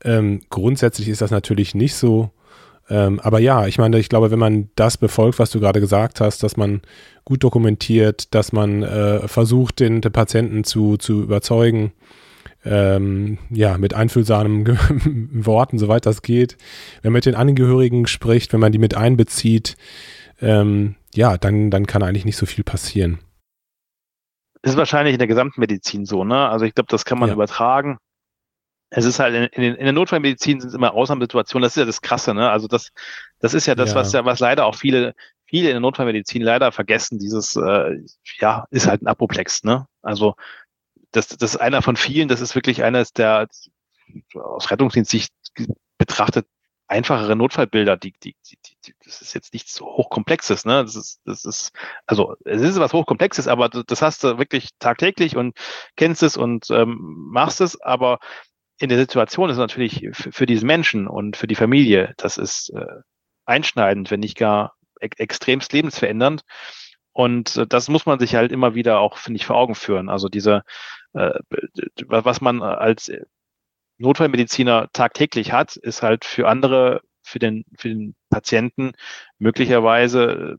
Ähm, 0.05 0.41
grundsätzlich 0.49 1.09
ist 1.09 1.21
das 1.21 1.31
natürlich 1.31 1.75
nicht 1.75 1.95
so. 1.95 2.31
Ähm, 2.93 3.21
aber 3.21 3.39
ja, 3.39 3.67
ich 3.67 3.79
meine, 3.79 3.99
ich 3.99 4.11
glaube, 4.11 4.31
wenn 4.31 4.39
man 4.39 4.69
das 4.75 4.99
befolgt, 4.99 5.39
was 5.39 5.51
du 5.51 5.61
gerade 5.61 5.81
gesagt 5.81 6.21
hast, 6.21 6.43
dass 6.43 6.59
man 6.59 6.83
gut 7.25 7.43
dokumentiert, 7.43 8.35
dass 8.35 8.53
man 8.53 8.83
äh, 8.83 9.27
versucht, 9.29 9.81
den, 9.81 10.03
den, 10.03 10.13
Patienten 10.13 10.63
zu, 10.63 10.99
zu 10.99 11.23
überzeugen, 11.23 11.95
ähm, 12.67 13.39
ja, 13.49 13.79
mit 13.79 13.95
einfühlsamen 13.95 14.67
Worten, 15.33 15.79
soweit 15.79 16.05
das 16.05 16.21
geht, 16.21 16.59
wenn 17.01 17.13
man 17.13 17.19
mit 17.19 17.25
den 17.25 17.35
Angehörigen 17.35 18.07
spricht, 18.07 18.53
wenn 18.53 18.61
man 18.61 18.73
die 18.73 18.79
mit 18.79 18.95
einbezieht, 18.95 19.79
ähm, 20.43 20.97
ja, 21.15 21.39
dann, 21.39 21.71
dann 21.71 21.87
kann 21.87 22.03
eigentlich 22.03 22.27
nicht 22.27 22.37
so 22.37 22.45
viel 22.45 22.63
passieren. 22.63 23.21
Das 24.61 24.75
ist 24.75 24.79
wahrscheinlich 24.79 25.15
in 25.15 25.19
der 25.19 25.29
Gesamtmedizin 25.29 26.05
so, 26.05 26.25
ne? 26.25 26.47
Also 26.51 26.67
ich 26.67 26.75
glaube, 26.75 26.89
das 26.91 27.07
kann 27.07 27.19
man 27.19 27.31
ja. 27.31 27.35
übertragen 27.35 27.97
es 28.95 29.07
ist 29.07 29.19
halt 29.19 29.35
in, 29.35 29.63
in, 29.63 29.75
in 29.75 29.85
der 29.85 29.93
Notfallmedizin 29.93 30.61
sind 30.61 30.69
es 30.69 30.75
immer 30.75 30.93
Ausnahmesituationen. 30.93 31.65
Das 31.65 31.73
ist 31.73 31.81
ja 31.81 31.87
das 31.87 32.03
Krasse, 32.03 32.35
ne? 32.35 32.51
Also 32.51 32.69
das, 32.69 32.93
das 33.41 33.55
ist 33.55 33.67
ja 33.67 33.75
das, 33.75 33.91
ja. 33.91 33.97
was 33.97 34.13
ja 34.13 34.25
was 34.27 34.39
leider 34.39 34.67
auch 34.67 34.75
viele, 34.75 35.15
viele 35.47 35.69
in 35.69 35.75
der 35.75 35.81
Notfallmedizin 35.81 36.43
leider 36.43 36.73
vergessen. 36.73 37.19
Dieses, 37.19 37.57
äh, 37.57 37.99
ja, 38.39 38.67
ist 38.71 38.87
halt 38.87 39.03
ein 39.03 39.07
Apoplex, 39.07 39.65
ne? 39.65 39.87
Also 40.03 40.35
das, 41.11 41.29
das 41.29 41.55
ist 41.55 41.61
einer 41.61 41.81
von 41.81 41.97
vielen. 41.97 42.29
Das 42.29 42.43
ist 42.43 42.55
wirklich 42.55 42.85
eines 42.85 43.13
der 43.15 43.49
aus 44.35 44.71
Rettungsdienstsicht 44.71 45.33
betrachtet 45.97 46.47
einfachere 46.87 47.35
Notfallbilder. 47.35 47.97
Die, 47.97 48.13
die, 48.23 48.37
die, 48.45 48.59
die, 48.85 48.95
das 49.07 49.23
ist 49.23 49.33
jetzt 49.33 49.55
nichts 49.55 49.75
so 49.75 49.87
hochkomplexes, 49.87 50.67
ne? 50.67 50.83
Das 50.85 50.97
ist, 50.97 51.23
das 51.25 51.47
ist, 51.47 51.73
also 52.07 52.37
es 52.45 52.61
ist 52.61 52.79
was 52.79 52.93
hochkomplexes, 52.93 53.49
aber 53.49 53.71
das 53.71 54.03
hast 54.03 54.23
du 54.23 54.37
wirklich 54.37 54.69
tagtäglich 54.79 55.35
und 55.35 55.57
kennst 55.97 56.23
es 56.23 56.37
und 56.37 56.71
ähm, 56.71 56.99
machst 57.01 57.63
es, 57.63 57.81
aber 57.81 58.19
in 58.83 58.89
der 58.89 58.99
Situation 58.99 59.49
ist 59.49 59.59
natürlich 59.59 60.09
für, 60.13 60.45
diesen 60.45 60.67
Menschen 60.67 61.07
und 61.07 61.37
für 61.37 61.47
die 61.47 61.55
Familie, 61.55 62.15
das 62.17 62.37
ist 62.37 62.71
äh, 62.71 63.03
einschneidend, 63.45 64.11
wenn 64.11 64.19
nicht 64.19 64.37
gar 64.37 64.75
e 65.01 65.09
extremst 65.19 65.73
lebensverändernd. 65.73 66.43
Und 67.13 67.57
äh, 67.57 67.67
das 67.67 67.89
muss 67.89 68.07
man 68.07 68.19
sich 68.19 68.35
halt 68.35 68.51
immer 68.51 68.75
wieder 68.75 68.99
auch, 68.99 69.19
finde 69.19 69.37
ich, 69.37 69.47
vor 69.47 69.55
Augen 69.55 69.77
führen. 69.77 70.09
Also 70.09 70.29
diese, 70.29 70.65
äh, 71.13 71.31
was 72.09 72.41
man 72.41 72.61
als 72.61 73.13
Notfallmediziner 73.99 74.89
tagtäglich 74.93 75.53
hat, 75.53 75.77
ist 75.77 76.03
halt 76.03 76.25
für 76.25 76.49
andere, 76.49 77.03
für 77.23 77.39
den, 77.39 77.65
für 77.79 77.89
den 77.89 78.17
Patienten 78.31 78.95
möglicherweise 79.39 80.57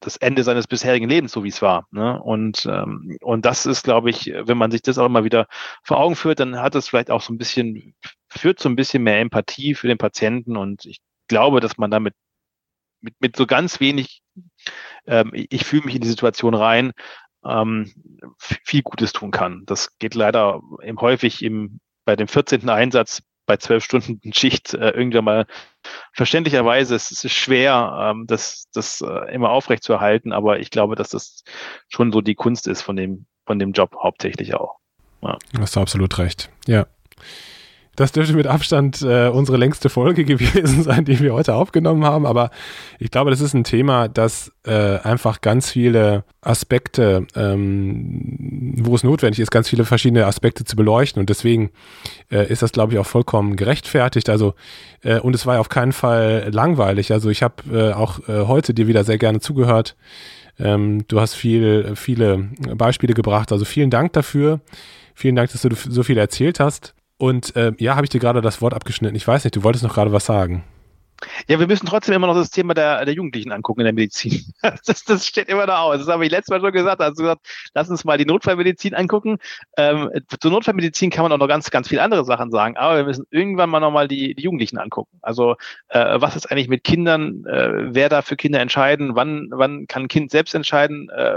das 0.00 0.16
Ende 0.16 0.42
seines 0.44 0.66
bisherigen 0.66 1.08
Lebens, 1.08 1.32
so 1.32 1.44
wie 1.44 1.48
es 1.48 1.62
war. 1.62 1.86
Ne? 1.90 2.20
Und, 2.20 2.66
ähm, 2.66 3.16
und 3.20 3.44
das 3.44 3.66
ist, 3.66 3.84
glaube 3.84 4.10
ich, 4.10 4.32
wenn 4.34 4.58
man 4.58 4.70
sich 4.70 4.82
das 4.82 4.98
auch 4.98 5.06
immer 5.06 5.24
wieder 5.24 5.46
vor 5.82 5.98
Augen 5.98 6.16
führt, 6.16 6.40
dann 6.40 6.58
hat 6.58 6.74
es 6.74 6.88
vielleicht 6.88 7.10
auch 7.10 7.20
so 7.20 7.32
ein 7.32 7.38
bisschen, 7.38 7.94
führt 8.28 8.58
so 8.60 8.68
ein 8.68 8.76
bisschen 8.76 9.02
mehr 9.02 9.20
Empathie 9.20 9.74
für 9.74 9.88
den 9.88 9.98
Patienten. 9.98 10.56
Und 10.56 10.86
ich 10.86 11.00
glaube, 11.28 11.60
dass 11.60 11.76
man 11.76 11.90
damit 11.90 12.14
mit, 13.00 13.14
mit 13.20 13.36
so 13.36 13.46
ganz 13.46 13.80
wenig, 13.80 14.22
ähm, 15.06 15.30
ich 15.34 15.64
fühle 15.64 15.84
mich 15.84 15.94
in 15.94 16.02
die 16.02 16.08
Situation 16.08 16.54
rein, 16.54 16.92
ähm, 17.44 17.92
viel 18.38 18.82
Gutes 18.82 19.12
tun 19.12 19.30
kann. 19.30 19.64
Das 19.66 19.98
geht 19.98 20.14
leider 20.14 20.60
eben 20.82 21.00
häufig 21.00 21.42
im, 21.42 21.80
bei 22.04 22.16
dem 22.16 22.28
14. 22.28 22.68
Einsatz 22.68 23.22
bei 23.50 23.56
zwölf 23.56 23.82
Stunden 23.82 24.20
Schicht 24.32 24.74
äh, 24.74 24.90
irgendwann 24.90 25.24
mal 25.24 25.46
verständlicherweise 26.12 26.94
es 26.94 27.10
ist 27.10 27.32
schwer, 27.32 28.12
ähm, 28.14 28.26
das, 28.28 28.68
das 28.72 29.00
äh, 29.00 29.34
immer 29.34 29.50
aufrecht 29.50 29.82
zu 29.82 29.92
erhalten, 29.92 30.32
aber 30.32 30.60
ich 30.60 30.70
glaube, 30.70 30.94
dass 30.94 31.08
das 31.08 31.42
schon 31.88 32.12
so 32.12 32.20
die 32.20 32.36
Kunst 32.36 32.68
ist 32.68 32.82
von 32.82 32.94
dem 32.94 33.26
von 33.46 33.58
dem 33.58 33.72
Job 33.72 33.96
hauptsächlich 34.00 34.54
auch. 34.54 34.76
Ja. 35.22 35.36
Hast 35.58 35.74
du 35.74 35.80
absolut 35.80 36.16
recht. 36.18 36.48
Ja. 36.68 36.86
Das 38.00 38.12
dürfte 38.12 38.32
mit 38.32 38.46
Abstand 38.46 39.02
äh, 39.02 39.28
unsere 39.28 39.58
längste 39.58 39.90
Folge 39.90 40.24
gewesen 40.24 40.82
sein, 40.82 41.04
die 41.04 41.20
wir 41.20 41.34
heute 41.34 41.54
aufgenommen 41.54 42.02
haben. 42.02 42.24
Aber 42.24 42.48
ich 42.98 43.10
glaube, 43.10 43.30
das 43.30 43.42
ist 43.42 43.52
ein 43.52 43.62
Thema, 43.62 44.08
das 44.08 44.50
äh, 44.64 44.96
einfach 45.00 45.42
ganz 45.42 45.70
viele 45.70 46.24
Aspekte, 46.40 47.26
ähm, 47.36 48.72
wo 48.78 48.94
es 48.94 49.04
notwendig 49.04 49.40
ist, 49.40 49.50
ganz 49.50 49.68
viele 49.68 49.84
verschiedene 49.84 50.24
Aspekte 50.24 50.64
zu 50.64 50.76
beleuchten. 50.76 51.20
Und 51.20 51.28
deswegen 51.28 51.72
äh, 52.32 52.50
ist 52.50 52.62
das, 52.62 52.72
glaube 52.72 52.94
ich, 52.94 52.98
auch 52.98 53.04
vollkommen 53.04 53.56
gerechtfertigt. 53.56 54.30
Also 54.30 54.54
äh, 55.02 55.20
und 55.20 55.34
es 55.34 55.44
war 55.44 55.56
ja 55.56 55.60
auf 55.60 55.68
keinen 55.68 55.92
Fall 55.92 56.48
langweilig. 56.54 57.12
Also 57.12 57.28
ich 57.28 57.42
habe 57.42 57.56
äh, 57.70 57.92
auch 57.92 58.26
äh, 58.30 58.46
heute 58.46 58.72
dir 58.72 58.86
wieder 58.86 59.04
sehr 59.04 59.18
gerne 59.18 59.40
zugehört. 59.40 59.94
Ähm, 60.58 61.04
du 61.06 61.20
hast 61.20 61.34
viel, 61.34 61.96
viele 61.96 62.48
Beispiele 62.76 63.12
gebracht. 63.12 63.52
Also 63.52 63.66
vielen 63.66 63.90
Dank 63.90 64.14
dafür. 64.14 64.62
Vielen 65.14 65.36
Dank, 65.36 65.52
dass 65.52 65.60
du 65.60 65.68
so 65.74 66.02
viel 66.02 66.16
erzählt 66.16 66.60
hast. 66.60 66.94
Und 67.20 67.54
äh, 67.54 67.72
ja, 67.76 67.96
habe 67.96 68.06
ich 68.06 68.10
dir 68.10 68.18
gerade 68.18 68.40
das 68.40 68.62
Wort 68.62 68.72
abgeschnitten. 68.72 69.14
Ich 69.14 69.28
weiß 69.28 69.44
nicht, 69.44 69.54
du 69.54 69.62
wolltest 69.62 69.84
noch 69.84 69.92
gerade 69.92 70.10
was 70.10 70.24
sagen. 70.24 70.64
Ja, 71.48 71.60
wir 71.60 71.66
müssen 71.66 71.84
trotzdem 71.84 72.14
immer 72.14 72.26
noch 72.26 72.34
das 72.34 72.48
Thema 72.48 72.72
der, 72.72 73.04
der 73.04 73.12
Jugendlichen 73.12 73.52
angucken 73.52 73.80
in 73.80 73.84
der 73.84 73.92
Medizin. 73.92 74.42
Das, 74.86 75.04
das 75.04 75.26
steht 75.26 75.50
immer 75.50 75.66
noch 75.66 75.78
aus. 75.78 75.98
Das 75.98 76.08
habe 76.08 76.24
ich 76.24 76.30
letztes 76.30 76.48
Mal 76.48 76.60
schon 76.60 76.72
gesagt. 76.72 77.02
Also 77.02 77.22
gesagt, 77.22 77.46
lass 77.74 77.90
uns 77.90 78.06
mal 78.06 78.16
die 78.16 78.24
Notfallmedizin 78.24 78.94
angucken. 78.94 79.36
Ähm, 79.76 80.08
zur 80.40 80.50
Notfallmedizin 80.50 81.10
kann 81.10 81.24
man 81.24 81.32
auch 81.32 81.38
noch 81.38 81.48
ganz, 81.48 81.70
ganz 81.70 81.88
viele 81.88 82.02
andere 82.02 82.24
Sachen 82.24 82.50
sagen. 82.50 82.78
Aber 82.78 82.96
wir 82.96 83.04
müssen 83.04 83.26
irgendwann 83.30 83.68
mal 83.68 83.80
nochmal 83.80 84.08
die, 84.08 84.34
die 84.34 84.42
Jugendlichen 84.42 84.78
angucken. 84.78 85.18
Also 85.20 85.56
äh, 85.88 86.18
was 86.22 86.36
ist 86.36 86.50
eigentlich 86.50 86.68
mit 86.68 86.84
Kindern? 86.84 87.44
Äh, 87.44 87.94
wer 87.94 88.08
darf 88.08 88.26
für 88.26 88.36
Kinder 88.36 88.60
entscheiden? 88.60 89.14
Wann, 89.14 89.48
wann 89.50 89.86
kann 89.86 90.04
ein 90.04 90.08
Kind 90.08 90.30
selbst 90.30 90.54
entscheiden? 90.54 91.10
Äh, 91.10 91.36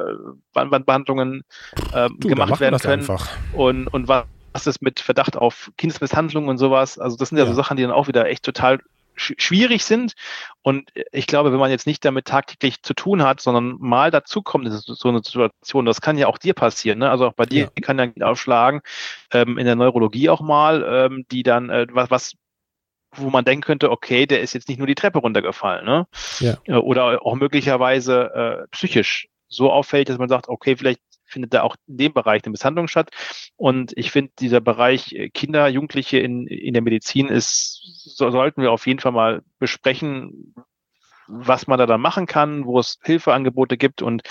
wann, 0.53 0.71
wann 0.71 0.85
Behandlungen 0.85 1.43
äh, 1.93 2.07
du, 2.19 2.29
gemacht 2.29 2.61
werden 2.61 2.79
können? 2.79 3.01
Einfach. 3.01 3.27
Und, 3.51 3.87
und 3.87 4.07
was 4.07 4.23
was 4.53 4.67
ist 4.67 4.81
mit 4.81 4.99
Verdacht 4.99 5.35
auf 5.35 5.71
Kindesmisshandlung 5.77 6.47
und 6.47 6.57
sowas. 6.57 6.99
Also 6.99 7.17
das 7.17 7.29
sind 7.29 7.37
ja, 7.37 7.43
ja. 7.43 7.49
so 7.49 7.55
Sachen, 7.55 7.77
die 7.77 7.83
dann 7.83 7.91
auch 7.91 8.07
wieder 8.07 8.27
echt 8.27 8.43
total 8.43 8.79
schwierig 9.15 9.83
sind. 9.85 10.13
Und 10.63 10.89
ich 11.11 11.27
glaube, 11.27 11.51
wenn 11.51 11.59
man 11.59 11.69
jetzt 11.69 11.85
nicht 11.85 12.03
damit 12.03 12.25
tagtäglich 12.25 12.81
zu 12.81 12.93
tun 12.93 13.23
hat, 13.23 13.41
sondern 13.41 13.75
mal 13.79 14.11
dazukommt, 14.11 14.67
ist 14.67 14.85
so 14.85 15.09
eine 15.09 15.21
Situation, 15.23 15.85
das 15.85 16.01
kann 16.01 16.17
ja 16.17 16.27
auch 16.27 16.37
dir 16.37 16.53
passieren. 16.53 16.99
Ne? 16.99 17.09
Also 17.09 17.27
auch 17.27 17.33
bei 17.33 17.45
dir 17.45 17.63
ja. 17.63 17.81
kann 17.81 17.99
ja 17.99 18.25
aufschlagen, 18.25 18.81
ähm, 19.31 19.57
in 19.57 19.65
der 19.65 19.75
Neurologie 19.75 20.29
auch 20.29 20.41
mal, 20.41 20.83
ähm, 20.87 21.25
die 21.31 21.43
dann, 21.43 21.69
äh, 21.69 21.87
was, 21.91 22.09
was 22.09 22.33
wo 23.15 23.29
man 23.29 23.45
denken 23.45 23.61
könnte, 23.61 23.91
okay, 23.91 24.25
der 24.25 24.41
ist 24.41 24.53
jetzt 24.53 24.67
nicht 24.67 24.79
nur 24.79 24.87
die 24.87 24.95
Treppe 24.95 25.19
runtergefallen, 25.19 25.85
ne? 25.85 26.07
Ja. 26.39 26.57
Äh, 26.65 26.73
oder 26.73 27.23
auch 27.23 27.35
möglicherweise 27.35 28.63
äh, 28.63 28.67
psychisch 28.71 29.27
so 29.47 29.71
auffällt, 29.71 30.09
dass 30.09 30.17
man 30.17 30.29
sagt, 30.29 30.49
okay, 30.49 30.75
vielleicht 30.75 30.99
findet 31.33 31.53
da 31.53 31.63
auch 31.63 31.75
in 31.87 31.97
dem 31.97 32.13
Bereich 32.13 32.43
eine 32.43 32.51
Misshandlung 32.51 32.87
statt. 32.87 33.09
Und 33.57 33.91
ich 33.97 34.11
finde, 34.11 34.31
dieser 34.39 34.61
Bereich 34.61 35.11
äh, 35.13 35.29
Kinder, 35.29 35.67
Jugendliche 35.67 36.19
in, 36.19 36.47
in 36.47 36.73
der 36.73 36.83
Medizin 36.83 37.27
ist, 37.27 37.81
so, 38.15 38.31
sollten 38.31 38.61
wir 38.61 38.71
auf 38.71 38.87
jeden 38.87 38.99
Fall 38.99 39.11
mal 39.11 39.41
besprechen, 39.59 40.55
was 41.27 41.67
man 41.67 41.79
da 41.79 41.85
dann 41.85 42.01
machen 42.01 42.25
kann, 42.25 42.65
wo 42.65 42.79
es 42.79 42.99
Hilfeangebote 43.03 43.77
gibt 43.77 44.01
und 44.01 44.23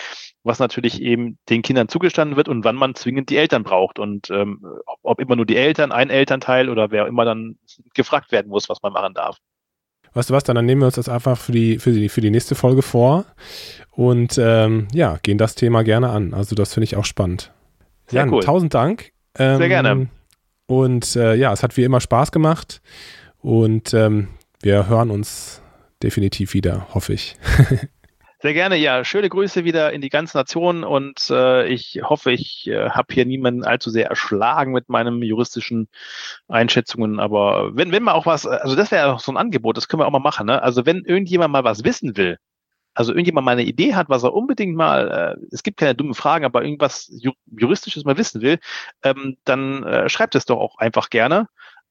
was 0.42 0.59
natürlich 0.59 1.00
eben 1.00 1.38
den 1.48 1.62
Kindern 1.62 1.88
zugestanden 1.88 2.36
wird 2.36 2.48
und 2.48 2.64
wann 2.64 2.76
man 2.76 2.94
zwingend 2.94 3.30
die 3.30 3.36
Eltern 3.36 3.62
braucht 3.62 3.98
und 3.98 4.30
ähm, 4.30 4.64
ob 5.03 5.20
immer 5.20 5.36
nur 5.36 5.46
die 5.46 5.57
Eltern, 5.57 5.92
ein 5.92 6.11
Elternteil 6.11 6.68
oder 6.68 6.90
wer 6.90 7.07
immer 7.07 7.24
dann 7.24 7.59
gefragt 7.94 8.32
werden 8.32 8.48
muss, 8.48 8.68
was 8.68 8.82
man 8.82 8.92
machen 8.92 9.14
darf. 9.14 9.38
Weißt 10.14 10.28
du 10.28 10.34
was, 10.34 10.44
dann 10.44 10.62
nehmen 10.64 10.82
wir 10.82 10.86
uns 10.86 10.96
das 10.96 11.09
einfach 11.09 11.38
für 11.38 11.53
die, 11.53 11.78
für 11.78 11.92
die, 11.92 12.09
für 12.11 12.20
die 12.20 12.30
nächste 12.30 12.55
Folge 12.55 12.82
vor 12.82 13.24
und 13.93 14.38
ähm, 14.38 14.88
ja, 14.93 15.18
gehen 15.22 15.38
das 15.38 15.55
Thema 15.55 15.84
gerne 15.84 16.11
an. 16.11 16.34
Also 16.34 16.55
das 16.55 16.74
finde 16.74 16.84
ich 16.84 16.97
auch 16.97 17.05
spannend. 17.05 17.53
Sehr 18.07 18.20
Jan, 18.20 18.32
cool. 18.32 18.43
tausend 18.43 18.74
Dank. 18.74 19.12
Ähm, 19.38 19.59
Sehr 19.59 19.68
gerne. 19.68 20.09
Und 20.66 21.16
äh, 21.16 21.34
ja, 21.34 21.53
es 21.53 21.62
hat 21.62 21.76
wie 21.76 21.84
immer 21.84 22.01
Spaß 22.01 22.32
gemacht 22.32 22.80
und 23.40 23.93
ähm, 23.95 24.28
wir 24.62 24.88
hören 24.88 25.11
uns 25.11 25.62
definitiv 26.03 26.55
wieder, 26.55 26.86
hoffe 26.95 27.12
ich. 27.12 27.36
Sehr 28.43 28.55
gerne, 28.55 28.74
ja. 28.76 29.05
Schöne 29.05 29.28
Grüße 29.28 29.64
wieder 29.64 29.93
in 29.93 30.01
die 30.01 30.09
ganze 30.09 30.36
Nation 30.36 30.82
und 30.82 31.30
äh, 31.30 31.68
ich 31.68 32.01
hoffe, 32.03 32.32
ich 32.32 32.66
äh, 32.66 32.90
habe 32.90 33.14
hier 33.14 33.24
niemanden 33.24 33.62
allzu 33.62 33.88
sehr 33.88 34.09
erschlagen 34.09 34.72
mit 34.72 34.88
meinen 34.88 35.22
juristischen 35.22 35.86
Einschätzungen. 36.49 37.20
Aber 37.20 37.76
wenn, 37.76 37.93
wenn 37.93 38.03
man 38.03 38.14
auch 38.14 38.26
was, 38.26 38.45
also 38.45 38.74
das 38.74 38.90
wäre 38.90 39.07
ja 39.07 39.12
auch 39.12 39.20
so 39.20 39.30
ein 39.30 39.36
Angebot, 39.36 39.76
das 39.76 39.86
können 39.86 40.01
wir 40.01 40.07
auch 40.07 40.12
mal 40.12 40.18
machen. 40.18 40.47
Ne? 40.47 40.61
Also 40.61 40.84
wenn 40.86 41.05
irgendjemand 41.05 41.53
mal 41.53 41.62
was 41.62 41.84
wissen 41.84 42.16
will, 42.16 42.36
also 42.95 43.12
irgendjemand 43.12 43.45
mal 43.45 43.53
eine 43.53 43.64
Idee 43.64 43.95
hat, 43.95 44.09
was 44.09 44.22
er 44.22 44.34
unbedingt 44.34 44.76
mal, 44.76 45.36
äh, 45.40 45.47
es 45.51 45.62
gibt 45.62 45.78
keine 45.78 45.95
dummen 45.95 46.14
Fragen, 46.14 46.45
aber 46.45 46.62
irgendwas 46.62 47.11
Juristisches 47.47 48.05
mal 48.05 48.18
wissen 48.18 48.43
will, 48.43 48.59
ähm, 49.03 49.36
dann 49.45 49.82
äh, 49.84 50.09
schreibt 50.09 50.34
es 50.34 50.45
doch 50.45 50.59
auch 50.59 50.78
einfach 50.78 51.11
gerne. 51.11 51.49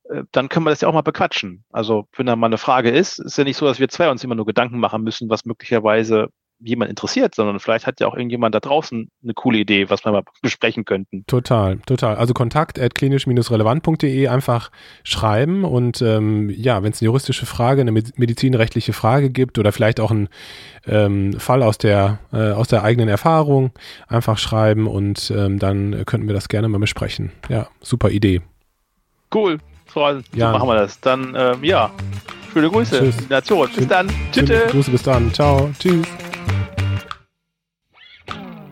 Äh, 0.10 0.24
dann 0.32 0.50
können 0.50 0.66
wir 0.66 0.70
das 0.70 0.82
ja 0.82 0.88
auch 0.88 0.94
mal 0.94 1.02
bequatschen. 1.02 1.64
Also 1.72 2.08
wenn 2.16 2.26
da 2.26 2.36
mal 2.36 2.48
eine 2.48 2.58
Frage 2.58 2.90
ist, 2.92 3.20
ist 3.20 3.38
ja 3.38 3.44
nicht 3.44 3.58
so, 3.58 3.66
dass 3.66 3.80
wir 3.80 3.90
zwei 3.90 4.10
uns 4.10 4.24
immer 4.24 4.36
nur 4.36 4.46
Gedanken 4.46 4.80
machen 4.80 5.04
müssen, 5.04 5.30
was 5.30 5.46
möglicherweise 5.46 6.30
jemand 6.64 6.90
interessiert, 6.90 7.36
sondern 7.36 7.60
vielleicht 7.60 7.88
hat 7.88 8.00
ja 8.00 8.08
auch 8.08 8.16
irgendjemand 8.16 8.56
da 8.56 8.60
draußen 8.60 9.10
eine 9.24 9.34
coole 9.34 9.60
Idee, 9.60 9.90
was 9.90 10.06
wir 10.06 10.12
mal 10.12 10.24
besprechen 10.42 10.86
könnten. 10.86 11.26
Total, 11.28 11.78
total. 11.86 12.16
Also 12.16 12.34
kontakt 12.34 12.80
at 12.80 12.96
klinisch-relevant.de 12.96 14.28
einfach 14.28 14.72
schreiben 15.04 15.64
und 15.64 16.02
ähm, 16.02 16.50
ja, 16.50 16.84
wenn 16.84 16.92
es 16.92 17.02
eine 17.02 17.08
juristische 17.08 17.46
Frage, 17.46 17.82
eine 17.82 17.92
medizinrechtliche 17.92 18.94
Frage 18.94 19.30
gibt 19.30 19.58
oder 19.58 19.72
vielleicht 19.72 20.00
auch 20.00 20.12
einen 20.12 20.30
ähm, 20.86 21.34
Fall 21.40 21.64
aus 21.64 21.78
der, 21.78 22.20
äh, 22.32 22.52
aus 22.52 22.68
der 22.68 22.84
eigenen 22.84 23.10
Erfahrung, 23.10 23.72
einfach 24.08 24.38
schreiben 24.38 24.88
und 24.88 25.32
ähm, 25.36 25.60
dann 25.60 26.06
könnten 26.06 26.28
wir 26.28 26.34
das 26.34 26.48
gerne 26.48 26.68
mal 26.68 26.80
besprechen. 26.80 27.32
Ja, 27.50 27.68
super 27.82 28.10
Idee. 28.10 28.42
Cool, 29.34 29.60
so, 29.94 30.22
ja. 30.34 30.52
machen 30.52 30.68
wir 30.68 30.76
das. 30.76 31.00
Dann, 31.00 31.34
ähm, 31.38 31.64
ja, 31.64 31.92
schöne 32.54 32.70
Grüße. 32.70 33.00
Tschüss. 33.00 33.30
Nation. 33.30 33.70
Bis 33.76 33.88
dann. 33.88 34.10
Tschüss. 34.32 34.50
Grüße, 34.70 34.92
bis 34.92 35.04
dann. 35.04 35.34
Ciao. 35.34 35.70
Tschüss. 35.80 36.08